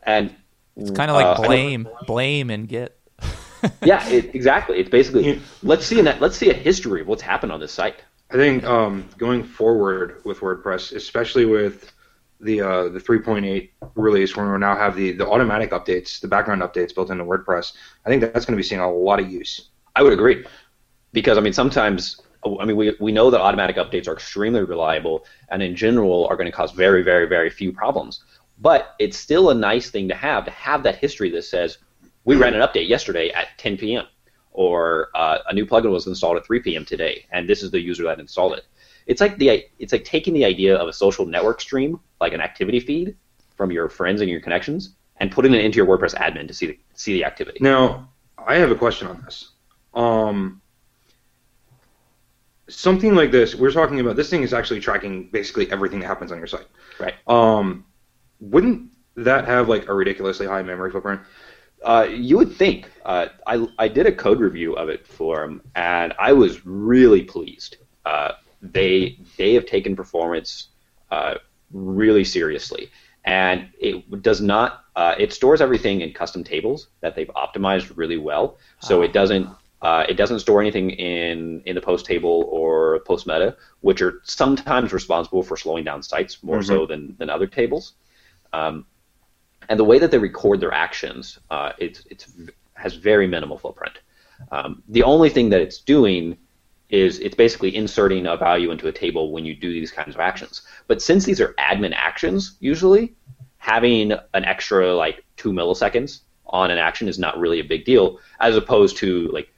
And 0.03 0.35
it's 0.75 0.91
kind 0.91 1.11
of 1.11 1.15
like 1.15 1.25
uh, 1.25 1.41
blame, 1.41 1.87
blame, 2.07 2.49
and 2.49 2.67
Git. 2.67 2.99
yeah, 3.83 4.07
it, 4.09 4.33
exactly. 4.33 4.79
It's 4.79 4.89
basically 4.89 5.39
let's 5.63 5.85
see 5.85 6.01
that 6.01 6.19
let's 6.19 6.35
see 6.35 6.49
a 6.49 6.53
history 6.53 7.01
of 7.01 7.07
what's 7.07 7.21
happened 7.21 7.51
on 7.51 7.59
this 7.59 7.71
site. 7.71 8.03
I 8.31 8.37
think 8.37 8.63
um, 8.63 9.07
going 9.17 9.43
forward 9.43 10.21
with 10.25 10.39
WordPress, 10.39 10.95
especially 10.95 11.45
with 11.45 11.93
the 12.45 12.61
uh, 12.61 12.83
the 12.89 12.99
3.8 12.99 13.69
release, 13.95 14.35
when 14.35 14.51
we 14.51 14.57
now 14.57 14.75
have 14.75 14.95
the, 14.95 15.11
the 15.11 15.27
automatic 15.27 15.71
updates, 15.71 16.19
the 16.19 16.27
background 16.27 16.61
updates 16.61 16.93
built 16.93 17.09
into 17.09 17.23
WordPress, 17.23 17.73
I 18.05 18.09
think 18.09 18.21
that's 18.21 18.45
going 18.45 18.55
to 18.55 18.57
be 18.57 18.63
seeing 18.63 18.81
a 18.81 18.91
lot 18.91 19.19
of 19.19 19.29
use. 19.29 19.69
I 19.95 20.03
would 20.03 20.13
agree, 20.13 20.45
because 21.11 21.37
I 21.37 21.41
mean 21.41 21.53
sometimes 21.53 22.21
I 22.45 22.65
mean 22.65 22.77
we 22.77 22.95
we 22.99 23.11
know 23.11 23.29
that 23.29 23.41
automatic 23.41 23.77
updates 23.77 24.07
are 24.07 24.13
extremely 24.13 24.63
reliable 24.63 25.25
and 25.49 25.61
in 25.63 25.75
general 25.75 26.27
are 26.27 26.37
going 26.37 26.45
to 26.45 26.51
cause 26.51 26.71
very 26.71 27.03
very 27.03 27.27
very 27.27 27.49
few 27.49 27.71
problems. 27.71 28.23
But 28.59 28.95
it's 28.99 29.17
still 29.17 29.49
a 29.49 29.55
nice 29.55 29.89
thing 29.89 30.07
to 30.07 30.15
have 30.15 30.45
to 30.45 30.51
have 30.51 30.83
that 30.83 30.95
history 30.97 31.29
that 31.31 31.43
says 31.43 31.79
we 32.23 32.35
ran 32.35 32.53
an 32.53 32.61
update 32.61 32.87
yesterday 32.87 33.29
at 33.31 33.47
10 33.57 33.77
p.m. 33.77 34.05
or 34.51 35.09
uh, 35.13 35.39
a 35.49 35.53
new 35.53 35.65
plugin 35.65 35.91
was 35.91 36.07
installed 36.07 36.37
at 36.37 36.45
3 36.45 36.59
p.m. 36.61 36.85
today, 36.85 37.25
and 37.31 37.47
this 37.49 37.61
is 37.61 37.71
the 37.71 37.79
user 37.79 38.03
that 38.03 38.19
installed 38.19 38.53
it. 38.53 38.65
It's 39.05 39.21
like 39.21 39.37
the 39.37 39.65
it's 39.79 39.93
like 39.93 40.03
taking 40.03 40.33
the 40.33 40.45
idea 40.45 40.75
of 40.75 40.87
a 40.87 40.93
social 40.93 41.25
network 41.25 41.61
stream, 41.61 41.99
like 42.19 42.33
an 42.33 42.41
activity 42.41 42.79
feed 42.79 43.15
from 43.55 43.71
your 43.71 43.89
friends 43.89 44.21
and 44.21 44.29
your 44.29 44.41
connections, 44.41 44.95
and 45.17 45.31
putting 45.31 45.53
it 45.53 45.63
into 45.63 45.77
your 45.77 45.85
WordPress 45.85 46.15
admin 46.15 46.47
to 46.47 46.53
see 46.53 46.67
the, 46.67 46.79
see 46.93 47.13
the 47.13 47.23
activity. 47.23 47.59
Now, 47.61 48.09
I 48.37 48.55
have 48.55 48.71
a 48.71 48.75
question 48.75 49.07
on 49.07 49.21
this. 49.23 49.51
Um, 49.93 50.61
something 52.67 53.15
like 53.15 53.31
this, 53.31 53.55
we're 53.55 53.71
talking 53.71 53.99
about. 53.99 54.15
This 54.15 54.29
thing 54.29 54.43
is 54.43 54.53
actually 54.53 54.79
tracking 54.79 55.29
basically 55.29 55.71
everything 55.71 55.99
that 55.99 56.07
happens 56.07 56.31
on 56.31 56.37
your 56.37 56.47
site. 56.47 56.67
Right. 56.99 57.13
Um, 57.27 57.85
wouldn't 58.39 58.91
that 59.15 59.45
have 59.45 59.69
like 59.69 59.87
a 59.87 59.93
ridiculously 59.93 60.47
high 60.47 60.63
memory 60.63 60.91
footprint? 60.91 61.21
Uh, 61.83 62.07
you 62.09 62.37
would 62.37 62.51
think. 62.51 62.89
Uh, 63.05 63.27
I, 63.45 63.67
I 63.77 63.87
did 63.87 64.07
a 64.07 64.11
code 64.11 64.39
review 64.39 64.73
of 64.73 64.89
it 64.89 65.05
for 65.05 65.41
them, 65.41 65.61
and 65.75 66.13
I 66.19 66.33
was 66.33 66.65
really 66.65 67.23
pleased. 67.23 67.77
Uh, 68.05 68.33
they 68.73 69.19
they 69.37 69.53
have 69.53 69.65
taken 69.65 69.95
performance 69.95 70.69
uh, 71.11 71.35
really 71.71 72.23
seriously, 72.23 72.89
and 73.23 73.69
it 73.79 74.21
does 74.21 74.41
not. 74.41 74.83
Uh, 74.95 75.13
it 75.19 75.33
stores 75.33 75.61
everything 75.61 76.01
in 76.01 76.13
custom 76.13 76.43
tables 76.43 76.87
that 77.01 77.15
they've 77.15 77.31
optimized 77.35 77.95
really 77.97 78.17
well, 78.17 78.57
so 78.79 79.01
it 79.01 79.13
doesn't. 79.13 79.49
Uh, 79.81 80.03
it 80.09 80.15
doesn't 80.15 80.39
store 80.39 80.61
anything 80.61 80.89
in, 80.89 81.61
in 81.65 81.75
the 81.75 81.81
post 81.81 82.07
table 82.07 82.47
or 82.49 83.01
post 83.01 83.27
meta, 83.27 83.55
which 83.81 84.01
are 84.01 84.19
sometimes 84.23 84.91
responsible 84.91 85.43
for 85.43 85.55
slowing 85.57 85.83
down 85.83 86.01
sites 86.01 86.41
more 86.41 86.59
mm-hmm. 86.59 86.65
so 86.65 86.85
than, 86.87 87.15
than 87.19 87.29
other 87.29 87.45
tables. 87.45 87.93
Um, 88.51 88.87
and 89.69 89.77
the 89.77 89.83
way 89.83 89.99
that 89.99 90.09
they 90.09 90.17
record 90.17 90.59
their 90.59 90.73
actions, 90.73 91.37
uh, 91.51 91.73
it's, 91.77 92.03
it's 92.09 92.33
has 92.73 92.95
very 92.95 93.27
minimal 93.27 93.59
footprint. 93.59 93.99
Um, 94.51 94.81
the 94.87 95.03
only 95.03 95.29
thing 95.29 95.49
that 95.49 95.61
it's 95.61 95.79
doing 95.79 96.37
is 96.89 97.19
it's 97.19 97.35
basically 97.35 97.75
inserting 97.75 98.27
a 98.27 98.37
value 98.37 98.71
into 98.71 98.87
a 98.87 98.91
table 98.91 99.31
when 99.31 99.45
you 99.45 99.55
do 99.55 99.71
these 99.71 99.91
kinds 99.91 100.13
of 100.13 100.21
actions. 100.21 100.61
But 100.87 101.01
since 101.01 101.25
these 101.25 101.41
are 101.41 101.53
admin 101.59 101.93
actions, 101.95 102.57
usually 102.59 103.15
having 103.57 104.11
an 104.11 104.45
extra 104.45 104.93
like 104.93 105.25
two 105.37 105.51
milliseconds 105.51 106.21
on 106.47 106.69
an 106.69 106.77
action 106.77 107.07
is 107.07 107.17
not 107.17 107.39
really 107.39 107.59
a 107.59 107.63
big 107.63 107.85
deal, 107.85 108.19
as 108.39 108.55
opposed 108.55 108.97
to 108.97 109.27
like 109.29 109.49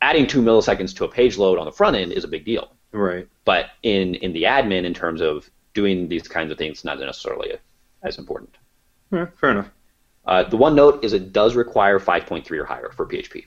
adding 0.00 0.26
two 0.26 0.42
milliseconds 0.42 0.94
to 0.96 1.04
a 1.04 1.08
page 1.08 1.36
load 1.36 1.58
on 1.58 1.64
the 1.64 1.72
front 1.72 1.96
end 1.96 2.12
is 2.12 2.24
a 2.24 2.28
big 2.28 2.44
deal. 2.44 2.72
Right. 2.92 3.26
But 3.44 3.70
in 3.82 4.14
in 4.16 4.32
the 4.32 4.44
admin, 4.44 4.84
in 4.84 4.94
terms 4.94 5.20
of 5.20 5.50
doing 5.74 6.08
these 6.08 6.28
kinds 6.28 6.52
of 6.52 6.58
things, 6.58 6.84
not 6.84 6.98
necessarily 6.98 7.54
as 8.02 8.18
important. 8.18 8.56
Yeah, 9.12 9.26
fair 9.40 9.50
enough. 9.50 9.70
Uh, 10.24 10.42
the 10.44 10.56
one 10.56 10.74
note 10.74 11.04
is 11.04 11.12
it 11.12 11.32
does 11.32 11.54
require 11.54 12.00
5.3 12.00 12.50
or 12.58 12.64
higher 12.64 12.90
for 12.90 13.06
PHP. 13.06 13.44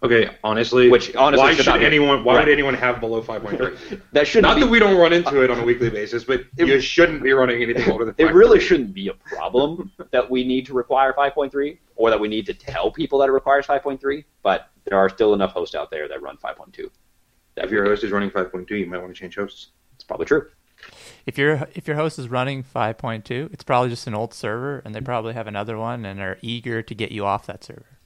Okay, 0.00 0.30
honestly, 0.44 0.88
which 0.88 1.16
honestly 1.16 1.42
why 1.42 1.54
should, 1.54 1.64
should 1.64 1.82
anyone? 1.82 2.22
Why 2.22 2.36
right. 2.36 2.44
would 2.44 2.52
anyone 2.52 2.74
have 2.74 3.00
below 3.00 3.20
5.3? 3.20 4.00
that 4.12 4.28
should 4.28 4.42
not 4.42 4.54
be, 4.54 4.60
that 4.60 4.70
we 4.70 4.78
don't 4.78 4.96
run 4.96 5.12
into 5.12 5.42
it 5.42 5.50
on 5.50 5.58
a 5.58 5.64
weekly 5.64 5.90
basis, 5.90 6.22
but 6.22 6.44
it, 6.56 6.68
you 6.68 6.80
shouldn't 6.80 7.20
be 7.20 7.32
running 7.32 7.62
anything 7.62 7.90
older 7.90 8.04
than. 8.04 8.14
It 8.18 8.32
really 8.32 8.60
shouldn't 8.60 8.94
be 8.94 9.08
a 9.08 9.14
problem 9.14 9.90
that 10.12 10.30
we 10.30 10.44
need 10.44 10.66
to 10.66 10.74
require 10.74 11.12
5.3, 11.14 11.78
or 11.96 12.10
that 12.10 12.20
we 12.20 12.28
need 12.28 12.46
to 12.46 12.54
tell 12.54 12.92
people 12.92 13.18
that 13.18 13.28
it 13.28 13.32
requires 13.32 13.66
5.3. 13.66 14.24
But 14.42 14.70
there 14.84 14.96
are 14.96 15.08
still 15.08 15.34
enough 15.34 15.52
hosts 15.52 15.74
out 15.74 15.90
there 15.90 16.06
that 16.06 16.22
run 16.22 16.36
5.2. 16.36 16.88
If 17.56 17.70
your 17.72 17.84
host 17.84 18.04
is 18.04 18.12
running 18.12 18.30
5.2, 18.30 18.70
you 18.70 18.86
might 18.86 18.98
want 18.98 19.12
to 19.12 19.20
change 19.20 19.34
hosts. 19.34 19.72
It's 19.96 20.04
probably 20.04 20.26
true. 20.26 20.48
If 21.26 21.36
your 21.36 21.68
if 21.74 21.88
your 21.88 21.96
host 21.96 22.20
is 22.20 22.28
running 22.28 22.62
5.2, 22.62 23.52
it's 23.52 23.64
probably 23.64 23.90
just 23.90 24.06
an 24.06 24.14
old 24.14 24.32
server, 24.32 24.78
and 24.84 24.94
they 24.94 25.00
probably 25.00 25.34
have 25.34 25.48
another 25.48 25.76
one 25.76 26.04
and 26.04 26.20
are 26.20 26.38
eager 26.40 26.82
to 26.82 26.94
get 26.94 27.10
you 27.10 27.26
off 27.26 27.46
that 27.46 27.64
server. 27.64 27.97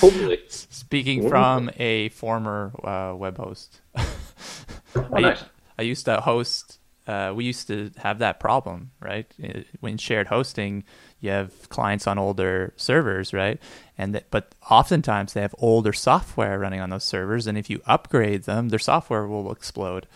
Hopefully. 0.00 0.40
Speaking 0.48 1.28
from 1.28 1.70
a 1.76 2.08
former 2.10 2.72
uh, 2.84 3.14
web 3.16 3.38
host, 3.38 3.80
oh, 3.96 5.08
I, 5.12 5.20
nice. 5.20 5.44
I 5.78 5.82
used 5.82 6.04
to 6.06 6.20
host. 6.20 6.78
Uh, 7.06 7.32
we 7.34 7.44
used 7.44 7.66
to 7.66 7.90
have 7.98 8.18
that 8.20 8.40
problem, 8.40 8.90
right? 9.00 9.26
When 9.80 9.98
shared 9.98 10.28
hosting, 10.28 10.84
you 11.20 11.30
have 11.30 11.68
clients 11.68 12.06
on 12.06 12.18
older 12.18 12.72
servers, 12.76 13.34
right? 13.34 13.60
And 13.98 14.14
that, 14.14 14.30
but 14.30 14.54
oftentimes 14.70 15.34
they 15.34 15.42
have 15.42 15.54
older 15.58 15.92
software 15.92 16.58
running 16.58 16.80
on 16.80 16.90
those 16.90 17.04
servers, 17.04 17.46
and 17.46 17.58
if 17.58 17.68
you 17.68 17.82
upgrade 17.86 18.44
them, 18.44 18.70
their 18.70 18.78
software 18.78 19.26
will 19.26 19.52
explode 19.52 20.06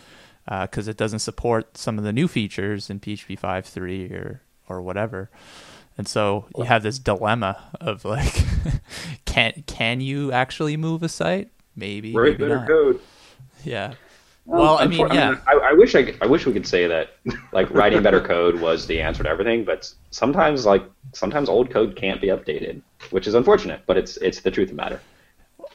because 0.45 0.87
uh, 0.87 0.91
it 0.91 0.97
doesn't 0.97 1.19
support 1.19 1.77
some 1.77 1.99
of 1.99 2.03
the 2.03 2.13
new 2.13 2.27
features 2.27 2.89
in 2.89 2.99
PHP 2.99 3.39
5.3 3.39 4.11
or 4.11 4.41
or 4.69 4.81
whatever. 4.81 5.29
And 5.99 6.07
so 6.07 6.45
you 6.55 6.63
have 6.63 6.81
this 6.81 6.97
dilemma 6.97 7.61
of 7.81 8.05
like, 8.05 8.33
can 9.25 9.65
can 9.67 9.99
you 9.99 10.31
actually 10.31 10.77
move 10.77 11.03
a 11.03 11.09
site? 11.09 11.49
Maybe. 11.75 12.13
Write 12.13 12.39
maybe 12.39 12.43
better 12.45 12.59
not. 12.59 12.67
code. 12.69 13.01
Yeah. 13.65 13.95
Well, 14.45 14.77
I 14.77 14.87
mean, 14.87 15.05
yeah. 15.11 15.35
I, 15.45 15.55
I, 15.55 15.73
wish 15.73 15.95
I, 15.95 16.15
I 16.21 16.25
wish 16.25 16.45
we 16.45 16.53
could 16.53 16.65
say 16.65 16.87
that 16.87 17.17
like 17.51 17.69
writing 17.71 18.01
better 18.01 18.21
code 18.21 18.61
was 18.61 18.87
the 18.87 19.01
answer 19.01 19.23
to 19.23 19.29
everything, 19.29 19.65
but 19.65 19.93
sometimes 20.09 20.65
like 20.65 20.83
sometimes 21.11 21.49
old 21.49 21.69
code 21.69 21.97
can't 21.97 22.21
be 22.21 22.27
updated, 22.27 22.81
which 23.09 23.27
is 23.27 23.33
unfortunate. 23.33 23.81
But 23.85 23.97
it's 23.97 24.15
it's 24.17 24.39
the 24.39 24.51
truth 24.51 24.69
of 24.69 24.77
the 24.77 24.81
matter. 24.81 25.01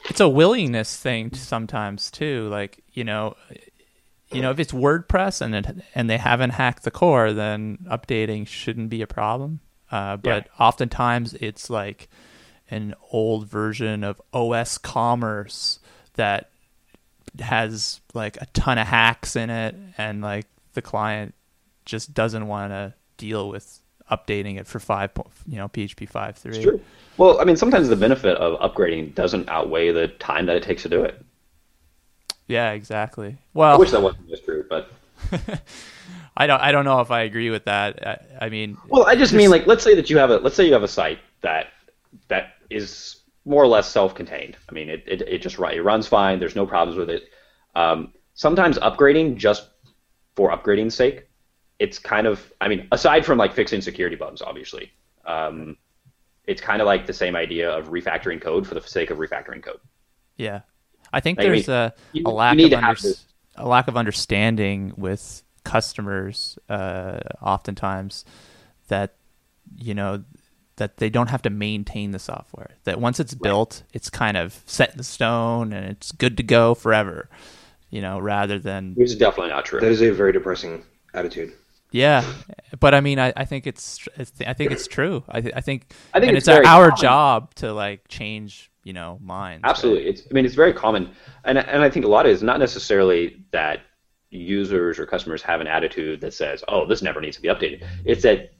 It's 0.09 0.21
a 0.21 0.27
willingness 0.27 0.97
thing 0.97 1.35
sometimes 1.35 2.09
too. 2.09 2.49
Like 2.49 2.83
you 2.93 3.03
know, 3.03 3.35
you 4.31 4.41
know, 4.41 4.49
if 4.49 4.59
it's 4.59 4.71
WordPress 4.71 5.39
and 5.41 5.53
it, 5.53 5.67
and 5.93 6.09
they 6.09 6.17
haven't 6.17 6.49
hacked 6.49 6.81
the 6.81 6.89
core, 6.89 7.31
then 7.31 7.85
updating 7.91 8.47
shouldn't 8.47 8.89
be 8.89 9.03
a 9.03 9.07
problem. 9.07 9.59
Uh, 9.91 10.17
but 10.17 10.45
yeah. 10.45 10.65
oftentimes 10.65 11.33
it's 11.35 11.69
like 11.69 12.09
an 12.69 12.95
old 13.11 13.47
version 13.47 14.03
of 14.03 14.21
osCommerce 14.33 15.79
that 16.15 16.49
has 17.39 18.01
like 18.13 18.37
a 18.41 18.45
ton 18.47 18.77
of 18.77 18.87
hacks 18.87 19.35
in 19.35 19.49
it, 19.49 19.75
and 19.97 20.21
like 20.21 20.45
the 20.73 20.81
client 20.81 21.33
just 21.85 22.13
doesn't 22.13 22.47
want 22.47 22.71
to 22.71 22.93
deal 23.17 23.49
with 23.49 23.79
updating 24.11 24.59
it 24.59 24.67
for 24.67 24.79
five, 24.79 25.11
you 25.47 25.57
know, 25.57 25.67
PHP 25.67 26.09
five 26.09 26.37
three. 26.37 26.79
Well, 27.17 27.39
I 27.39 27.43
mean, 27.43 27.55
sometimes 27.55 27.89
the 27.89 27.95
benefit 27.95 28.37
of 28.37 28.59
upgrading 28.59 29.15
doesn't 29.15 29.49
outweigh 29.49 29.91
the 29.91 30.07
time 30.07 30.47
that 30.47 30.55
it 30.57 30.63
takes 30.63 30.83
to 30.83 30.89
do 30.89 31.03
it. 31.03 31.23
Yeah, 32.47 32.71
exactly. 32.71 33.37
Well, 33.53 33.73
I 33.73 33.77
wish 33.77 33.91
that 33.91 34.01
wasn't 34.01 34.29
just 34.29 34.45
true, 34.45 34.65
but 34.69 34.91
I 36.37 36.47
don't. 36.47 36.59
I 36.61 36.71
don't 36.71 36.85
know 36.85 36.99
if 36.99 37.11
I 37.11 37.21
agree 37.21 37.49
with 37.49 37.65
that. 37.65 38.05
I, 38.05 38.45
I 38.45 38.49
mean, 38.49 38.77
well, 38.89 39.05
I 39.05 39.15
just 39.15 39.33
mean 39.33 39.49
like, 39.49 39.67
let's 39.67 39.83
say 39.83 39.95
that 39.95 40.09
you 40.09 40.17
have 40.17 40.31
a 40.31 40.37
let's 40.37 40.55
say 40.55 40.65
you 40.65 40.73
have 40.73 40.83
a 40.83 40.87
site 40.87 41.19
that 41.41 41.67
that 42.27 42.55
is 42.69 43.21
more 43.45 43.63
or 43.63 43.67
less 43.67 43.87
self-contained. 43.89 44.57
I 44.69 44.73
mean, 44.73 44.89
it 44.89 45.03
it, 45.07 45.21
it 45.21 45.41
just 45.41 45.57
it 45.57 45.81
runs 45.81 46.07
fine. 46.07 46.39
There's 46.39 46.55
no 46.55 46.65
problems 46.65 46.97
with 46.97 47.09
it. 47.09 47.29
Um, 47.75 48.13
sometimes 48.33 48.77
upgrading 48.79 49.37
just 49.37 49.69
for 50.35 50.49
upgrading's 50.49 50.95
sake, 50.95 51.27
it's 51.79 51.99
kind 51.99 52.27
of. 52.27 52.51
I 52.59 52.67
mean, 52.67 52.87
aside 52.91 53.25
from 53.25 53.37
like 53.37 53.53
fixing 53.53 53.79
security 53.81 54.17
bugs, 54.17 54.41
obviously, 54.41 54.91
um, 55.25 55.77
it's 56.45 56.61
kind 56.61 56.81
of 56.81 56.85
like 56.85 57.05
the 57.05 57.13
same 57.13 57.37
idea 57.37 57.69
of 57.69 57.89
refactoring 57.89 58.41
code 58.41 58.67
for 58.67 58.75
the 58.75 58.81
sake 58.81 59.09
of 59.09 59.19
refactoring 59.19 59.63
code. 59.63 59.79
Yeah, 60.35 60.61
I 61.13 61.21
think 61.21 61.37
like, 61.37 61.47
there's 61.47 61.69
a, 61.69 61.93
a 62.25 62.29
lack 62.29 62.59
of 62.59 62.73
under, 62.73 62.97
a 63.55 63.65
lack 63.65 63.87
of 63.87 63.95
understanding 63.95 64.91
with 64.97 65.43
customers 65.65 66.57
uh, 66.69 67.19
oftentimes 67.41 68.23
that 68.87 69.15
you 69.77 69.93
know 69.93 70.23
that 70.77 70.97
they 70.97 71.09
don't 71.09 71.29
have 71.29 71.41
to 71.41 71.49
maintain 71.49 72.11
the 72.11 72.19
software. 72.19 72.71
That 72.83 72.99
once 72.99 73.19
it's 73.19 73.33
built, 73.33 73.83
it's 73.93 74.09
kind 74.09 74.37
of 74.37 74.61
set 74.65 74.95
in 74.95 75.03
stone 75.03 75.73
and 75.73 75.85
it's 75.85 76.11
good 76.11 76.37
to 76.37 76.43
go 76.43 76.75
forever. 76.75 77.29
You 77.89 78.01
know, 78.01 78.19
rather 78.19 78.59
than 78.59 78.93
which 78.95 79.11
is 79.11 79.15
definitely 79.15 79.51
not 79.51 79.65
true. 79.65 79.79
That 79.79 79.91
is 79.91 80.01
a 80.01 80.11
very 80.11 80.31
depressing 80.31 80.83
attitude. 81.13 81.53
Yeah, 81.91 82.25
but 82.79 82.93
I 82.93 82.99
mean, 82.99 83.19
I, 83.19 83.31
I 83.37 83.45
think 83.45 83.67
it's, 83.67 84.05
it's 84.17 84.33
I 84.45 84.53
think 84.53 84.71
it's 84.71 84.87
true. 84.87 85.23
I, 85.29 85.39
th- 85.39 85.53
I 85.55 85.61
think 85.61 85.93
I 86.13 86.19
think 86.19 86.33
it's, 86.33 86.47
it's 86.47 86.47
our 86.49 86.89
common. 86.89 86.97
job 86.97 87.55
to 87.55 87.71
like 87.71 88.07
change 88.09 88.69
you 88.83 88.91
know 88.91 89.17
minds. 89.21 89.61
Absolutely, 89.63 90.05
right? 90.05 90.13
it's 90.13 90.23
I 90.29 90.33
mean 90.33 90.45
it's 90.45 90.55
very 90.55 90.73
common, 90.73 91.11
and 91.45 91.57
and 91.57 91.83
I 91.83 91.89
think 91.89 92.05
a 92.05 92.09
lot 92.09 92.25
of 92.25 92.31
it 92.31 92.33
is 92.33 92.43
not 92.43 92.59
necessarily 92.59 93.41
that 93.51 93.81
users 94.29 94.99
or 94.99 95.05
customers 95.05 95.41
have 95.41 95.61
an 95.61 95.67
attitude 95.67 96.21
that 96.21 96.33
says, 96.33 96.63
"Oh, 96.67 96.85
this 96.85 97.01
never 97.01 97.21
needs 97.21 97.35
to 97.37 97.41
be 97.41 97.47
updated." 97.49 97.85
It's 98.05 98.23
that 98.23 98.51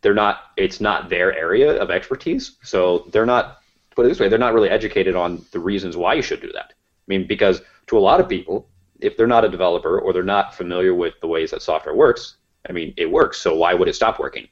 they're 0.00 0.14
not. 0.14 0.52
It's 0.56 0.80
not 0.80 1.08
their 1.08 1.36
area 1.36 1.80
of 1.80 1.90
expertise, 1.90 2.56
so 2.62 3.08
they're 3.12 3.26
not 3.26 3.58
put 3.94 4.06
it 4.06 4.08
this 4.08 4.20
way: 4.20 4.28
they're 4.28 4.38
not 4.38 4.54
really 4.54 4.70
educated 4.70 5.16
on 5.16 5.44
the 5.52 5.58
reasons 5.58 5.96
why 5.96 6.14
you 6.14 6.22
should 6.22 6.40
do 6.40 6.52
that. 6.52 6.72
I 6.72 7.06
mean, 7.06 7.26
because 7.26 7.62
to 7.88 7.98
a 7.98 8.00
lot 8.00 8.20
of 8.20 8.28
people, 8.28 8.68
if 9.00 9.16
they're 9.16 9.26
not 9.26 9.44
a 9.44 9.48
developer 9.48 9.98
or 9.98 10.12
they're 10.12 10.22
not 10.22 10.54
familiar 10.54 10.94
with 10.94 11.14
the 11.20 11.26
ways 11.26 11.50
that 11.50 11.62
software 11.62 11.94
works, 11.94 12.36
I 12.68 12.72
mean, 12.72 12.94
it 12.96 13.10
works. 13.10 13.38
So 13.38 13.56
why 13.56 13.74
would 13.74 13.88
it 13.88 13.94
stop 13.94 14.18
working? 14.18 14.48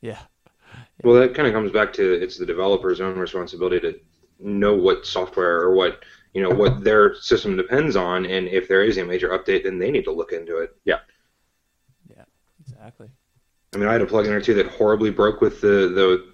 Yeah. 0.00 0.18
Well, 1.02 1.14
that 1.20 1.34
kind 1.34 1.48
of 1.48 1.54
comes 1.54 1.72
back 1.72 1.92
to 1.94 2.12
it's 2.20 2.36
the 2.36 2.46
developer's 2.46 3.00
own 3.00 3.18
responsibility 3.18 3.80
to 3.80 4.00
know 4.38 4.74
what 4.74 5.06
software 5.06 5.60
or 5.60 5.74
what 5.74 6.04
you 6.34 6.42
know 6.42 6.50
what 6.50 6.84
their 6.84 7.14
system 7.14 7.56
depends 7.56 7.96
on, 7.96 8.24
and 8.26 8.48
if 8.48 8.68
there 8.68 8.84
is 8.84 8.98
a 8.98 9.04
major 9.04 9.30
update, 9.30 9.64
then 9.64 9.78
they 9.78 9.90
need 9.90 10.04
to 10.04 10.12
look 10.12 10.32
into 10.32 10.58
it. 10.58 10.76
Yeah. 10.84 11.00
Yeah. 12.08 12.24
Exactly. 12.60 13.08
I 13.74 13.78
mean, 13.78 13.88
I 13.88 13.92
had 13.92 14.02
a 14.02 14.06
plugin 14.06 14.30
or 14.30 14.40
two 14.40 14.54
that 14.54 14.66
horribly 14.66 15.10
broke 15.10 15.40
with 15.40 15.60
the 15.60 15.68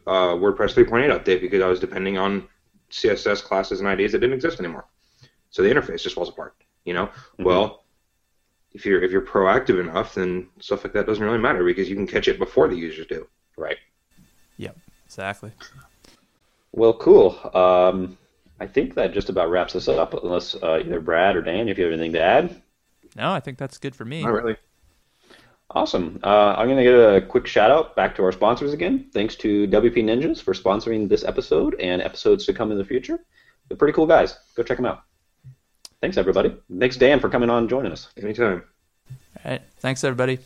the 0.04 0.10
uh, 0.10 0.34
WordPress 0.34 0.74
3.8 0.74 1.10
update 1.18 1.40
because 1.40 1.62
I 1.62 1.68
was 1.68 1.80
depending 1.80 2.18
on 2.18 2.48
CSS 2.90 3.42
classes 3.42 3.80
and 3.80 3.88
IDs 3.88 4.12
that 4.12 4.18
didn't 4.18 4.34
exist 4.34 4.58
anymore. 4.58 4.86
So 5.50 5.62
the 5.62 5.70
interface 5.70 6.02
just 6.02 6.14
falls 6.14 6.28
apart. 6.28 6.54
You 6.84 6.94
know, 6.94 7.06
mm-hmm. 7.06 7.44
well, 7.44 7.84
if 8.72 8.84
you're 8.84 9.02
if 9.02 9.10
you're 9.10 9.22
proactive 9.22 9.80
enough, 9.80 10.14
then 10.14 10.48
stuff 10.60 10.84
like 10.84 10.92
that 10.92 11.06
doesn't 11.06 11.24
really 11.24 11.38
matter 11.38 11.64
because 11.64 11.88
you 11.88 11.96
can 11.96 12.06
catch 12.06 12.28
it 12.28 12.38
before 12.38 12.68
the 12.68 12.76
users 12.76 13.06
do. 13.06 13.26
Right. 13.56 13.78
Yep. 14.58 14.76
Exactly. 15.06 15.52
Well, 16.72 16.92
cool. 16.92 17.38
Um, 17.54 18.18
I 18.58 18.66
think 18.66 18.94
that 18.94 19.12
just 19.12 19.28
about 19.28 19.50
wraps 19.50 19.76
us 19.76 19.88
up. 19.88 20.14
Unless 20.14 20.54
uh, 20.62 20.80
either 20.84 21.00
Brad 21.00 21.36
or 21.36 21.42
Dan, 21.42 21.68
if 21.68 21.78
you 21.78 21.84
have 21.84 21.92
anything 21.92 22.12
to 22.12 22.22
add. 22.22 22.62
No, 23.16 23.32
I 23.32 23.40
think 23.40 23.58
that's 23.58 23.78
good 23.78 23.94
for 23.94 24.04
me. 24.04 24.22
Not 24.22 24.32
really. 24.32 24.56
Awesome. 25.70 26.20
Uh, 26.22 26.54
I'm 26.56 26.68
going 26.68 26.78
to 26.78 26.84
give 26.84 26.98
a 26.98 27.20
quick 27.20 27.46
shout 27.46 27.70
out 27.70 27.96
back 27.96 28.14
to 28.16 28.24
our 28.24 28.32
sponsors 28.32 28.72
again. 28.72 29.10
Thanks 29.12 29.34
to 29.36 29.66
WP 29.66 29.96
Ninjas 29.96 30.40
for 30.40 30.54
sponsoring 30.54 31.08
this 31.08 31.24
episode 31.24 31.78
and 31.80 32.00
episodes 32.00 32.46
to 32.46 32.54
come 32.54 32.70
in 32.70 32.78
the 32.78 32.84
future. 32.84 33.18
They're 33.68 33.76
pretty 33.76 33.94
cool 33.94 34.06
guys. 34.06 34.38
Go 34.54 34.62
check 34.62 34.76
them 34.76 34.86
out. 34.86 35.02
Thanks, 36.00 36.16
everybody. 36.16 36.54
Thanks, 36.78 36.96
Dan, 36.96 37.20
for 37.20 37.28
coming 37.28 37.50
on 37.50 37.64
and 37.64 37.68
joining 37.68 37.90
us. 37.90 38.08
Anytime. 38.16 38.62
All 39.44 39.50
right. 39.52 39.62
Thanks, 39.80 40.04
everybody. 40.04 40.38